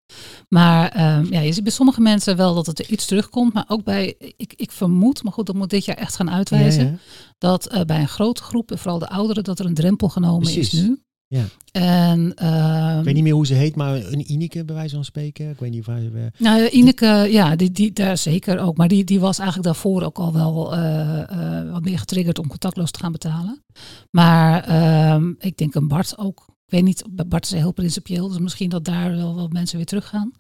Maar 0.49 0.89
ehm, 0.89 1.33
ja, 1.33 1.41
je 1.41 1.53
ziet 1.53 1.63
bij 1.63 1.73
sommige 1.73 2.01
mensen 2.01 2.37
wel 2.37 2.55
dat 2.55 2.67
het 2.67 2.79
er 2.79 2.91
iets 2.91 3.07
terugkomt. 3.07 3.53
Maar 3.53 3.65
ook 3.69 3.85
bij, 3.85 4.15
ik, 4.37 4.53
ik 4.57 4.71
vermoed, 4.71 5.23
maar 5.23 5.33
goed, 5.33 5.47
dat 5.47 5.55
moet 5.55 5.71
dit 5.71 5.85
jaar 5.85 5.97
echt 5.97 6.17
gaan 6.17 6.31
uitwijzen. 6.31 6.85
Ja, 6.85 6.91
ja. 6.91 6.97
Dat 7.39 7.85
bij 7.87 8.01
een 8.01 8.09
grote 8.09 8.43
groep, 8.43 8.71
en 8.71 8.79
vooral 8.79 8.99
de 8.99 9.09
ouderen, 9.09 9.45
dat 9.45 9.59
er 9.59 9.67
een 9.67 9.75
drempel 9.75 10.09
genomen 10.09 10.41
Precies. 10.41 10.73
is 10.73 10.81
nu. 10.81 11.03
Ja. 11.33 11.45
En 11.73 12.35
ehm, 12.35 12.99
Ik 12.99 13.05
weet 13.05 13.15
niet 13.15 13.23
meer 13.23 13.33
hoe 13.33 13.47
ze 13.47 13.55
heet, 13.55 13.75
maar 13.77 13.95
een 13.97 14.31
Ineke 14.33 14.65
bij 14.65 14.75
wijze 14.75 14.95
van 14.95 15.05
spreken. 15.05 15.51
Ik 15.51 15.59
weet 15.59 15.71
niet 15.71 15.81
of 15.81 15.87
hij... 15.87 16.11
eh, 16.15 16.23
Nou, 16.39 16.69
Ineke, 16.69 17.07
ja, 17.31 17.57
die, 17.57 17.71
die, 17.71 17.93
daar 17.93 18.17
zeker 18.19 18.59
ook. 18.59 18.77
Maar 18.77 18.89
die, 18.89 19.05
die 19.05 19.21
was 19.21 19.39
eigenlijk 19.39 19.69
daarvoor 19.69 20.03
ook 20.03 20.19
al 20.19 20.33
wel 20.33 20.75
eh, 20.75 21.21
eh, 21.63 21.71
wat 21.73 21.85
meer 21.85 21.99
getriggerd 21.99 22.39
om 22.39 22.49
contactloos 22.49 22.91
te 22.91 22.99
gaan 22.99 23.13
betalen. 23.13 23.63
Maar 24.11 24.65
ehm, 24.65 25.33
ik 25.39 25.57
denk 25.57 25.75
een 25.75 25.89
Bart 25.89 26.19
ook. 26.19 26.45
Ik 26.49 26.71
weet 26.79 26.83
niet, 26.85 27.05
Bart 27.27 27.45
is 27.45 27.51
heel 27.53 27.73
principieel, 27.73 28.29
dus 28.29 28.39
misschien 28.39 28.69
dat 28.71 28.85
daar 28.85 29.17
wel 29.17 29.35
wat 29.35 29.53
mensen 29.53 29.77
weer 29.77 29.87
teruggaan. 29.87 30.33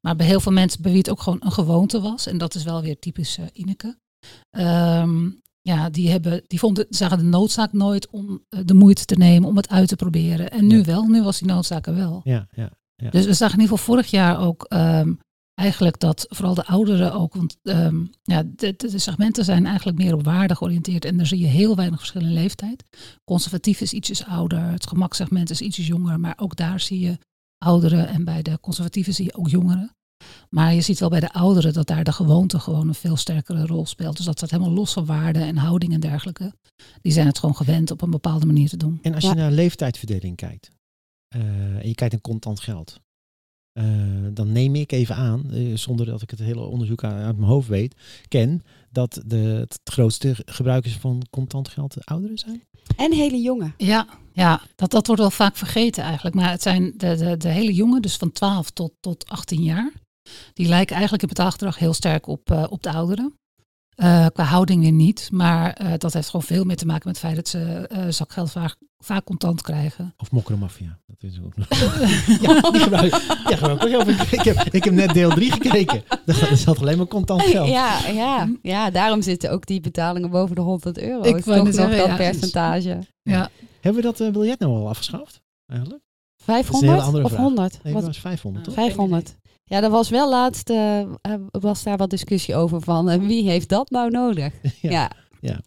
Maar 0.00 0.16
bij 0.16 0.26
heel 0.26 0.40
veel 0.40 0.52
mensen 0.52 0.82
bij 0.82 0.90
wie 0.90 1.00
het 1.00 1.10
ook 1.10 1.20
gewoon 1.22 1.40
een 1.42 1.52
gewoonte 1.52 2.00
was. 2.00 2.26
En 2.26 2.38
dat 2.38 2.54
is 2.54 2.64
wel 2.64 2.82
weer 2.82 2.98
typisch 2.98 3.38
Ineke. 3.52 3.98
Ehm, 4.50 5.30
ja, 5.68 5.90
die, 5.90 6.10
hebben, 6.10 6.42
die 6.46 6.58
vonden, 6.58 6.86
zagen 6.90 7.18
de 7.18 7.24
noodzaak 7.24 7.72
nooit 7.72 8.10
om 8.10 8.44
eh, 8.48 8.60
de 8.64 8.74
moeite 8.74 9.04
te 9.04 9.14
nemen 9.14 9.48
om 9.48 9.56
het 9.56 9.68
uit 9.68 9.88
te 9.88 9.96
proberen. 9.96 10.50
En 10.50 10.66
nu 10.66 10.76
Ja. 10.76 10.84
wel, 10.84 11.06
nu 11.06 11.22
was 11.22 11.38
die 11.38 11.48
noodzaak 11.48 11.86
er 11.86 11.94
wel. 11.94 12.20
ja, 12.24 12.46
ja. 12.50 12.70
Ja. 12.96 13.10
Dus 13.10 13.26
we 13.26 13.32
zagen 13.32 13.54
in 13.56 13.60
ieder 13.60 13.78
geval 13.78 13.94
vorig 13.94 14.10
jaar 14.10 14.40
ook 14.40 14.64
ehm, 14.64 15.12
eigenlijk 15.54 16.00
dat 16.00 16.26
vooral 16.28 16.54
de 16.54 16.66
ouderen 16.66 17.12
ook, 17.12 17.34
want 17.34 17.56
ehm, 17.62 18.04
ja, 18.22 18.42
de, 18.42 18.74
de, 18.76 18.88
de 18.88 18.98
segmenten 18.98 19.44
zijn 19.44 19.66
eigenlijk 19.66 19.98
meer 19.98 20.14
op 20.14 20.24
waarde 20.24 20.54
georiënteerd 20.56 21.04
en 21.04 21.16
daar 21.16 21.26
zie 21.26 21.38
je 21.38 21.46
heel 21.46 21.76
weinig 21.76 21.98
verschil 21.98 22.20
in 22.20 22.32
leeftijd. 22.32 22.84
Conservatief 23.24 23.80
is 23.80 23.92
ietsjes 23.92 24.24
ouder, 24.24 24.60
het 24.70 24.86
gemaksegment 24.86 25.50
is 25.50 25.60
ietsjes 25.60 25.86
jonger, 25.86 26.20
maar 26.20 26.34
ook 26.36 26.56
daar 26.56 26.80
zie 26.80 27.00
je 27.00 27.18
ouderen 27.58 28.08
en 28.08 28.24
bij 28.24 28.42
de 28.42 28.58
conservatieven 28.60 29.14
zie 29.14 29.24
je 29.24 29.34
ook 29.36 29.48
jongeren. 29.48 29.96
Maar 30.50 30.74
je 30.74 30.80
ziet 30.80 30.98
wel 30.98 31.08
bij 31.08 31.20
de 31.20 31.32
ouderen 31.32 31.72
dat 31.72 31.86
daar 31.86 32.04
de 32.04 32.12
gewoonte 32.12 32.58
gewoon 32.58 32.88
een 32.88 32.94
veel 32.94 33.16
sterkere 33.16 33.66
rol 33.66 33.86
speelt. 33.86 34.16
Dus 34.16 34.26
dat 34.26 34.36
staat 34.36 34.50
helemaal 34.50 34.72
los 34.72 34.92
van 34.92 35.06
waarde 35.06 35.38
en 35.38 35.56
houding 35.56 35.92
en 35.92 36.00
dergelijke. 36.00 36.52
Die 37.02 37.12
zijn 37.12 37.26
het 37.26 37.38
gewoon 37.38 37.56
gewend 37.56 37.90
op 37.90 38.02
een 38.02 38.10
bepaalde 38.10 38.46
manier 38.46 38.68
te 38.68 38.76
doen. 38.76 38.98
En 39.02 39.14
als 39.14 39.24
Ja. 39.24 39.30
je 39.30 39.36
naar 39.36 39.50
leeftijdsverdeling 39.50 40.36
kijkt, 40.36 40.70
eh, 41.28 41.40
en 41.76 41.88
je 41.88 41.94
kijkt 41.94 42.12
naar 42.12 42.20
contant 42.22 42.60
geld, 42.60 43.00
eh, 43.72 43.84
dan 44.32 44.52
neem 44.52 44.74
ik 44.74 44.92
even 44.92 45.14
aan, 45.16 45.50
eh, 45.50 45.76
zonder 45.76 46.06
dat 46.06 46.22
ik 46.22 46.30
het 46.30 46.38
hele 46.38 46.60
onderzoek 46.60 47.04
uit, 47.04 47.24
uit 47.24 47.36
mijn 47.36 47.50
hoofd 47.50 47.68
weet, 47.68 47.94
ken, 48.28 48.62
dat 48.90 49.22
de, 49.26 49.36
het 49.36 49.80
grootste 49.84 50.36
gebruikers 50.44 50.96
van 50.96 51.22
contant 51.30 51.68
geld 51.68 51.94
de 51.94 52.00
ouderen 52.04 52.38
zijn. 52.38 52.62
En 52.96 53.12
hele 53.12 53.40
jongen. 53.40 53.74
Ja, 53.76 54.06
ja 54.32 54.62
dat, 54.76 54.90
dat 54.90 55.06
wordt 55.06 55.22
wel 55.22 55.30
vaak 55.30 55.56
vergeten 55.56 56.02
eigenlijk. 56.04 56.34
Maar 56.36 56.50
het 56.50 56.62
zijn 56.62 56.92
de, 56.96 57.16
de, 57.16 57.36
de 57.36 57.48
hele 57.48 57.72
jongen, 57.74 58.02
dus 58.02 58.16
van 58.16 58.32
12 58.32 58.70
tot, 58.70 58.92
tot 59.00 59.26
18 59.28 59.62
jaar. 59.62 59.92
Die 60.52 60.68
lijken 60.68 60.92
eigenlijk 60.92 61.22
in 61.22 61.28
betaalgedrag 61.28 61.78
heel 61.78 61.94
sterk 61.94 62.26
op, 62.26 62.50
eh, 62.50 62.64
op 62.68 62.82
de 62.82 62.92
ouderen. 62.92 63.34
Eh, 63.98 64.26
qua 64.32 64.44
houding 64.44 64.82
weer 64.82 64.92
niet. 64.92 65.28
Maar 65.32 65.72
eh, 65.72 65.92
dat 65.98 66.12
heeft 66.12 66.26
gewoon 66.26 66.46
veel 66.46 66.64
meer 66.64 66.76
te 66.76 66.86
maken 66.86 67.08
met 67.08 67.16
het 67.16 67.24
feit 67.24 67.36
dat 67.36 67.48
ze 67.48 67.86
eh, 67.88 68.04
zakgeld 68.08 68.50
vaak, 68.50 68.76
vaak 68.98 69.24
contant 69.24 69.62
krijgen. 69.62 70.14
Of 70.16 70.30
mokkermafia. 70.30 70.98
Dat 71.06 71.22
is 71.22 71.40
ook 71.44 71.56
nog. 71.56 71.66
ja, 72.42 72.70
die 72.70 72.80
gebruik, 72.80 73.12
ja, 73.48 73.56
gebruik 73.56 73.82
ik 73.82 74.32
ik, 74.32 74.40
heb, 74.40 74.62
ik 74.70 74.84
heb 74.84 74.94
net 74.94 75.12
deel 75.12 75.30
3 75.30 75.52
gekeken. 75.52 76.02
Daar 76.24 76.56
zat 76.56 76.80
alleen 76.80 76.96
maar 76.96 77.06
contant 77.06 77.42
geld. 77.42 77.68
Ja, 77.68 78.06
ja, 78.08 78.48
ja, 78.62 78.90
daarom 78.90 79.22
zitten 79.22 79.50
ook 79.50 79.66
die 79.66 79.80
betalingen 79.80 80.30
boven 80.30 80.54
de 80.54 80.60
100 80.60 80.98
euro. 80.98 81.22
Ik 81.22 81.46
net 81.46 81.64
nog 81.64 81.74
zeggen, 81.74 81.96
dat 81.96 82.06
ja. 82.06 82.16
percentage. 82.16 82.98
Ja, 83.22 83.50
Hebben 83.80 84.02
we 84.02 84.14
dat 84.14 84.32
biljet 84.32 84.58
nou 84.58 84.72
al 84.72 84.88
afgeschaft? 84.88 85.40
Eigenlijk? 85.66 86.02
is 86.38 86.46
een 86.46 86.54
hele 86.54 86.64
500 86.64 87.02
andere 87.02 87.24
of 87.24 87.30
vraag. 87.30 87.42
100? 87.42 87.82
Nee, 87.82 87.92
Wat- 87.92 88.02
dat 88.02 88.10
was 88.10 88.20
500, 88.20 88.64
toch? 88.64 88.74
500. 88.74 89.36
Ja, 89.68 89.82
er 89.82 89.90
was 89.90 90.08
wel 90.08 90.30
laatst 90.30 90.70
eh, 90.70 91.00
eh, 91.00 91.08
was 91.50 91.82
daar 91.82 91.96
wat 91.96 92.10
discussie 92.10 92.54
over 92.54 92.80
van 92.80 93.08
eh, 93.10 93.20
wie 93.20 93.48
heeft 93.50 93.68
dat 93.68 93.90
nou 93.90 94.10
nodig? 94.10 94.52
Ja. 94.80 95.10
Ja, 95.40 95.60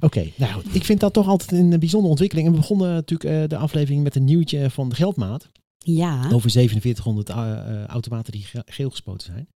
Oké, 0.00 0.30
nou. 0.36 0.62
Ik 0.72 0.84
vind 0.84 1.00
dat 1.00 1.12
toch 1.12 1.28
altijd 1.28 1.52
een 1.52 1.78
bijzondere 1.78 2.10
ontwikkeling. 2.10 2.46
En 2.46 2.52
we 2.54 2.58
begonnen 2.60 2.94
natuurlijk 2.94 3.30
eh, 3.42 3.48
de 3.48 3.56
aflevering 3.56 4.02
met 4.02 4.14
een 4.16 4.24
nieuwtje 4.24 4.70
van 4.70 4.88
de 4.88 4.94
geldmaat. 4.94 5.48
ja. 5.78 6.30
Over 6.32 6.50
4700 6.50 7.28
eh, 7.28 7.52
eh, 7.52 7.84
automaten 7.86 8.32
die 8.32 8.42
ge- 8.42 8.62
geel 8.66 8.90
gespoten 8.90 9.26
zijn. 9.26 9.48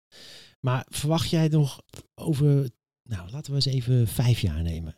Maar 0.61 0.87
verwacht 0.89 1.31
jij 1.31 1.49
nog 1.49 1.81
over, 2.15 2.69
nou 3.09 3.31
laten 3.31 3.51
we 3.51 3.55
eens 3.55 3.67
even 3.75 4.09
vijf 4.09 4.41
jaar 4.41 4.63
nemen. 4.63 4.97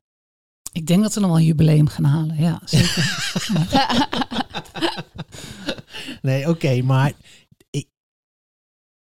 ik 0.73 0.87
denk 0.87 1.03
dat 1.03 1.13
ze 1.13 1.21
nog 1.21 1.29
wel 1.29 1.39
een 1.39 1.45
jubileum 1.45 1.87
gaan 1.87 2.05
halen. 2.05 2.37
Ja, 2.39 2.61
zeker. 2.65 3.31
nee, 6.23 6.49
oké, 6.49 6.83
maar 6.83 7.13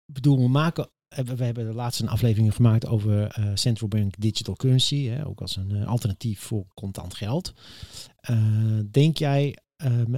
bedoel, 0.05 0.37
we 0.37 0.47
maken, 0.47 0.89
eh, 1.07 1.25
we 1.25 1.43
hebben 1.43 1.65
de 1.65 1.73
laatste 1.73 2.07
afleveringen 2.07 2.53
gemaakt 2.53 2.87
over 2.87 3.27
eh, 3.27 3.51
central 3.53 3.89
bank 3.89 4.19
digital 4.19 4.55
currency, 4.55 5.05
hè, 5.07 5.27
ook 5.27 5.41
als 5.41 5.55
een 5.55 5.71
eh, 5.71 5.87
alternatief 5.87 6.39
voor 6.39 6.65
contant 6.73 7.13
geld. 7.13 7.53
Denk 8.91 9.17
jij, 9.17 9.57
ehm, 9.75 10.15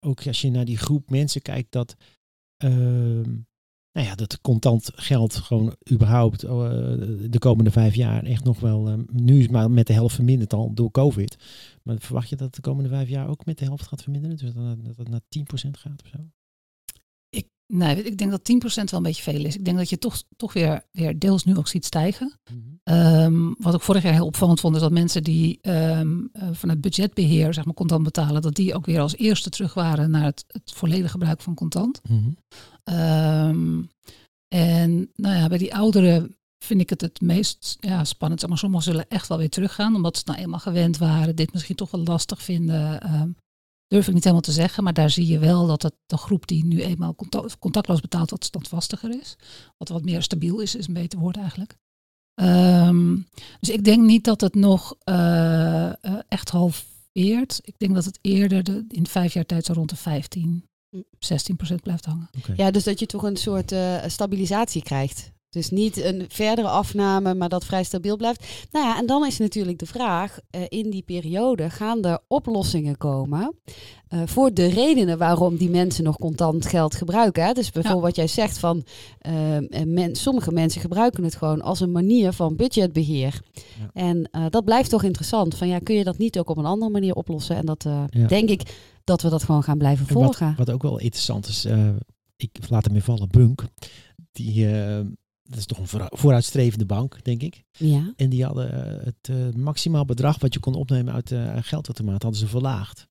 ook 0.00 0.26
als 0.26 0.40
je 0.40 0.50
naar 0.50 0.64
die 0.64 0.78
groep 0.78 1.10
mensen 1.10 1.42
kijkt, 1.42 1.72
dat, 1.72 1.96
ehm, 2.56 3.30
nou 3.92 4.06
ja, 4.06 4.14
dat 4.14 4.40
contant 4.40 4.90
geld 4.94 5.34
gewoon 5.34 5.76
überhaupt 5.90 6.42
eh, 6.42 6.50
de 7.30 7.38
komende 7.38 7.70
vijf 7.70 7.94
jaar 7.94 8.24
echt 8.24 8.44
nog 8.44 8.60
wel, 8.60 8.88
eh, 8.88 8.98
nu 9.12 9.40
is 9.40 9.48
maar 9.48 9.70
met 9.70 9.86
de 9.86 9.92
helft 9.92 10.14
verminderd 10.14 10.52
al 10.52 10.74
door 10.74 10.90
COVID. 10.90 11.36
Maar 11.82 11.96
verwacht 11.98 12.28
je 12.28 12.36
dat 12.36 12.54
de 12.54 12.60
komende 12.60 12.88
vijf 12.88 13.08
jaar 13.08 13.28
ook 13.28 13.44
met 13.44 13.58
de 13.58 13.64
helft 13.64 13.86
gaat 13.86 14.02
verminderen? 14.02 14.36
Dus 14.36 14.52
dat 14.54 14.84
dat 14.84 14.96
het 14.96 15.08
naar 15.08 15.20
10% 15.28 15.76
gaat 15.76 16.02
of 16.02 16.08
zo? 16.08 16.18
Nee, 17.74 18.02
ik 18.02 18.18
denk 18.18 18.30
dat 18.30 18.40
10% 18.40 18.74
wel 18.74 18.84
een 18.90 19.02
beetje 19.02 19.22
veel 19.22 19.44
is. 19.44 19.56
Ik 19.56 19.64
denk 19.64 19.76
dat 19.76 19.90
je 19.90 19.98
toch, 19.98 20.22
toch 20.36 20.52
weer, 20.52 20.84
weer 20.90 21.18
deels 21.18 21.44
nu 21.44 21.56
ook 21.56 21.68
ziet 21.68 21.84
stijgen. 21.84 22.32
Mhm. 22.50 22.58
Ehm, 22.82 23.52
wat 23.58 23.74
ik 23.74 23.80
vorig 23.80 24.02
jaar 24.02 24.12
heel 24.12 24.26
opvallend 24.26 24.60
vond, 24.60 24.74
is 24.74 24.80
dat 24.80 24.92
mensen 24.92 25.22
die 25.22 25.58
ehm, 25.60 26.18
eh, 26.32 26.48
vanuit 26.52 26.80
budgetbeheer 26.80 27.54
zeg 27.54 27.64
maar, 27.64 27.74
contant 27.74 28.02
betalen, 28.02 28.42
dat 28.42 28.54
die 28.54 28.74
ook 28.74 28.86
weer 28.86 29.00
als 29.00 29.16
eerste 29.16 29.50
terug 29.50 29.74
waren 29.74 30.10
naar 30.10 30.24
het, 30.24 30.44
het 30.46 30.72
volledige 30.72 31.08
gebruik 31.08 31.40
van 31.40 31.54
contant. 31.54 32.00
Mhm. 32.08 32.30
Ehm, 32.84 33.82
en 34.48 35.10
nou 35.14 35.36
ja, 35.36 35.48
bij 35.48 35.58
die 35.58 35.74
ouderen 35.74 36.36
vind 36.64 36.80
ik 36.80 36.90
het 36.90 37.00
het 37.00 37.20
meest 37.20 37.76
ja, 37.80 38.04
spannend. 38.04 38.40
Zeg 38.40 38.48
maar 38.48 38.58
sommigen 38.58 38.84
zullen 38.84 39.08
echt 39.08 39.28
wel 39.28 39.38
weer 39.38 39.50
teruggaan, 39.50 39.94
omdat 39.94 40.16
ze 40.16 40.22
nou 40.26 40.38
eenmaal 40.38 40.58
gewend 40.58 40.98
waren, 40.98 41.36
dit 41.36 41.52
misschien 41.52 41.76
toch 41.76 41.90
wel 41.90 42.02
lastig 42.04 42.42
vinden. 42.42 43.00
Durf 43.92 44.06
ik 44.08 44.14
niet 44.14 44.22
helemaal 44.22 44.42
te 44.42 44.52
zeggen, 44.52 44.84
maar 44.84 44.92
daar 44.92 45.10
zie 45.10 45.26
je 45.26 45.38
wel 45.38 45.66
dat 45.66 45.82
het, 45.82 45.94
de 46.06 46.16
groep 46.16 46.46
die 46.46 46.64
nu 46.64 46.82
eenmaal 46.82 47.14
contact, 47.14 47.58
contactloos 47.58 48.00
betaalt, 48.00 48.30
wat 48.30 48.44
standvastiger 48.44 49.20
is. 49.20 49.36
Wat 49.78 49.88
wat 49.88 50.04
meer 50.04 50.22
stabiel 50.22 50.60
is, 50.60 50.74
is 50.74 50.86
een 50.86 50.94
beter 50.94 51.18
woord 51.18 51.36
eigenlijk. 51.36 51.76
Ehm, 52.34 53.16
dus 53.60 53.70
ik 53.70 53.84
denk 53.84 54.02
niet 54.02 54.24
dat 54.24 54.40
het 54.40 54.54
nog 54.54 54.94
eh, 54.98 55.86
eh, 55.88 55.94
echt 56.28 56.50
halveert. 56.50 57.60
Ik 57.64 57.74
denk 57.78 57.94
dat 57.94 58.04
het 58.04 58.18
eerder 58.20 58.62
de, 58.64 58.84
in 58.88 59.06
vijf 59.06 59.32
jaar 59.32 59.46
tijd 59.46 59.64
zo 59.64 59.72
rond 59.72 59.90
de 59.90 59.96
15, 59.96 60.64
16 61.18 61.56
procent 61.56 61.82
blijft 61.82 62.04
hangen. 62.04 62.30
Ja, 62.56 62.70
dus 62.70 62.84
dat 62.84 62.98
je 62.98 63.06
toch 63.06 63.22
een 63.22 63.36
soort 63.36 63.72
eh, 63.72 63.96
stabilisatie 64.06 64.82
krijgt. 64.82 65.32
Dus 65.52 65.70
niet 65.70 66.04
een 66.04 66.24
verdere 66.28 66.68
afname, 66.68 67.34
maar 67.34 67.48
dat 67.48 67.64
vrij 67.64 67.84
stabiel 67.84 68.16
blijft. 68.16 68.66
Nou 68.70 68.86
ja, 68.86 68.98
en 68.98 69.06
dan 69.06 69.26
is 69.26 69.38
natuurlijk 69.38 69.78
de 69.78 69.86
vraag, 69.86 70.38
eh, 70.50 70.60
in 70.68 70.90
die 70.90 71.02
periode 71.02 71.70
gaan 71.70 72.04
er 72.04 72.18
oplossingen 72.28 72.96
komen 72.96 73.54
eh, 74.08 74.22
voor 74.24 74.54
de 74.54 74.66
redenen 74.66 75.18
waarom 75.18 75.56
die 75.56 75.70
mensen 75.70 76.04
nog 76.04 76.18
contant 76.18 76.66
geld 76.66 76.94
gebruiken. 76.94 77.44
Hè? 77.44 77.52
Dus 77.52 77.70
bijvoorbeeld 77.70 78.04
wat 78.04 78.16
jij 78.16 78.26
zegt 78.26 78.58
van, 78.58 78.84
eh, 79.18 79.58
men, 79.84 80.16
sommige 80.16 80.52
mensen 80.52 80.80
gebruiken 80.80 81.24
het 81.24 81.36
gewoon 81.36 81.62
als 81.62 81.80
een 81.80 81.92
manier 81.92 82.32
van 82.32 82.56
budgetbeheer. 82.56 83.40
Ja. 83.52 83.90
En 83.92 84.30
dat 84.50 84.64
blijft 84.64 84.90
toch 84.90 85.02
interessant. 85.02 85.54
Van 85.54 85.68
ja, 85.68 85.78
kun 85.78 85.94
je 85.94 86.04
dat 86.04 86.18
niet 86.18 86.38
ook 86.38 86.50
op 86.50 86.56
een 86.56 86.64
andere 86.64 86.90
manier 86.90 87.14
oplossen? 87.14 87.56
En 87.56 87.66
dat 87.66 87.82
Ja. 88.10 88.26
denk 88.26 88.48
ik 88.48 88.62
dat 89.04 89.22
we 89.22 89.28
dat 89.28 89.42
gewoon 89.42 89.62
gaan 89.62 89.78
blijven 89.78 90.06
wat, 90.06 90.22
volgen. 90.22 90.54
wat 90.56 90.70
ook 90.70 90.82
wel 90.82 90.98
interessant 90.98 91.46
is, 91.46 91.66
ik 92.36 92.58
laat 92.68 92.84
hem 92.84 92.92
weer 92.92 93.02
vallen, 93.02 93.28
Bunk. 93.28 93.64
Die, 94.32 94.66
dat 95.52 95.60
is 95.60 95.66
toch 95.66 95.78
een 95.78 95.88
vooru- 95.88 96.08
vooruitstrevende 96.10 96.86
bank, 96.86 97.24
denk 97.24 97.42
ik. 97.42 97.62
Ja. 97.70 98.12
En 98.16 98.28
die 98.30 98.44
hadden 98.44 98.72
eh, 98.98 99.04
het 99.04 99.28
eh, 99.28 99.60
maximaal 99.60 100.04
bedrag 100.04 100.38
wat 100.38 100.54
je 100.54 100.60
kon 100.60 100.74
opnemen 100.74 101.12
uit 101.14 101.28
de 101.28 101.52
geldautomaat, 101.62 102.22
hadden 102.22 102.40
ze 102.40 102.46
verlaagd. 102.46 103.08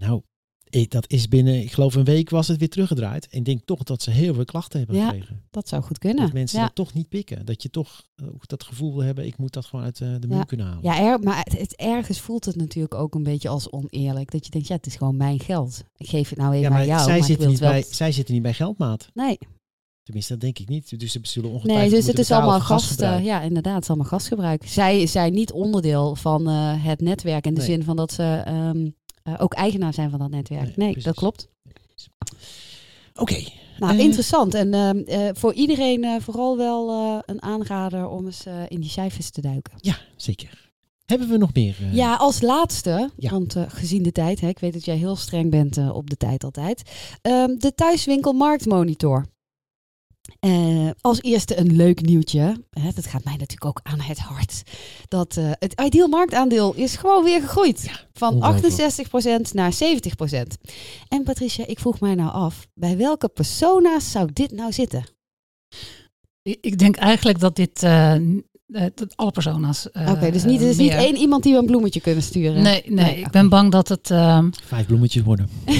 Nou, 0.00 0.22
ik, 0.70 0.90
dat 0.90 1.10
is 1.10 1.28
binnen, 1.28 1.60
ik 1.60 1.72
geloof 1.72 1.94
een 1.94 2.04
week 2.04 2.30
was 2.30 2.48
het 2.48 2.58
weer 2.58 2.68
teruggedraaid. 2.68 3.28
En 3.28 3.38
ik 3.38 3.44
denk 3.44 3.60
toch 3.64 3.82
dat 3.82 4.02
ze 4.02 4.10
heel 4.10 4.34
veel 4.34 4.44
klachten 4.44 4.78
hebben 4.78 4.96
Ja. 4.96 5.08
gekregen. 5.08 5.42
Dat 5.50 5.68
zou 5.68 5.82
goed 5.82 5.98
kunnen. 5.98 6.24
Dat 6.24 6.32
mensen 6.32 6.58
ja. 6.58 6.64
dat 6.66 6.74
toch 6.74 6.92
niet 6.94 7.08
pikken. 7.08 7.44
Dat 7.46 7.62
je 7.62 7.70
toch 7.70 8.02
eh, 8.14 8.26
ook 8.26 8.48
dat 8.48 8.64
gevoel 8.64 8.94
wil 8.94 9.02
hebben, 9.04 9.26
ik 9.26 9.38
moet 9.38 9.52
dat 9.52 9.64
gewoon 9.66 9.84
uit 9.84 10.00
eh, 10.00 10.14
de 10.20 10.26
muur 10.26 10.36
Ja. 10.36 10.42
kunnen 10.44 10.66
halen. 10.66 10.82
Ja, 10.82 11.00
er, 11.00 11.20
maar 11.20 11.38
het, 11.38 11.58
het- 11.58 11.76
ergens 11.76 12.20
voelt 12.20 12.44
het 12.44 12.56
natuurlijk 12.56 12.94
ook 12.94 13.14
een 13.14 13.22
beetje 13.22 13.48
als 13.48 13.70
oneerlijk. 13.70 14.30
Dat 14.30 14.44
je 14.44 14.50
denkt, 14.50 14.68
ja, 14.68 14.74
het 14.74 14.86
is 14.86 14.96
gewoon 14.96 15.16
mijn 15.16 15.40
geld. 15.40 15.82
Ik 15.96 16.08
geef 16.08 16.28
het 16.28 16.38
nou 16.38 16.54
even 16.54 16.72
aan 16.72 16.86
jou. 16.86 17.02
zij, 17.04 17.18
maar 17.18 17.26
zitten 17.26 17.48
niet 17.48 17.58
wel... 17.58 17.70
bij, 17.70 17.82
zij 17.90 18.12
zitten 18.12 18.34
niet 18.34 18.42
bij 18.42 18.54
geldmaat. 18.54 19.08
Nee, 19.14 19.38
Tenminste, 20.06 20.32
dat 20.32 20.40
denk 20.42 20.58
ik 20.58 20.68
niet. 20.68 21.00
Dus 21.00 21.12
ze 21.12 21.18
zullen 21.22 21.50
ongetwijfeld 21.50 21.90
nee 21.90 21.98
dus 22.00 22.08
het 22.08 22.18
is 22.18 22.30
allemaal 22.30 22.52
voor 22.58 22.60
gast... 22.66 22.84
gasgebruik. 22.86 23.18
eh, 23.18 23.24
ja, 23.24 23.40
inderdaad, 23.40 23.74
het 23.74 23.82
is 23.82 23.88
allemaal 23.88 24.06
gastgebruik. 24.08 24.62
Zij 24.66 25.06
zijn 25.06 25.32
niet 25.32 25.52
onderdeel 25.52 26.14
van 26.14 26.48
eh, 26.48 26.84
het 26.84 27.00
netwerk 27.00 27.46
in 27.46 27.54
de 27.54 27.60
Nee. 27.60 27.68
zin 27.68 27.84
van 27.84 27.96
dat 27.96 28.12
ze 28.12 28.42
ehm, 28.44 28.88
eh, 29.22 29.34
ook 29.38 29.54
eigenaar 29.54 29.94
zijn 29.94 30.10
van 30.10 30.18
dat 30.18 30.30
netwerk. 30.30 30.76
Nee, 30.76 30.96
dat 31.02 31.14
klopt. 31.14 31.48
Oké, 33.14 33.36
Nou, 33.78 33.92
Eh. 33.92 34.04
interessant. 34.04 34.54
En 34.54 34.74
ehm, 34.74 34.98
eh, 34.98 35.28
voor 35.34 35.52
iedereen 35.54 36.20
vooral 36.22 36.56
wel 36.56 36.90
een 37.26 37.42
aanrader 37.42 38.08
om 38.08 38.26
eens 38.26 38.44
in 38.68 38.80
die 38.80 38.90
cijfers 38.90 39.30
te 39.30 39.40
duiken. 39.40 39.72
ja, 39.80 39.96
zeker. 40.16 40.64
Hebben 41.06 41.28
we 41.28 41.36
nog 41.36 41.52
meer? 41.54 41.76
Ja, 41.92 42.14
als 42.14 42.40
laatste, 42.40 43.10
Ja. 43.16 43.30
want 43.30 43.56
gezien 43.68 44.02
de 44.02 44.12
tijd, 44.12 44.40
hè, 44.40 44.48
ik 44.48 44.58
weet 44.58 44.72
dat 44.72 44.84
jij 44.84 44.96
heel 44.96 45.16
streng 45.16 45.50
bent 45.50 45.90
op 45.92 46.10
de 46.10 46.16
tijd 46.16 46.44
altijd. 46.44 46.82
Ehm, 47.22 47.58
de 47.58 47.74
thuiswinkel 47.74 48.32
Marktmonitor. 48.32 49.26
Eh, 50.40 50.90
als 51.00 51.22
eerste 51.22 51.58
een 51.58 51.76
leuk 51.76 52.00
nieuwtje. 52.00 52.64
Hè, 52.70 52.90
dat 52.94 53.06
gaat 53.06 53.24
mij 53.24 53.32
natuurlijk 53.32 53.64
ook 53.64 53.80
aan 53.82 54.00
het 54.00 54.18
hart. 54.18 54.62
Dat 55.08 55.36
eh, 55.36 55.50
het 55.58 55.80
ideal 55.80 56.08
marktaandeel 56.08 56.74
is 56.74 56.96
gewoon 56.96 57.24
weer 57.24 57.40
gegroeid. 57.40 57.90
van 58.12 58.34
ongelooflijk. 58.34 59.08
68% 59.50 59.52
naar 59.52 59.72
70%. 59.72 60.58
En 61.08 61.22
Patricia, 61.22 61.66
ik 61.66 61.78
vroeg 61.78 62.00
mij 62.00 62.14
nou 62.14 62.32
af, 62.32 62.66
bij 62.74 62.96
welke 62.96 63.28
persona's 63.28 64.10
zou 64.10 64.32
dit 64.32 64.50
nou 64.50 64.72
zitten? 64.72 65.04
Ik 66.42 66.58
ik 66.60 66.78
denk 66.78 66.96
eigenlijk 66.96 67.38
dat 67.38 67.56
dit 67.56 67.82
eh, 67.82 68.16
dat 68.66 69.16
alle 69.16 69.30
persona's. 69.30 69.90
eh, 69.90 70.10
Oké, 70.10 70.30
dus 70.30 70.44
niet, 70.44 70.60
is 70.60 70.76
niet 70.76 70.90
één 70.90 71.16
iemand 71.16 71.42
die 71.42 71.52
we 71.52 71.58
een 71.58 71.66
bloemetje 71.66 72.00
kunnen 72.00 72.22
sturen. 72.22 72.62
Nee, 72.62 72.82
nee, 72.86 73.04
Nee, 73.04 73.18
ik 73.18 73.30
ben 73.30 73.48
bang 73.48 73.70
dat 73.72 73.88
het. 73.88 74.10
ehm, 74.10 74.48
Vijf 74.64 74.86
bloemetjes 74.86 75.22
worden. 75.22 75.48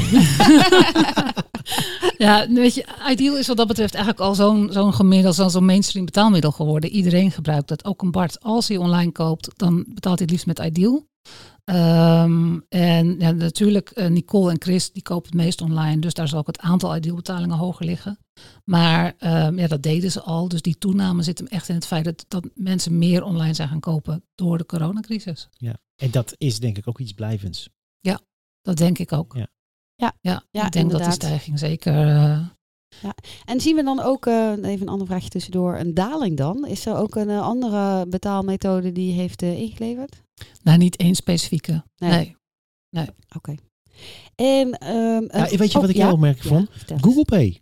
ja, 2.19 2.47
weet 2.49 2.75
je, 2.75 2.85
Ideal 3.11 3.37
is 3.37 3.47
wat 3.47 3.57
dat 3.57 3.67
betreft 3.67 3.95
eigenlijk 3.95 4.25
al 4.25 4.35
zo'n 4.35 4.69
zo'n 4.73 4.95
gemiddeld, 4.95 5.35
zo'n 5.35 5.51
zo'n 5.51 5.65
mainstream 5.65 6.05
betaalmiddel 6.05 6.51
geworden. 6.51 6.91
Iedereen 6.91 7.31
gebruikt 7.31 7.69
dat. 7.69 7.85
Ook 7.85 8.03
een 8.03 8.11
Bart, 8.11 8.43
als 8.43 8.69
hij 8.69 8.77
online 8.77 9.13
koopt, 9.13 9.51
dan 9.57 9.75
betaalt 9.89 10.19
hij 10.19 10.23
het 10.23 10.31
liefst 10.31 10.47
met 10.47 10.59
Ideal. 10.59 11.07
Ehm, 11.67 12.59
en 12.69 13.19
ja, 13.19 13.31
natuurlijk, 13.31 13.91
eh, 13.91 14.07
Nicole 14.07 14.51
en 14.51 14.63
Chris, 14.63 14.93
die 14.93 15.03
kopen 15.03 15.31
het 15.31 15.41
meest 15.41 15.61
online. 15.61 16.01
Dus 16.01 16.15
daar 16.15 16.29
zal 16.29 16.39
ook 16.39 16.47
het 16.47 16.59
aantal 16.59 16.97
Ideal 16.97 17.17
betalingen 17.17 17.57
hoger 17.57 17.85
liggen. 17.87 18.19
Maar 18.65 19.15
ehm, 19.19 19.59
ja, 19.59 19.67
dat 19.67 19.83
deden 19.83 20.11
ze 20.11 20.21
al. 20.21 20.49
Dus 20.49 20.63
die 20.63 20.79
toename 20.79 21.23
zit 21.23 21.39
hem 21.39 21.47
echt 21.47 21.69
in 21.69 21.75
het 21.75 21.87
feit 21.87 22.05
dat, 22.05 22.25
dat 22.29 22.49
mensen 22.55 22.99
meer 22.99 23.23
online 23.23 23.55
zijn 23.55 23.69
gaan 23.69 23.81
kopen 23.81 24.25
door 24.35 24.59
de 24.59 24.67
coronacrisis. 24.67 25.49
En 25.97 26.11
dat 26.11 26.35
is 26.39 26.59
denk 26.59 26.79
ik 26.79 26.89
ook 26.89 26.99
iets 26.99 27.13
blijvends. 27.13 27.69
Dat 28.63 28.77
denk 28.77 28.99
ik 28.99 29.13
ook. 29.13 29.35
Ja. 29.35 29.49
Ja. 29.95 30.17
ja, 30.21 30.43
Ja, 30.51 30.67
ik 30.67 30.73
denk 30.73 30.91
dat 30.91 31.03
die 31.03 31.13
stijging 31.13 31.59
zeker. 31.59 31.95
Eh, 33.03 33.11
En 33.45 33.61
zien 33.61 33.77
we 33.77 33.83
dan 33.83 34.01
ook, 34.01 34.27
eh, 34.27 34.51
even 34.51 34.81
een 34.81 34.89
ander 34.89 35.07
vraagje 35.07 35.29
tussendoor, 35.29 35.77
een 35.79 35.95
daling 35.95 36.37
dan? 36.37 36.67
Is 36.67 36.87
er 36.87 36.97
ook 36.97 37.15
een 37.15 37.31
eh, 37.31 37.41
andere 37.41 38.07
betaalmethode 38.07 38.93
die 38.93 39.13
heeft 39.13 39.43
eh, 39.43 39.59
ingeleverd? 39.59 40.23
nou, 40.63 40.79
niet 40.79 40.97
één 40.97 41.15
specifieke. 41.15 41.85
Nee. 41.97 42.37
Nee. 42.91 43.07
Oké. 43.37 43.55
En, 44.35 44.73
ehm, 44.79 45.23
Ja, 45.39 45.57
weet 45.57 45.73
je 45.73 45.77
oh, 45.77 45.81
wat 45.81 45.89
ik 45.91 45.97
ja? 45.97 46.05
heel 46.05 46.13
opmerkelijk 46.15 46.51
Ja, 46.51 46.57
vond? 46.57 46.69
vertel 46.71 46.97
eens. 46.97 47.05
Google 47.07 47.25
Pay. 47.25 47.61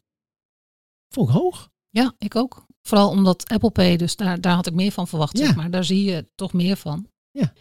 Vond 1.14 1.28
ik 1.28 1.34
hoog. 1.34 1.70
Ja, 1.90 2.14
ik 2.18 2.36
ook. 2.36 2.66
Vooral 2.82 3.08
omdat 3.10 3.48
Apple 3.48 3.70
Pay, 3.70 3.96
dus 3.96 4.16
daar, 4.16 4.40
daar 4.40 4.54
had 4.54 4.66
ik 4.66 4.74
meer 4.74 4.92
van 4.92 5.08
verwacht. 5.08 5.38
Ja. 5.38 5.44
Zeg 5.46 5.56
maar 5.56 5.70
daar 5.70 5.84
zie 5.84 6.04
je 6.04 6.26
toch 6.34 6.52
meer 6.52 6.76
van. 6.76 7.06
Ja. 7.30 7.52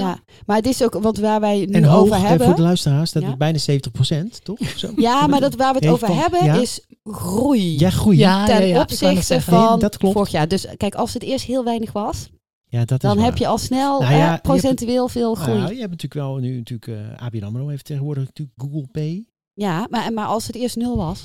Ja. 0.00 0.18
maar 0.46 0.56
het 0.56 0.66
is 0.66 0.82
ook, 0.82 0.92
want 0.94 1.18
waar 1.18 1.40
wij 1.40 1.58
het 1.60 1.68
nu 1.68 1.74
En 1.74 1.84
hoog 1.84 2.00
over 2.02 2.18
hebben... 2.28 2.46
voor 2.46 2.56
de 2.56 2.62
luisteraars, 2.62 3.12
dat 3.12 3.22
Ja. 3.22 3.28
is 3.28 3.36
bijna 3.36 3.58
70% 3.58 4.42
toch? 4.42 4.60
Of 4.60 4.74
zo? 4.76 4.92
Ja, 4.96 5.26
maar 5.26 5.40
dat 5.40 5.54
waar 5.54 5.72
we 5.72 5.78
het 5.78 5.88
over 5.88 6.06
van- 6.06 6.16
hebben 6.16 6.44
ja. 6.44 6.54
is 6.54 6.80
groei. 7.04 7.78
Ja, 7.78 7.90
groei. 7.90 8.16
Ja, 8.18 8.46
ten 8.46 8.80
opzichte 8.80 9.40
van 9.40 9.68
Nee, 9.70 9.78
dat 9.78 9.96
klopt. 9.96 10.14
vorig 10.14 10.30
jaar. 10.30 10.48
Dus 10.48 10.66
kijk, 10.76 10.94
als 10.94 11.14
het 11.14 11.22
eerst 11.22 11.44
heel 11.44 11.64
weinig 11.64 11.92
was, 11.92 12.28
Ja, 12.64 12.84
dat 12.84 13.02
is 13.02 13.08
dan 13.08 13.16
waar. 13.16 13.24
heb 13.24 13.36
je 13.36 13.46
al 13.46 13.58
snel 13.58 14.00
Nou 14.00 14.12
ja, 14.12 14.18
eh, 14.24 14.30
hebt- 14.30 14.42
procentueel 14.42 15.08
veel 15.08 15.34
groei. 15.34 15.58
Nou, 15.58 15.72
je 15.74 15.80
hebt 15.80 15.90
natuurlijk 15.90 16.14
wel 16.26 16.36
nu 16.36 16.56
natuurlijk 16.56 16.88
eh 17.18 17.24
ABN 17.24 17.42
AMRO 17.44 17.68
heeft 17.68 17.84
tegenwoordig 17.84 18.24
natuurlijk 18.24 18.58
Google 18.62 18.86
Pay. 18.92 19.24
Ja, 19.54 19.86
maar, 19.90 20.12
maar 20.12 20.26
als 20.26 20.46
het 20.46 20.56
eerst 20.56 20.76
nul 20.76 20.96
was. 20.96 21.22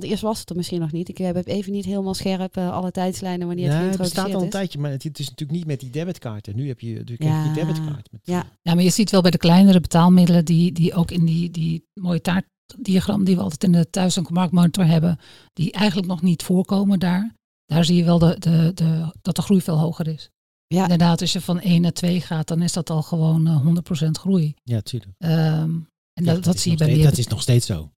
Want 0.00 0.10
eerst 0.10 0.22
was 0.22 0.40
het 0.40 0.50
er 0.50 0.56
misschien 0.56 0.80
nog 0.80 0.92
niet. 0.92 1.08
Ik 1.08 1.18
heb 1.18 1.46
even 1.46 1.72
niet 1.72 1.84
helemaal 1.84 2.14
scherp 2.14 2.56
eh, 2.56 2.70
alle 2.72 2.90
tijdslijnen 2.90 3.46
wanneer 3.46 3.64
het 3.64 3.74
Ja, 3.74 3.78
het 3.80 3.96
geïntroduceerd 3.96 4.34
al 4.34 4.40
een 4.40 4.46
is. 4.46 4.52
tijdje, 4.52 4.78
maar 4.78 4.90
het, 4.90 5.02
het 5.02 5.18
is 5.18 5.28
natuurlijk 5.28 5.58
niet 5.58 5.66
met 5.66 5.80
die 5.80 5.90
debitkaarten. 5.90 6.56
Nu 6.56 6.68
heb 6.68 6.80
je 6.80 6.92
natuurlijk 6.94 7.22
Ja. 7.30 7.44
je 7.44 7.52
debitkaart. 7.52 8.08
Met, 8.12 8.20
Ja. 8.24 8.44
Ja, 8.62 8.74
maar 8.74 8.84
je 8.84 8.90
ziet 8.90 9.10
wel 9.10 9.20
bij 9.22 9.30
de 9.30 9.38
kleinere 9.38 9.80
betaalmiddelen 9.80 10.44
die, 10.44 10.72
die 10.72 10.94
ook 10.94 11.10
in 11.10 11.24
die, 11.24 11.50
die 11.50 11.84
mooie 12.00 12.20
taartdiagram 12.20 13.24
die 13.24 13.36
we 13.36 13.42
altijd 13.42 13.64
in 13.64 13.72
de 13.72 13.90
thuis- 13.90 14.16
en 14.16 14.26
marktmonitor 14.30 14.84
hebben, 14.86 15.18
die 15.52 15.72
eigenlijk 15.72 16.08
nog 16.08 16.22
niet 16.22 16.42
voorkomen 16.42 16.98
daar. 16.98 17.34
Daar 17.66 17.84
zie 17.84 17.96
je 17.96 18.04
wel 18.04 18.18
de, 18.18 18.36
de, 18.38 18.70
de, 18.74 19.12
dat 19.22 19.36
de 19.36 19.42
groei 19.42 19.60
veel 19.60 19.78
hoger 19.78 20.08
is. 20.08 20.30
Ja. 20.66 20.82
Inderdaad, 20.82 21.20
als 21.20 21.32
je 21.32 21.40
van 21.40 21.60
1 21.60 21.80
naar 21.80 21.92
2 21.92 22.20
gaat, 22.20 22.48
dan 22.48 22.62
is 22.62 22.72
dat 22.72 22.90
al 22.90 23.02
gewoon 23.02 23.46
eh, 23.46 24.04
100% 24.06 24.10
groei. 24.10 24.54
Ja, 24.62 24.80
tuurlijk. 24.80 25.12
Ehm, 25.18 25.70
en 26.12 26.24
Ja, 26.24 26.32
dat, 26.34 26.44
dat 26.44 26.54
is 26.54 26.62
zie 26.62 26.70
je 26.70 26.76
bij 26.76 26.86
steeds- 26.86 27.02
meer 27.02 27.10
Dat 27.10 27.18
is 27.18 27.26
nog 27.28 27.42
steeds 27.42 27.66
zo. 27.66 27.90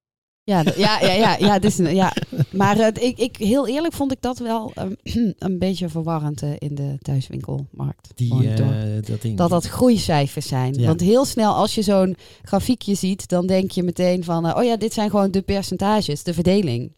Ja, 0.50 0.64
ja, 0.76 1.00
ja, 1.02 1.36
ja, 1.40 1.60
ja, 1.60 1.90
ja. 1.90 2.14
maar 2.52 3.02
ik, 3.02 3.18
ik, 3.18 3.38
heel 3.38 3.68
eerlijk 3.68 3.94
vond 3.94 4.12
ik 4.12 4.22
dat 4.22 4.38
wel 4.38 4.72
ehm, 4.76 4.94
een 5.40 5.60
beetje 5.60 5.90
verwarrend 5.90 6.42
eh, 6.42 6.50
in 6.58 6.76
de 6.76 6.98
thuiswinkelmarkt. 7.02 8.12
Die, 8.16 8.50
eh, 8.50 8.66
dat 9.06 9.22
ding. 9.22 9.38
dat 9.38 9.50
dat 9.50 9.66
groeicijfers 9.66 10.48
zijn. 10.48 10.74
Ja. 10.74 10.88
Want 10.88 11.02
heel 11.02 11.26
snel 11.26 11.54
als 11.54 11.76
je 11.76 11.82
zo'n 11.82 12.16
grafiekje 12.44 12.96
ziet, 12.96 13.28
dan 13.28 13.48
denk 13.48 13.72
je 13.72 13.84
meteen 13.84 14.24
van, 14.24 14.46
eh, 14.46 14.58
oh 14.58 14.64
ja, 14.64 14.78
dit 14.78 14.94
zijn 14.94 15.10
gewoon 15.10 15.32
de 15.32 15.42
percentages, 15.42 16.24
de 16.24 16.34
verdeling. 16.34 16.92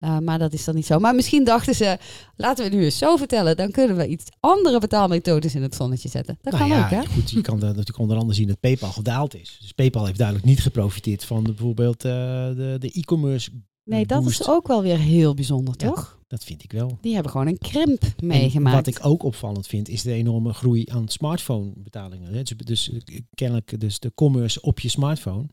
Uh, 0.00 0.18
maar 0.18 0.38
dat 0.38 0.52
is 0.52 0.64
dan 0.64 0.74
niet 0.74 0.86
zo. 0.86 0.98
Maar 0.98 1.14
misschien 1.14 1.44
dachten 1.44 1.74
ze, 1.74 1.98
laten 2.36 2.64
we 2.64 2.70
het 2.70 2.78
nu 2.78 2.84
eens 2.84 2.98
zo 2.98 3.16
vertellen, 3.16 3.56
dan 3.56 3.70
kunnen 3.70 3.96
we 3.96 4.06
iets 4.08 4.24
andere 4.40 4.78
betaalmethodes 4.78 5.54
in 5.54 5.62
het 5.62 5.74
zonnetje 5.74 6.08
zetten. 6.08 6.38
Dat 6.42 6.52
Nou 6.52 6.68
kan 6.68 6.78
ja, 6.78 6.84
ook, 6.84 6.90
hè? 6.90 7.04
Goed, 7.06 7.30
je 7.30 7.40
kan 7.40 7.58
natuurlijk 7.58 7.98
onder 7.98 8.16
andere 8.16 8.34
zien 8.34 8.48
dat 8.48 8.60
PayPal 8.60 8.92
gedaald 8.92 9.34
is. 9.34 9.58
Dus 9.60 9.72
PayPal 9.72 10.04
heeft 10.06 10.18
duidelijk 10.18 10.46
niet 10.46 10.60
geprofiteerd 10.60 11.24
van 11.24 11.44
de, 11.44 11.50
bijvoorbeeld 11.52 12.04
eh, 12.04 12.10
de, 12.12 12.76
de 12.78 12.90
e-commerce 12.92 13.50
Nee, 13.84 14.02
eh, 14.02 14.08
dat 14.08 14.22
boost. 14.24 14.40
is 14.40 14.48
ook 14.48 14.66
wel 14.66 14.82
weer 14.82 14.98
heel 14.98 15.34
bijzonder, 15.34 15.74
Ja. 15.76 15.88
toch? 15.88 16.18
Dat 16.26 16.44
vind 16.44 16.62
ik 16.64 16.72
wel. 16.72 16.98
Die 17.00 17.14
hebben 17.14 17.32
gewoon 17.32 17.46
een 17.46 17.58
krimp 17.58 18.02
En 18.02 18.26
meegemaakt. 18.26 18.76
wat 18.76 18.86
ik 18.96 19.06
ook 19.06 19.22
opvallend 19.22 19.66
vind, 19.66 19.88
is 19.88 20.02
de 20.02 20.12
enorme 20.12 20.52
groei 20.52 20.84
aan 20.90 21.08
smartphone 21.08 21.72
betalingen. 21.76 22.32
hè. 22.34 22.42
Dus, 22.42 22.56
dus 22.56 22.90
eh, 22.92 23.20
kennelijk, 23.34 23.80
dus 23.80 23.98
de 23.98 24.12
commerce 24.14 24.60
op 24.60 24.80
je 24.80 24.88
smartphone 24.88 25.48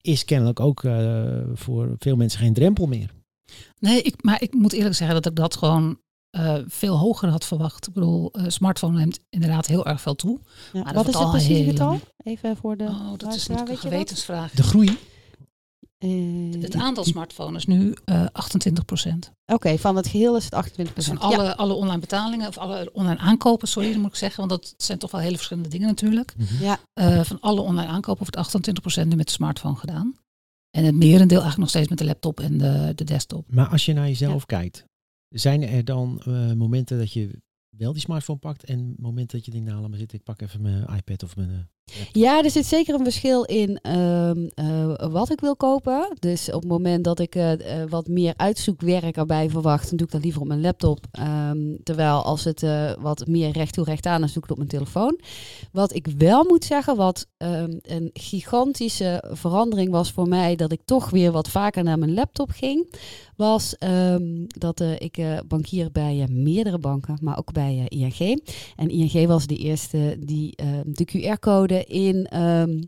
is 0.00 0.24
kennelijk 0.24 0.60
ook 0.60 0.84
eh, 0.84 1.24
voor 1.54 1.94
veel 1.98 2.16
mensen 2.16 2.38
geen 2.40 2.52
drempel 2.54 2.86
meer. 2.86 3.10
Nee, 3.78 4.02
ik, 4.02 4.22
maar 4.24 4.42
ik 4.42 4.52
moet 4.54 4.72
eerlijk 4.72 4.94
zeggen 4.94 5.16
dat 5.22 5.26
ik 5.26 5.36
dat 5.36 5.56
gewoon 5.56 5.98
eh, 6.30 6.54
veel 6.66 6.98
hoger 6.98 7.28
had 7.28 7.44
verwacht. 7.44 7.86
Ik 7.86 7.92
bedoel, 7.92 8.30
eh, 8.32 8.44
smartphone 8.48 8.98
neemt 8.98 9.18
inderdaad 9.30 9.66
heel 9.66 9.86
erg 9.86 10.00
veel 10.00 10.14
toe. 10.14 10.38
Ja, 10.72 10.82
dat 10.82 10.94
Wat 10.94 11.08
is 11.08 11.14
het 11.14 11.22
al 11.22 11.30
precies 11.30 11.48
heel 11.48 11.64
getal? 11.70 12.00
Even 12.24 12.56
voor 12.56 12.76
de 12.76 12.84
Oh, 12.84 13.12
dat 13.16 13.34
is 13.34 13.48
een 13.48 13.56
dat? 13.56 13.78
gewetensvraag. 13.78 14.50
De 14.52 14.62
groei, 14.62 14.98
Eh, 15.98 16.62
Het 16.62 16.74
aantal 16.76 17.04
smartphones 17.04 17.56
is 17.56 17.66
nu 17.66 17.94
eh 18.04 18.24
28 18.32 18.84
procent. 18.84 19.30
Oké, 19.46 19.78
van 19.78 19.96
het 19.96 20.06
geheel 20.06 20.36
is 20.36 20.44
het 20.44 20.54
28% 20.54 20.94
Dus 20.94 21.06
van 21.06 21.18
alle, 21.18 21.56
alle 21.56 21.72
online 21.72 21.98
betalingen, 21.98 22.48
of 22.48 22.58
alle 22.58 22.90
online 22.92 23.18
aankopen, 23.20 23.68
sorry, 23.68 23.96
moet 23.96 24.10
ik 24.10 24.16
zeggen. 24.16 24.48
Want 24.48 24.50
dat 24.62 24.74
zijn 24.76 24.98
toch 24.98 25.10
wel 25.10 25.20
hele 25.20 25.34
verschillende 25.36 25.68
dingen 25.68 25.86
natuurlijk. 25.88 26.34
Mhm. 26.36 26.64
Ja. 26.64 26.78
Eh, 26.92 27.20
van 27.20 27.40
alle 27.40 27.60
online 27.60 27.88
aankopen 27.88 28.18
wordt 28.18 28.36
28 28.36 28.82
procent 28.82 29.08
nu 29.08 29.16
met 29.16 29.26
de 29.26 29.32
smartphone 29.32 29.76
gedaan. 29.76 30.14
En 30.76 30.84
het 30.84 30.94
merendeel 30.94 31.40
eigenlijk 31.40 31.58
nog 31.58 31.68
steeds 31.68 31.88
met 31.88 31.98
de 31.98 32.04
laptop 32.04 32.40
en 32.40 32.58
de, 32.58 32.92
de 32.94 33.04
desktop. 33.04 33.52
Maar 33.52 33.68
als 33.68 33.84
je 33.84 33.92
naar 33.92 34.06
jezelf 34.06 34.46
kijkt, 34.46 34.84
zijn 35.28 35.62
er 35.62 35.84
dan 35.84 36.22
eh, 36.24 36.52
momenten 36.52 36.98
dat 36.98 37.12
je 37.12 37.42
wel 37.76 37.92
die 37.92 38.02
smartphone 38.02 38.38
pakt 38.38 38.64
en 38.64 38.94
momenten 38.98 39.36
dat 39.36 39.46
je 39.46 39.52
denkt, 39.52 39.66
nou 39.66 39.80
laat 39.80 39.90
maar 39.90 39.98
zitten, 39.98 40.18
ik 40.18 40.24
pak 40.24 40.40
even 40.40 40.62
mijn 40.62 40.86
iPad 40.96 41.22
of 41.22 41.36
mijn... 41.36 41.70
Ja, 42.12 42.42
er 42.42 42.50
zit 42.50 42.66
zeker 42.66 42.94
een 42.94 43.04
verschil 43.04 43.42
in 43.42 43.78
ehm, 43.82 44.48
eh, 44.54 45.10
wat 45.10 45.30
ik 45.30 45.40
wil 45.40 45.56
kopen. 45.56 46.16
Dus 46.18 46.48
op 46.48 46.60
het 46.60 46.70
moment 46.70 47.04
dat 47.04 47.18
ik 47.18 47.34
eh, 47.34 47.52
eh, 47.52 47.90
wat 47.90 48.08
meer 48.08 48.34
uitzoekwerk 48.36 49.16
erbij 49.16 49.50
verwacht, 49.50 49.88
dan 49.88 49.96
doe 49.96 50.06
ik 50.06 50.12
dat 50.12 50.22
liever 50.22 50.40
op 50.40 50.46
mijn 50.46 50.60
laptop. 50.60 51.06
Ehm, 51.10 51.76
terwijl 51.82 52.22
als 52.22 52.44
het 52.44 52.66
wat 53.00 53.26
meer 53.26 53.50
recht 53.50 53.74
toe 53.74 53.84
recht 53.84 54.06
aan 54.06 54.20
doe 54.20 54.28
ik 54.28 54.34
het 54.34 54.50
op 54.50 54.56
mijn 54.56 54.68
telefoon. 54.68 55.18
Wat 55.72 55.94
ik 55.94 56.06
wel 56.18 56.44
moet 56.44 56.64
zeggen, 56.64 56.96
wat 56.96 57.26
ehm, 57.36 57.78
een 57.82 58.10
gigantische 58.12 59.24
verandering 59.32 59.90
was 59.90 60.12
voor 60.12 60.28
mij, 60.28 60.56
dat 60.56 60.72
ik 60.72 60.80
toch 60.84 61.10
weer 61.10 61.32
wat 61.32 61.48
vaker 61.48 61.84
naar 61.84 61.98
mijn 61.98 62.14
laptop 62.14 62.50
ging, 62.50 62.94
was 63.36 63.76
dat 64.46 64.80
ik 64.80 65.42
bankier 65.48 65.92
bij 65.92 66.26
meerdere 66.30 66.78
banken, 66.78 67.18
maar 67.20 67.38
ook 67.38 67.52
bij 67.52 67.86
ING. 67.88 68.42
En 68.76 68.88
ING 68.88 69.26
was 69.26 69.46
de 69.46 69.56
eerste 69.56 70.16
die 70.20 70.54
de 70.84 71.04
QR-code 71.04 71.71
in, 71.80 72.26
ehm, 72.26 72.80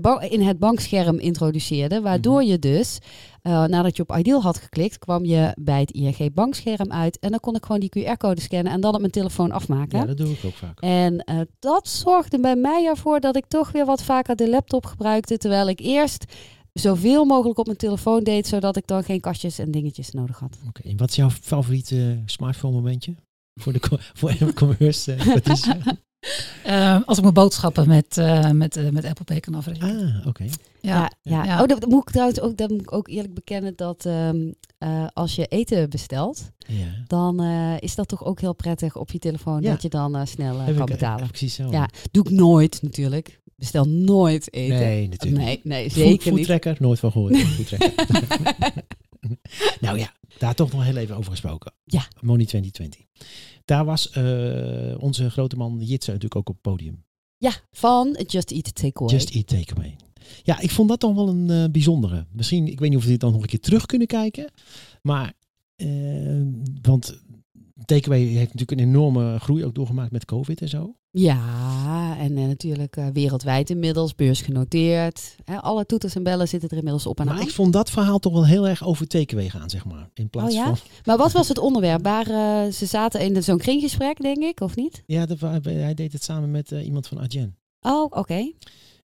de 0.00 0.26
in 0.30 0.42
het 0.42 0.58
bankscherm 0.58 1.18
introduceerde. 1.18 2.00
Waardoor 2.00 2.42
je 2.44 2.58
dus, 2.58 2.98
eh, 3.42 3.64
nadat 3.64 3.96
je 3.96 4.02
op 4.02 4.16
Ideal 4.16 4.42
had 4.42 4.58
geklikt, 4.58 4.98
kwam 4.98 5.24
je 5.24 5.56
bij 5.60 5.80
het 5.80 5.90
ING 5.90 6.34
bankscherm 6.34 6.92
uit. 6.92 7.18
En 7.18 7.30
dan 7.30 7.40
kon 7.40 7.54
ik 7.54 7.64
gewoon 7.64 7.80
die 7.80 7.88
QR-code 7.88 8.40
scannen 8.40 8.72
en 8.72 8.80
dan 8.80 8.94
op 8.94 9.00
mijn 9.00 9.12
telefoon 9.12 9.50
afmaken. 9.50 9.98
ja, 9.98 10.06
dat 10.06 10.16
doe 10.16 10.28
ik 10.28 10.44
ook 10.44 10.54
vaak. 10.54 10.80
En 10.80 11.18
eh, 11.18 11.40
dat 11.58 11.88
zorgde 11.88 12.40
bij 12.40 12.56
mij 12.56 12.86
ervoor 12.86 13.20
dat 13.20 13.36
ik 13.36 13.46
toch 13.46 13.72
weer 13.72 13.84
wat 13.84 14.02
vaker 14.02 14.36
de 14.36 14.48
laptop 14.48 14.86
gebruikte. 14.86 15.38
Terwijl 15.38 15.68
ik 15.68 15.80
eerst 15.80 16.24
zoveel 16.72 17.24
mogelijk 17.24 17.58
op 17.58 17.66
mijn 17.66 17.78
telefoon 17.78 18.24
deed, 18.24 18.46
zodat 18.46 18.76
ik 18.76 18.86
dan 18.86 19.04
geen 19.04 19.20
kastjes 19.20 19.58
en 19.58 19.70
dingetjes 19.70 20.10
nodig 20.10 20.38
had. 20.38 20.58
Oké, 20.68 20.94
wat 20.96 21.08
is 21.08 21.16
jouw 21.16 21.30
favoriete 21.30 22.22
smartphone 22.26 22.74
momentje? 22.74 23.14
Voor 23.54 23.72
de 23.72 23.80
voor 24.14 24.52
commerce, 24.54 25.12
eh, 25.12 25.36
Eh, 26.64 26.98
als 27.04 27.16
ik 27.16 27.22
mijn 27.22 27.34
boodschappen 27.34 27.88
met, 27.88 28.18
eh, 28.18 28.50
met, 28.50 28.76
eh, 28.76 28.88
met 28.88 29.04
Apple 29.04 29.24
Pay 29.24 29.40
kan 29.40 29.54
afrekenen. 29.54 30.20
Ah, 30.20 30.26
oké. 30.26 30.44
Ja. 30.44 30.50
Ja, 30.80 31.10
ja. 31.22 31.44
Ja. 31.44 31.62
Oh, 31.62 31.66
dat, 31.66 31.86
moet 31.86 32.02
ik 32.02 32.10
trouwens 32.10 32.40
ook, 32.40 32.56
dat 32.56 32.70
moet 32.70 32.80
ik 32.80 32.92
ook 32.92 33.08
eerlijk 33.08 33.34
bekennen 33.34 33.72
dat 33.76 34.06
ehm, 34.06 34.50
eh, 34.78 35.06
als 35.12 35.34
je 35.34 35.46
eten 35.46 35.90
bestelt, 35.90 36.50
Ja. 36.58 37.04
dan 37.06 37.40
eh, 37.42 37.74
is 37.78 37.94
dat 37.94 38.08
toch 38.08 38.24
ook 38.24 38.40
heel 38.40 38.54
prettig 38.54 38.96
op 38.96 39.10
je 39.10 39.18
telefoon 39.18 39.62
Ja. 39.62 39.70
dat 39.70 39.82
je 39.82 39.88
dan 39.88 40.16
eh, 40.16 40.26
snel 40.26 40.56
kan 40.56 40.68
ik, 40.68 40.84
betalen. 40.84 41.16
heb 41.16 41.24
ik 41.24 41.30
precies 41.30 41.54
zo. 41.54 41.70
Ja, 41.70 41.88
doe 42.10 42.24
ik 42.24 42.30
nooit 42.30 42.82
natuurlijk. 42.82 43.40
Bestel 43.56 43.84
nooit 43.88 44.52
eten. 44.52 44.78
Nee, 44.78 45.08
natuurlijk. 45.08 45.44
nee, 45.44 45.60
nee, 45.62 45.90
zeker 45.90 46.32
niet. 46.32 46.46
Foodtracker, 46.46 46.76
nooit 46.78 46.98
van 46.98 47.12
gehoord. 47.12 47.36
Nou 49.80 49.98
ja, 49.98 50.12
daar 50.38 50.54
toch 50.54 50.72
nog 50.72 50.84
heel 50.84 50.96
even 50.96 51.16
over 51.16 51.30
gesproken. 51.30 51.72
Ja. 51.84 52.06
Money 52.20 52.46
2020. 52.46 53.00
Daar 53.64 53.84
was 53.84 54.10
eh, 54.10 54.94
onze 54.98 55.30
grote 55.30 55.56
man 55.56 55.78
Jitse 55.80 56.10
natuurlijk 56.10 56.36
ook 56.36 56.48
op 56.48 56.54
het 56.54 56.62
podium. 56.62 57.04
Ja, 57.36 57.52
van 57.70 58.18
Just 58.26 58.50
Eat 58.50 58.74
Takeaway. 58.74 59.14
Just 59.14 59.34
Eat 59.34 59.46
Takeaway. 59.46 59.96
Ja, 60.42 60.60
ik 60.60 60.70
vond 60.70 60.88
dat 60.88 61.00
toch 61.00 61.14
wel 61.14 61.28
een 61.28 61.50
eh, 61.50 61.64
bijzondere. 61.70 62.26
Misschien, 62.32 62.66
ik 62.66 62.80
weet 62.80 62.88
niet 62.88 62.98
of 62.98 63.04
we 63.04 63.10
dit 63.10 63.20
dan 63.20 63.32
nog 63.32 63.42
een 63.42 63.48
keer 63.48 63.60
terug 63.60 63.86
kunnen 63.86 64.06
kijken. 64.06 64.50
Maar, 65.02 65.32
eh, 65.76 65.86
want 66.82 67.22
Takeaway 67.84 68.20
heeft 68.20 68.54
natuurlijk 68.54 68.70
een 68.70 68.88
enorme 68.88 69.38
groei 69.38 69.64
ook 69.64 69.74
doorgemaakt 69.74 70.12
met 70.12 70.24
COVID 70.24 70.60
en 70.60 70.68
zo. 70.68 70.96
Ja, 71.14 72.16
en 72.18 72.36
eh, 72.36 72.46
natuurlijk 72.46 72.96
eh, 72.96 73.06
wereldwijd 73.12 73.70
inmiddels, 73.70 74.14
beursgenoteerd. 74.14 75.36
Hè, 75.44 75.56
alle 75.56 75.86
toeters 75.86 76.14
en 76.14 76.22
bellen 76.22 76.48
zitten 76.48 76.68
er 76.68 76.76
inmiddels 76.76 77.06
op 77.06 77.18
en 77.20 77.26
Maar 77.26 77.34
aan. 77.34 77.40
ik 77.42 77.50
vond 77.50 77.72
dat 77.72 77.90
verhaal 77.90 78.18
toch 78.18 78.32
wel 78.32 78.46
heel 78.46 78.68
erg 78.68 78.84
over 78.84 79.06
Takeaway 79.06 79.48
gaan, 79.48 79.70
zeg 79.70 79.84
maar. 79.84 80.10
In 80.14 80.30
plaats 80.30 80.48
Oh 80.54 80.54
ja? 80.60 80.64
van... 80.74 80.78
Maar 81.04 81.16
wat 81.16 81.32
was 81.32 81.48
het 81.48 81.58
onderwerp? 81.58 82.02
Waar, 82.02 82.26
eh, 82.26 82.72
ze 82.72 82.86
zaten 82.86 83.20
in 83.20 83.42
zo'n 83.42 83.58
kringgesprek, 83.58 84.20
denk 84.20 84.42
ik, 84.42 84.60
of 84.60 84.76
niet? 84.76 85.02
Ja, 85.06 85.26
dat, 85.26 85.40
hij 85.62 85.94
deed 85.94 86.12
het 86.12 86.24
samen 86.24 86.50
met 86.50 86.70
iemand 86.70 87.06
van 87.06 87.20
Adyen. 87.20 87.56
Oh, 87.80 88.04
oké. 88.10 88.52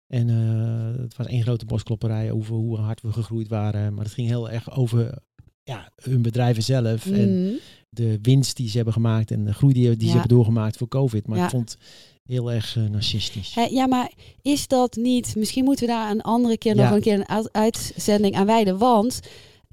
En 0.07 0.29
het 0.29 1.17
was 1.17 1.27
één 1.27 1.43
grote 1.43 1.65
bosklopperij 1.65 2.31
over 2.33 2.55
hoe 2.55 2.79
hard 2.79 3.01
we 3.03 3.13
gegroeid 3.13 3.49
waren. 3.49 3.95
Maar 3.95 4.05
het 4.05 4.15
ging 4.15 4.29
heel 4.29 4.51
erg 4.51 4.77
over 4.77 5.19
ja, 5.63 5.91
hun 6.03 6.23
bedrijven 6.23 6.63
zelf. 6.63 7.07
En 7.07 7.43
Mhm. 7.45 7.55
De 7.89 8.18
winst 8.22 8.57
die 8.57 8.68
ze 8.68 8.76
hebben 8.76 8.95
gemaakt 8.95 9.30
en 9.30 9.45
de 9.45 9.53
groei 9.55 9.72
die, 9.72 9.82
die 9.91 9.99
Ja. 10.07 10.12
ze 10.12 10.18
hebben 10.18 10.36
doorgemaakt 10.36 10.76
voor 10.76 10.89
COVID. 10.89 11.26
Maar 11.26 11.39
Ja. 11.39 11.45
ik 11.45 11.51
vond 11.51 11.76
heel 12.24 12.53
erg 12.53 12.76
eh, 12.76 12.84
narcistisch. 12.84 13.55
Ja, 13.70 13.86
maar 13.86 14.12
is 14.43 14.66
dat 14.68 14.97
niet... 14.97 15.36
Misschien 15.36 15.64
moeten 15.64 15.86
we 15.86 15.93
daar 15.93 16.11
een 16.11 16.20
andere 16.22 16.59
keer 16.59 16.76
Ja. 16.76 16.82
nog 16.84 16.93
een 16.95 17.01
keer 17.01 17.14
een 17.14 17.28
uit- 17.28 17.53
uitzending 17.53 18.34
aan 18.34 18.47
wijden. 18.47 18.78
Want 18.78 19.20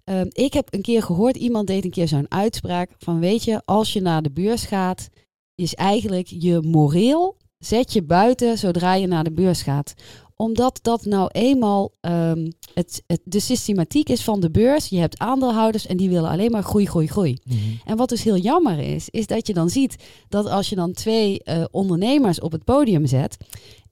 ehm, 0.03 0.28
ik 0.32 0.53
heb 0.53 0.74
een 0.74 0.82
keer 0.82 1.03
gehoord, 1.03 1.36
iemand 1.38 1.68
deed 1.68 1.84
een 1.84 1.91
keer 1.91 2.07
zo'n 2.07 2.32
uitspraak 2.32 2.89
van... 2.97 3.20
Weet 3.20 3.43
je, 3.43 3.61
als 3.66 3.93
je 3.93 4.01
naar 4.01 4.22
de 4.22 4.32
beurs 4.32 4.63
gaat, 4.66 5.09
is 5.55 5.74
eigenlijk 5.74 6.28
je 6.28 6.59
moreel... 6.61 7.38
Zet 7.57 7.93
je 7.93 8.03
buiten 8.03 8.57
zodra 8.57 8.93
je 8.93 9.07
naar 9.07 9.24
de 9.24 9.32
beurs 9.32 9.61
gaat. 9.61 9.93
Omdat 10.36 10.80
dat 10.82 11.06
nou 11.06 11.30
eenmaal 11.32 11.92
ehm, 12.02 12.52
het, 12.74 13.04
het, 13.08 13.22
de 13.24 13.40
systematiek 13.40 14.10
is 14.10 14.24
van 14.24 14.40
de 14.40 14.52
beurs. 14.52 14.88
Je 14.88 14.98
hebt 14.98 15.20
aandeelhouders 15.20 15.86
en 15.86 15.98
die 15.98 16.10
willen 16.10 16.30
alleen 16.30 16.52
maar 16.52 16.64
groei, 16.64 16.86
groei, 16.86 17.08
groei. 17.08 17.38
Mhm. 17.44 17.58
En 17.86 17.98
wat 17.98 18.10
dus 18.10 18.24
heel 18.24 18.38
jammer 18.38 18.80
is, 18.80 19.10
is 19.10 19.28
dat 19.28 19.48
je 19.48 19.54
dan 19.54 19.70
ziet 19.70 19.96
dat 20.30 20.46
als 20.46 20.70
je 20.70 20.76
dan 20.76 20.94
twee 20.94 21.44
eh, 21.44 21.64
ondernemers 21.72 22.40
op 22.40 22.52
het 22.52 22.64
podium 22.64 23.06
zet, 23.06 23.38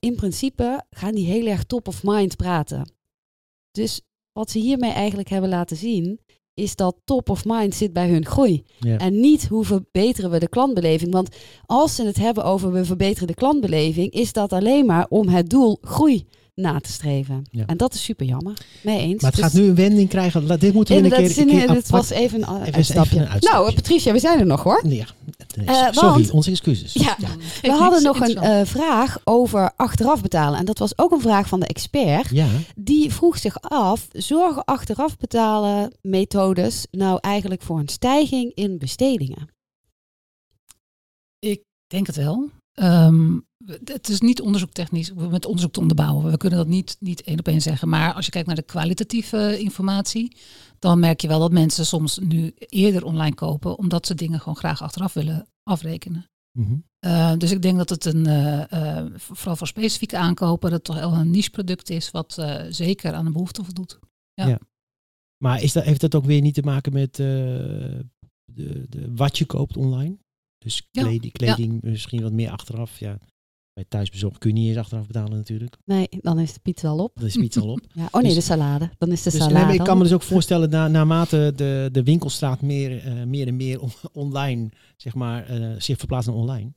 in 0.00 0.14
principe 0.14 0.84
gaan 0.90 1.14
die 1.14 1.26
heel 1.26 1.46
erg 1.46 1.64
top 1.64 1.88
of 1.88 2.02
mind 2.02 2.36
praten. 2.36 2.92
Dus 3.70 4.00
wat 4.32 4.50
ze 4.50 4.58
hiermee 4.58 4.92
eigenlijk 4.92 5.28
hebben 5.28 5.50
laten 5.50 5.76
zien, 5.76 6.20
is 6.54 6.76
dat 6.76 6.96
top 7.04 7.30
of 7.30 7.44
mind 7.44 7.74
zit 7.74 7.92
bij 7.92 8.08
hun 8.08 8.26
groei. 8.26 8.64
Ja. 8.78 8.98
En 8.98 9.20
niet 9.20 9.46
hoe 9.48 9.64
verbeteren 9.64 10.30
we 10.30 10.38
de 10.38 10.48
klantbeleving. 10.48 11.12
Want 11.12 11.36
als 11.66 11.94
ze 11.94 12.04
het 12.04 12.16
hebben 12.16 12.44
over 12.44 12.72
we 12.72 12.84
verbeteren 12.84 13.26
de 13.26 13.34
klantbeleving, 13.34 14.10
is 14.12 14.32
dat 14.32 14.52
alleen 14.52 14.86
maar 14.86 15.06
om 15.08 15.28
het 15.28 15.50
doel 15.50 15.78
groei 15.80 16.26
na 16.54 16.80
te 16.80 16.92
streven. 16.92 17.44
Ja. 17.50 17.66
En 17.66 17.76
dat 17.76 17.94
is 17.94 18.04
super 18.04 18.26
jammer. 18.26 18.54
Mee 18.82 18.98
eens. 19.00 19.22
Maar 19.22 19.30
het 19.30 19.40
Dus- 19.40 19.50
gaat 19.50 19.60
nu 19.60 19.68
een 19.68 19.74
wending 19.74 20.08
krijgen. 20.08 20.58
Dit 20.58 20.72
moeten 20.74 20.94
we 20.94 21.00
een 21.00 21.04
Inderdaad, 21.04 21.18
keer, 21.18 21.28
een 21.28 21.34
zin 21.34 21.46
keer 21.46 21.54
in, 21.54 21.60
het 21.60 21.70
apart- 21.70 21.88
was 22.08 22.10
even 22.10 22.48
een 22.48 22.60
even 22.62 22.74
uitstapje. 22.74 23.16
een 23.20 23.28
uitstapje. 23.28 23.58
Nou, 23.60 23.74
Patricia, 23.74 24.12
we 24.12 24.18
zijn 24.18 24.38
er 24.38 24.46
nog 24.46 24.62
hoor. 24.62 24.82
Ja, 24.88 25.06
nee, 25.56 25.66
Eh, 25.66 25.86
sorry, 25.90 26.08
want- 26.08 26.30
onze 26.30 26.50
excuses. 26.50 26.92
Ja, 26.92 27.16
ja. 27.20 27.28
We 27.62 27.70
hadden 27.72 28.02
nog 28.02 28.20
een 28.20 28.36
eh, 28.36 28.64
vraag 28.66 29.18
over 29.24 29.72
achteraf 29.76 30.22
betalen. 30.22 30.58
En 30.58 30.64
dat 30.64 30.78
was 30.78 30.98
ook 30.98 31.12
een 31.12 31.20
vraag 31.20 31.48
van 31.48 31.60
de 31.60 31.66
expert. 31.66 32.28
Ja, 32.30 32.46
Die 32.76 33.12
vroeg 33.12 33.38
zich 33.38 33.60
af, 33.60 34.08
zorgen 34.12 34.64
achteraf 34.64 35.16
betalen 35.16 35.92
methodes 36.00 36.86
nou 36.90 37.18
eigenlijk 37.20 37.62
voor 37.62 37.78
een 37.78 37.88
stijging 37.88 38.52
in 38.54 38.78
bestedingen? 38.78 39.48
Ik 41.38 41.62
denk 41.86 42.06
het 42.06 42.16
wel. 42.16 42.48
Ehm, 42.74 43.38
het 43.84 44.08
is 44.08 44.20
niet 44.20 44.40
onderzoektechnisch, 44.40 45.12
met 45.12 45.46
onderzoek 45.46 45.72
te 45.72 45.80
onderbouwen. 45.80 46.30
We 46.30 46.36
kunnen 46.36 46.58
dat 46.58 46.68
niet, 46.68 46.96
niet 47.00 47.22
één 47.22 47.38
op 47.38 47.48
één 47.48 47.60
zeggen. 47.60 47.88
Maar 47.88 48.14
als 48.14 48.24
je 48.24 48.30
kijkt 48.30 48.46
naar 48.46 48.56
de 48.56 48.62
kwalitatieve 48.62 49.58
informatie, 49.58 50.36
dan 50.78 50.98
merk 50.98 51.20
je 51.20 51.28
wel 51.28 51.38
dat 51.38 51.52
mensen 51.52 51.86
soms 51.86 52.18
nu 52.18 52.52
eerder 52.56 53.04
online 53.04 53.34
kopen, 53.34 53.78
omdat 53.78 54.06
ze 54.06 54.14
dingen 54.14 54.38
gewoon 54.38 54.56
graag 54.56 54.82
achteraf 54.82 55.12
willen 55.12 55.46
afrekenen. 55.62 56.28
Mhm. 56.58 56.76
Uh, 57.06 57.32
dus 57.36 57.50
ik 57.50 57.62
denk 57.62 57.76
dat 57.76 57.88
het 57.88 58.04
een, 58.04 58.28
uh, 58.28 58.64
uh, 58.72 59.06
vooral 59.16 59.56
voor 59.56 59.66
specifieke 59.66 60.18
aankopen, 60.18 60.70
dat 60.70 60.86
het 60.86 60.96
toch 60.96 61.10
wel 61.10 61.20
een 61.20 61.30
niche 61.30 61.50
product 61.50 61.90
is, 61.90 62.10
wat 62.10 62.44
zeker 62.68 63.12
aan 63.12 63.24
de 63.24 63.30
behoefte 63.30 63.64
voldoet. 63.64 63.98
Ja. 64.34 64.46
Ja. 64.46 64.58
Maar 65.42 65.62
is 65.62 65.72
dat, 65.72 65.84
heeft 65.84 66.00
dat 66.00 66.14
ook 66.14 66.24
weer 66.24 66.40
niet 66.40 66.54
te 66.54 66.62
maken 66.62 66.92
met 66.92 67.14
de, 67.14 68.06
de, 68.44 69.12
wat 69.14 69.38
je 69.38 69.44
koopt 69.44 69.76
online? 69.76 70.16
Dus 70.58 70.88
kleding, 70.90 71.32
kleding 71.32 71.82
misschien 71.82 72.22
wat 72.22 72.32
meer 72.32 72.50
achteraf. 72.50 72.98
Ja. 72.98 73.18
Bij 73.74 73.84
thuisbezorgd 73.88 74.38
kun 74.38 74.50
je 74.54 74.56
niet 74.60 74.68
eens 74.68 74.76
achteraf 74.78 75.06
betalen 75.06 75.36
natuurlijk. 75.36 75.76
Nee, 75.84 76.06
dan 76.10 76.38
is 76.38 76.52
de 76.52 76.60
pizza 76.62 76.88
al 76.88 76.98
op. 76.98 77.12
Dat 77.14 77.24
is 77.24 77.36
iets 77.36 77.56
al 77.58 77.68
op. 77.68 77.80
Ja. 77.94 78.08
Oh 78.10 78.12
nee, 78.20 78.22
Dus- 78.22 78.34
de 78.34 78.40
salade. 78.40 78.90
Dan 78.98 79.12
is 79.12 79.22
de 79.22 79.30
Dus, 79.30 79.38
salade. 79.40 79.66
nee, 79.66 79.74
ik 79.74 79.84
kan 79.84 79.96
me 79.96 80.02
dus 80.02 80.12
ook 80.12 80.22
voorstellen, 80.22 80.70
na, 80.70 80.88
naarmate 80.88 81.52
de, 81.56 81.88
de 81.92 82.02
winkelstraat 82.02 82.60
meer, 82.62 83.04
eh, 83.04 83.22
meer 83.24 83.46
en 83.46 83.56
meer 83.56 83.80
on- 83.80 83.90
online, 84.24 84.68
zeg 84.96 85.14
maar, 85.14 85.46
eh, 85.46 85.74
zich 85.78 85.98
verplaatst 85.98 86.28
naar 86.28 86.36
online, 86.38 86.72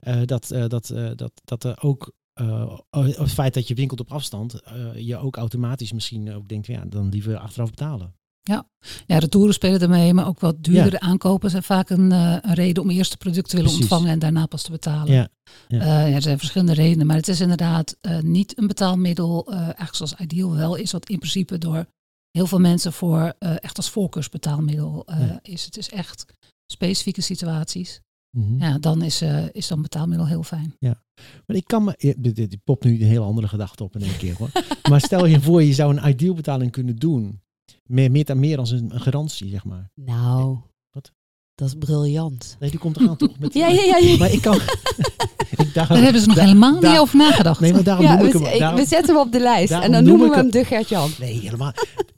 eh, 0.00 0.20
dat, 0.24 0.50
eh, 0.50 0.66
dat, 0.68 0.90
eh, 0.90 1.10
dat, 1.16 1.32
dat 1.44 1.64
er 1.64 1.82
ook 1.82 2.12
eh, 2.32 2.76
het 2.90 3.30
feit 3.32 3.54
dat 3.54 3.68
je 3.68 3.74
winkelt 3.74 4.00
op 4.00 4.12
afstand, 4.12 4.60
eh, 4.62 4.74
je 4.96 5.16
ook 5.16 5.36
automatisch 5.36 5.92
misschien 5.92 6.32
ook 6.34 6.48
denkt, 6.48 6.66
ja, 6.66 6.84
dan 6.84 7.08
liever 7.08 7.36
achteraf 7.38 7.70
betalen. 7.70 8.14
Ja, 9.06 9.18
retouren 9.18 9.54
spelen 9.54 9.80
ermee, 9.80 10.14
maar 10.14 10.26
ook 10.26 10.40
wat 10.40 10.62
duurdere 10.64 11.00
aankopen 11.00 11.50
zijn 11.50 11.62
vaak 11.62 11.90
een, 11.90 12.12
eh, 12.12 12.36
een 12.40 12.54
reden 12.54 12.82
om 12.82 12.90
eerst 12.90 13.10
het 13.10 13.18
product 13.18 13.48
te 13.48 13.56
willen 13.56 13.70
Precies. 13.70 13.90
ontvangen 13.90 14.12
en 14.12 14.18
daarna 14.18 14.46
pas 14.46 14.62
te 14.62 14.70
betalen. 14.70 15.12
Ja, 15.12 15.28
ja. 15.68 15.80
Eh, 15.80 15.86
ja, 15.86 16.14
er 16.14 16.22
zijn 16.22 16.38
verschillende 16.38 16.74
redenen, 16.74 17.06
maar 17.06 17.16
het 17.16 17.28
is 17.28 17.40
inderdaad 17.40 17.96
eh, 18.00 18.20
niet 18.20 18.58
een 18.58 18.66
betaalmiddel, 18.66 19.52
eigenlijk 19.52 19.94
zoals 19.94 20.14
Ideal 20.14 20.54
wel 20.54 20.74
is, 20.74 20.92
wat 20.92 21.08
in 21.08 21.18
principe 21.18 21.58
door 21.58 21.86
heel 22.30 22.46
veel 22.46 22.58
mensen 22.60 22.92
voor 22.92 23.34
echt 23.38 23.76
als 23.76 23.90
voorkeursbetaalmiddel 23.90 25.02
Ja. 25.06 25.38
is. 25.42 25.64
Het 25.64 25.76
is 25.76 25.90
echt 25.90 26.24
specifieke 26.72 27.20
situaties. 27.20 28.00
Mhm. 28.36 28.58
Ja, 28.58 28.78
dan 28.78 29.02
is, 29.02 29.22
is 29.52 29.66
dan 29.68 29.82
betaalmiddel 29.82 30.26
heel 30.26 30.42
fijn. 30.42 30.74
Maar 31.46 31.56
ik 31.56 31.64
kan 31.64 31.84
me, 31.84 31.94
ja, 31.96 32.12
dit, 32.16 32.56
popt 32.64 32.84
nu 32.84 33.00
een 33.00 33.06
hele 33.06 33.24
andere 33.24 33.48
gedachte 33.48 33.84
op 33.84 33.94
in 33.94 34.02
één 34.02 34.16
keer 34.16 34.36
hoor. 34.38 34.50
maar 34.90 35.00
stel 35.00 35.26
je 35.26 35.40
voor, 35.40 35.62
je 35.62 35.72
zou 35.72 35.96
een 35.96 36.08
ideal 36.08 36.34
betaling 36.34 36.70
kunnen 36.72 36.96
doen. 36.96 37.40
Meer, 37.86 38.10
meer 38.10 38.24
dan 38.24 38.38
meer 38.40 38.58
als 38.58 38.70
een, 38.70 38.94
een 38.94 39.00
garantie, 39.00 39.48
zeg 39.48 39.64
maar. 39.64 39.90
Nou, 39.94 40.58
Wat? 40.90 41.12
dat 41.54 41.68
is 41.68 41.74
briljant. 41.78 42.56
Nee, 42.60 42.70
die 42.70 42.78
komt 42.78 42.96
er 43.00 43.08
aan 43.08 43.16
toch? 43.16 43.38
Met, 43.40 43.54
Ja, 43.54 43.68
ja, 43.68 43.82
ja. 43.82 43.96
ja. 43.96 44.16
Maar 44.16 44.32
ik 44.32 44.42
kan. 44.42 44.54
ik 45.56 45.74
dacht, 45.74 45.88
Daar 45.88 46.02
hebben 46.02 46.20
ze 46.20 46.26
nog 46.26 46.36
daar- 46.36 46.46
helemaal 46.46 46.80
niet 46.80 46.98
over 46.98 47.16
nagedacht. 47.16 47.60
Nee, 47.60 47.72
maar 47.72 47.82
daarom 47.82 48.04
Ja, 48.04 48.16
noem 48.16 48.26
ik 48.26 48.32
we, 48.32 48.46
hem. 48.48 48.58
daarom- 48.58 48.80
we 48.80 48.86
zetten 48.86 49.14
hem 49.14 49.24
op 49.26 49.32
de 49.32 49.40
lijst. 49.40 49.72
En 49.72 49.80
dan 49.80 49.90
noem 49.90 50.04
noemen 50.04 50.28
we 50.30 50.34
ik 50.36 50.40
hem 50.42 50.50
de 50.50 50.64
Gert-Jan. 50.64 51.10
Nee, 51.20 51.40
helemaal. 51.40 51.72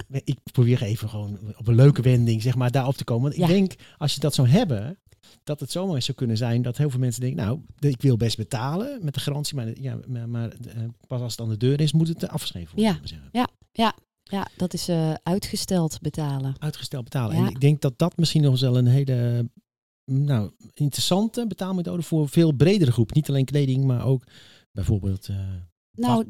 Ik 0.08 0.38
probeer 0.52 0.82
even 0.82 1.08
gewoon 1.08 1.38
op 1.58 1.66
een 1.68 1.74
leuke 1.74 2.02
wending, 2.02 2.42
zeg 2.42 2.54
maar, 2.54 2.70
daarop 2.70 2.94
te 2.96 3.04
komen. 3.04 3.22
Want 3.22 3.36
Ja. 3.36 3.42
ik 3.46 3.50
denk, 3.52 3.74
als 3.98 4.14
je 4.14 4.20
dat 4.20 4.34
zou 4.34 4.48
hebben, 4.48 4.98
dat 5.44 5.60
het 5.60 5.70
zomaar 5.72 6.02
zou 6.02 6.16
kunnen 6.16 6.36
zijn 6.36 6.62
dat 6.62 6.76
heel 6.76 6.90
veel 6.90 6.98
mensen 7.00 7.20
denken, 7.20 7.44
nou, 7.44 7.60
ik 7.78 8.02
wil 8.02 8.16
best 8.16 8.36
betalen 8.36 8.98
met 9.02 9.14
de 9.14 9.20
garantie, 9.20 9.54
maar, 9.56 9.80
ja, 9.80 9.98
maar, 10.06 10.28
maar 10.28 10.48
eh, 10.48 10.82
pas 11.06 11.20
als 11.20 11.32
het 11.32 11.40
aan 11.40 11.48
de 11.48 11.56
deur 11.56 11.80
is, 11.80 11.92
moet 11.92 12.08
het 12.08 12.28
afgeschreven 12.28 12.74
worden. 12.74 12.92
Ja. 12.94 13.00
we 13.02 13.08
zeggen. 13.08 13.30
Ja, 14.28 14.48
dat 14.56 14.74
is 14.74 14.88
eh, 14.88 15.12
uitgesteld 15.22 16.00
betalen. 16.00 16.54
Uitgesteld 16.58 17.04
betalen. 17.04 17.36
Ja. 17.36 17.42
En 17.42 17.48
ik 17.48 17.60
denk 17.60 17.80
dat 17.80 17.98
dat 17.98 18.16
misschien 18.16 18.42
nog 18.42 18.60
wel 18.60 18.78
een 18.78 18.86
hele 18.86 19.48
nou, 20.04 20.50
interessante 20.74 21.46
betaalmethode 21.46 22.02
voor 22.02 22.28
veel 22.28 22.52
bredere 22.52 22.92
groep. 22.92 23.14
Niet 23.14 23.28
alleen 23.28 23.44
kleding, 23.44 23.84
maar 23.84 24.04
ook 24.04 24.24
bijvoorbeeld 24.72 25.28
eh 25.28 25.36
Nou, 25.98 26.24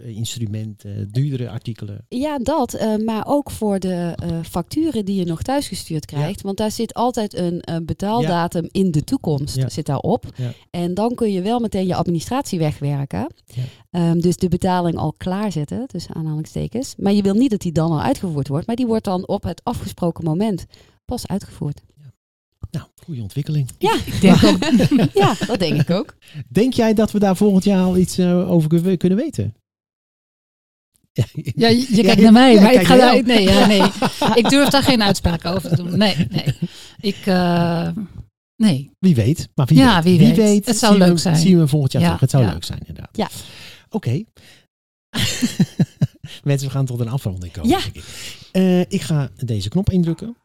eh, 0.00 0.16
instrumenten, 0.16 1.08
duurdere 1.12 1.50
artikelen. 1.50 2.04
Ja, 2.08 2.38
dat. 2.38 2.74
eh, 2.74 2.96
maar 2.96 3.26
ook 3.26 3.50
voor 3.50 3.78
de 3.78 4.12
eh, 4.16 4.38
facturen 4.42 5.04
die 5.04 5.18
je 5.18 5.24
nog 5.24 5.42
thuisgestuurd 5.42 6.04
krijgt. 6.04 6.42
Want 6.42 6.56
daar 6.56 6.70
zit 6.70 6.94
altijd 6.94 7.34
een 7.36 7.62
betaaldatum 7.86 8.68
in 8.70 8.90
de 8.90 9.04
toekomst 9.04 9.56
Ja. 9.56 9.68
zit 9.68 9.86
daarop. 9.86 10.24
Ja. 10.36 10.52
En 10.70 10.94
dan 10.94 11.14
kun 11.14 11.32
je 11.32 11.42
wel 11.42 11.60
meteen 11.60 11.86
je 11.86 11.94
administratie 11.94 12.58
wegwerken. 12.58 13.26
Ehm, 13.90 14.18
dus 14.20 14.36
de 14.36 14.48
betaling 14.48 14.96
al 14.96 15.12
klaarzetten, 15.16 15.86
tussen 15.86 16.14
aanhalingstekens. 16.14 16.94
Maar 16.96 17.12
je 17.12 17.22
wil 17.22 17.34
niet 17.34 17.50
dat 17.50 17.60
die 17.60 17.72
dan 17.72 17.90
al 17.90 18.00
uitgevoerd 18.00 18.48
wordt. 18.48 18.66
Maar 18.66 18.76
die 18.76 18.86
wordt 18.86 19.04
dan 19.04 19.26
op 19.28 19.42
het 19.42 19.60
afgesproken 19.64 20.24
moment 20.24 20.66
pas 21.04 21.26
uitgevoerd. 21.26 21.80
Nou, 22.76 22.86
goede 23.04 23.22
ontwikkeling. 23.22 23.68
Ja, 23.78 23.94
Ik 24.06 24.20
denk 24.20 24.42
ook, 24.44 24.58
ja 25.22 25.34
dat 25.46 25.58
denk 25.58 25.80
ik 25.80 25.90
ook. 25.90 26.14
Denk 26.48 26.72
jij 26.72 26.94
dat 26.94 27.10
we 27.12 27.18
daar 27.18 27.36
volgend 27.36 27.64
jaar 27.64 27.82
al 27.82 27.96
iets 27.96 28.18
eh, 28.18 28.50
over 28.50 28.68
kun- 28.68 28.96
kunnen 28.96 29.18
weten? 29.18 29.54
Ja, 31.12 31.24
ja, 31.54 31.68
je, 31.68 31.86
Ja, 31.96 32.02
kijkt 32.02 32.20
naar 32.20 32.32
mij, 32.32 32.54
ja, 32.54 32.60
maar 32.60 32.72
ik 32.72 32.86
ga 32.86 32.96
daar, 32.96 33.22
nee, 33.24 33.42
ja, 33.42 33.66
nee. 33.66 33.82
Ik 34.42 34.48
durf 34.48 34.68
daar 34.68 34.82
geen 34.82 35.02
uitspraak 35.02 35.44
over 35.44 35.68
te 35.68 35.76
doen. 35.76 35.98
Nee, 35.98 36.26
nee. 36.30 36.54
Ik, 37.00 37.16
eh, 37.26 37.88
nee. 38.56 38.90
Wie 38.98 39.14
weet. 39.14 39.48
Maar 39.54 39.66
wie 39.66 39.78
Ja, 39.78 40.02
weet. 40.02 40.18
wie 40.18 40.34
weet. 40.34 40.66
Het 40.66 40.76
zou 40.78 40.92
zien 40.92 41.02
we- 41.02 41.08
leuk 41.08 41.18
zijn. 41.18 41.36
Zien 41.36 41.58
we 41.58 41.66
volgend 41.68 41.92
jaar 41.92 42.02
Ja, 42.02 42.06
terug. 42.06 42.20
Het 42.20 42.30
zou 42.30 42.44
leuk 42.44 42.64
zijn, 42.64 42.78
inderdaad. 42.86 43.16
Ja. 43.16 43.28
Oké. 43.90 44.22
Mensen, 46.44 46.66
we 46.68 46.72
gaan 46.74 46.86
tot 46.86 47.00
een 47.00 47.08
afronding 47.08 47.52
komen. 47.52 47.70
Ja. 47.70 47.78
ik. 47.92 48.04
Eh, 48.52 48.80
ik 48.80 49.00
ga 49.00 49.30
deze 49.44 49.68
knop 49.68 49.90
indrukken. 49.90 50.36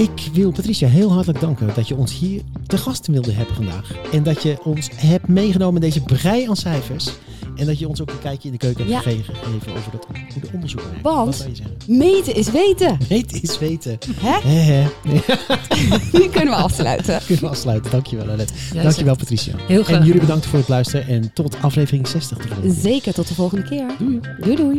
Ik 0.00 0.28
wil 0.32 0.52
Patricia 0.52 0.88
heel 0.88 1.12
hartelijk 1.12 1.40
danken 1.40 1.70
dat 1.74 1.88
je 1.88 1.96
ons 1.96 2.18
hier 2.18 2.42
te 2.66 2.78
gast 2.78 3.06
wilde 3.06 3.32
hebben 3.32 3.54
vandaag. 3.54 3.92
En 4.12 4.22
dat 4.22 4.42
je 4.42 4.56
ons 4.64 4.88
hebt 4.94 5.28
meegenomen 5.28 5.74
in 5.74 5.88
deze 5.88 6.00
brei 6.02 6.48
aan 6.48 6.56
cijfers. 6.56 7.08
En 7.56 7.66
dat 7.66 7.78
je 7.78 7.88
ons 7.88 8.00
ook 8.00 8.10
een 8.10 8.18
kijkje 8.18 8.48
in 8.48 8.52
de 8.52 8.58
keuken 8.58 8.80
hebt 8.80 9.04
Ja. 9.04 9.10
gegeven, 9.10 9.34
over 9.76 9.90
dat 9.92 10.06
goede 10.32 10.48
onderzoek. 10.52 10.82
Want-? 11.02 11.46
Meten 11.86 12.34
is 12.34 12.50
weten. 12.50 12.98
Weet 13.08 13.42
is 13.42 13.58
weten. 13.58 13.98
Hè? 14.14 14.48
Hè, 14.48 14.58
hè. 14.72 14.88
Nu 16.18 16.28
kunnen 16.28 16.54
we 16.54 16.60
afsluiten. 16.60 17.20
Kunnen 17.26 17.44
we 17.44 17.50
afsluiten. 17.50 17.90
Dankjewel, 17.90 18.28
Annette. 18.30 18.52
Dankjewel, 18.82 19.16
Patricia. 19.16 19.54
Heel 19.66 19.82
graag. 19.82 20.00
En 20.00 20.06
jullie 20.06 20.20
bedankt 20.20 20.46
voor 20.46 20.58
het 20.58 20.68
luisteren. 20.68 21.06
En 21.06 21.32
tot 21.32 21.56
aflevering 21.60 22.08
60 22.08 22.38
te 22.38 22.48
volgen. 22.48 22.80
Zeker 22.80 23.14
tot 23.14 23.28
de 23.28 23.34
volgende 23.34 23.64
keer. 23.64 23.86
Doei. 23.98 24.20
Doei 24.40 24.56
doei. 24.56 24.78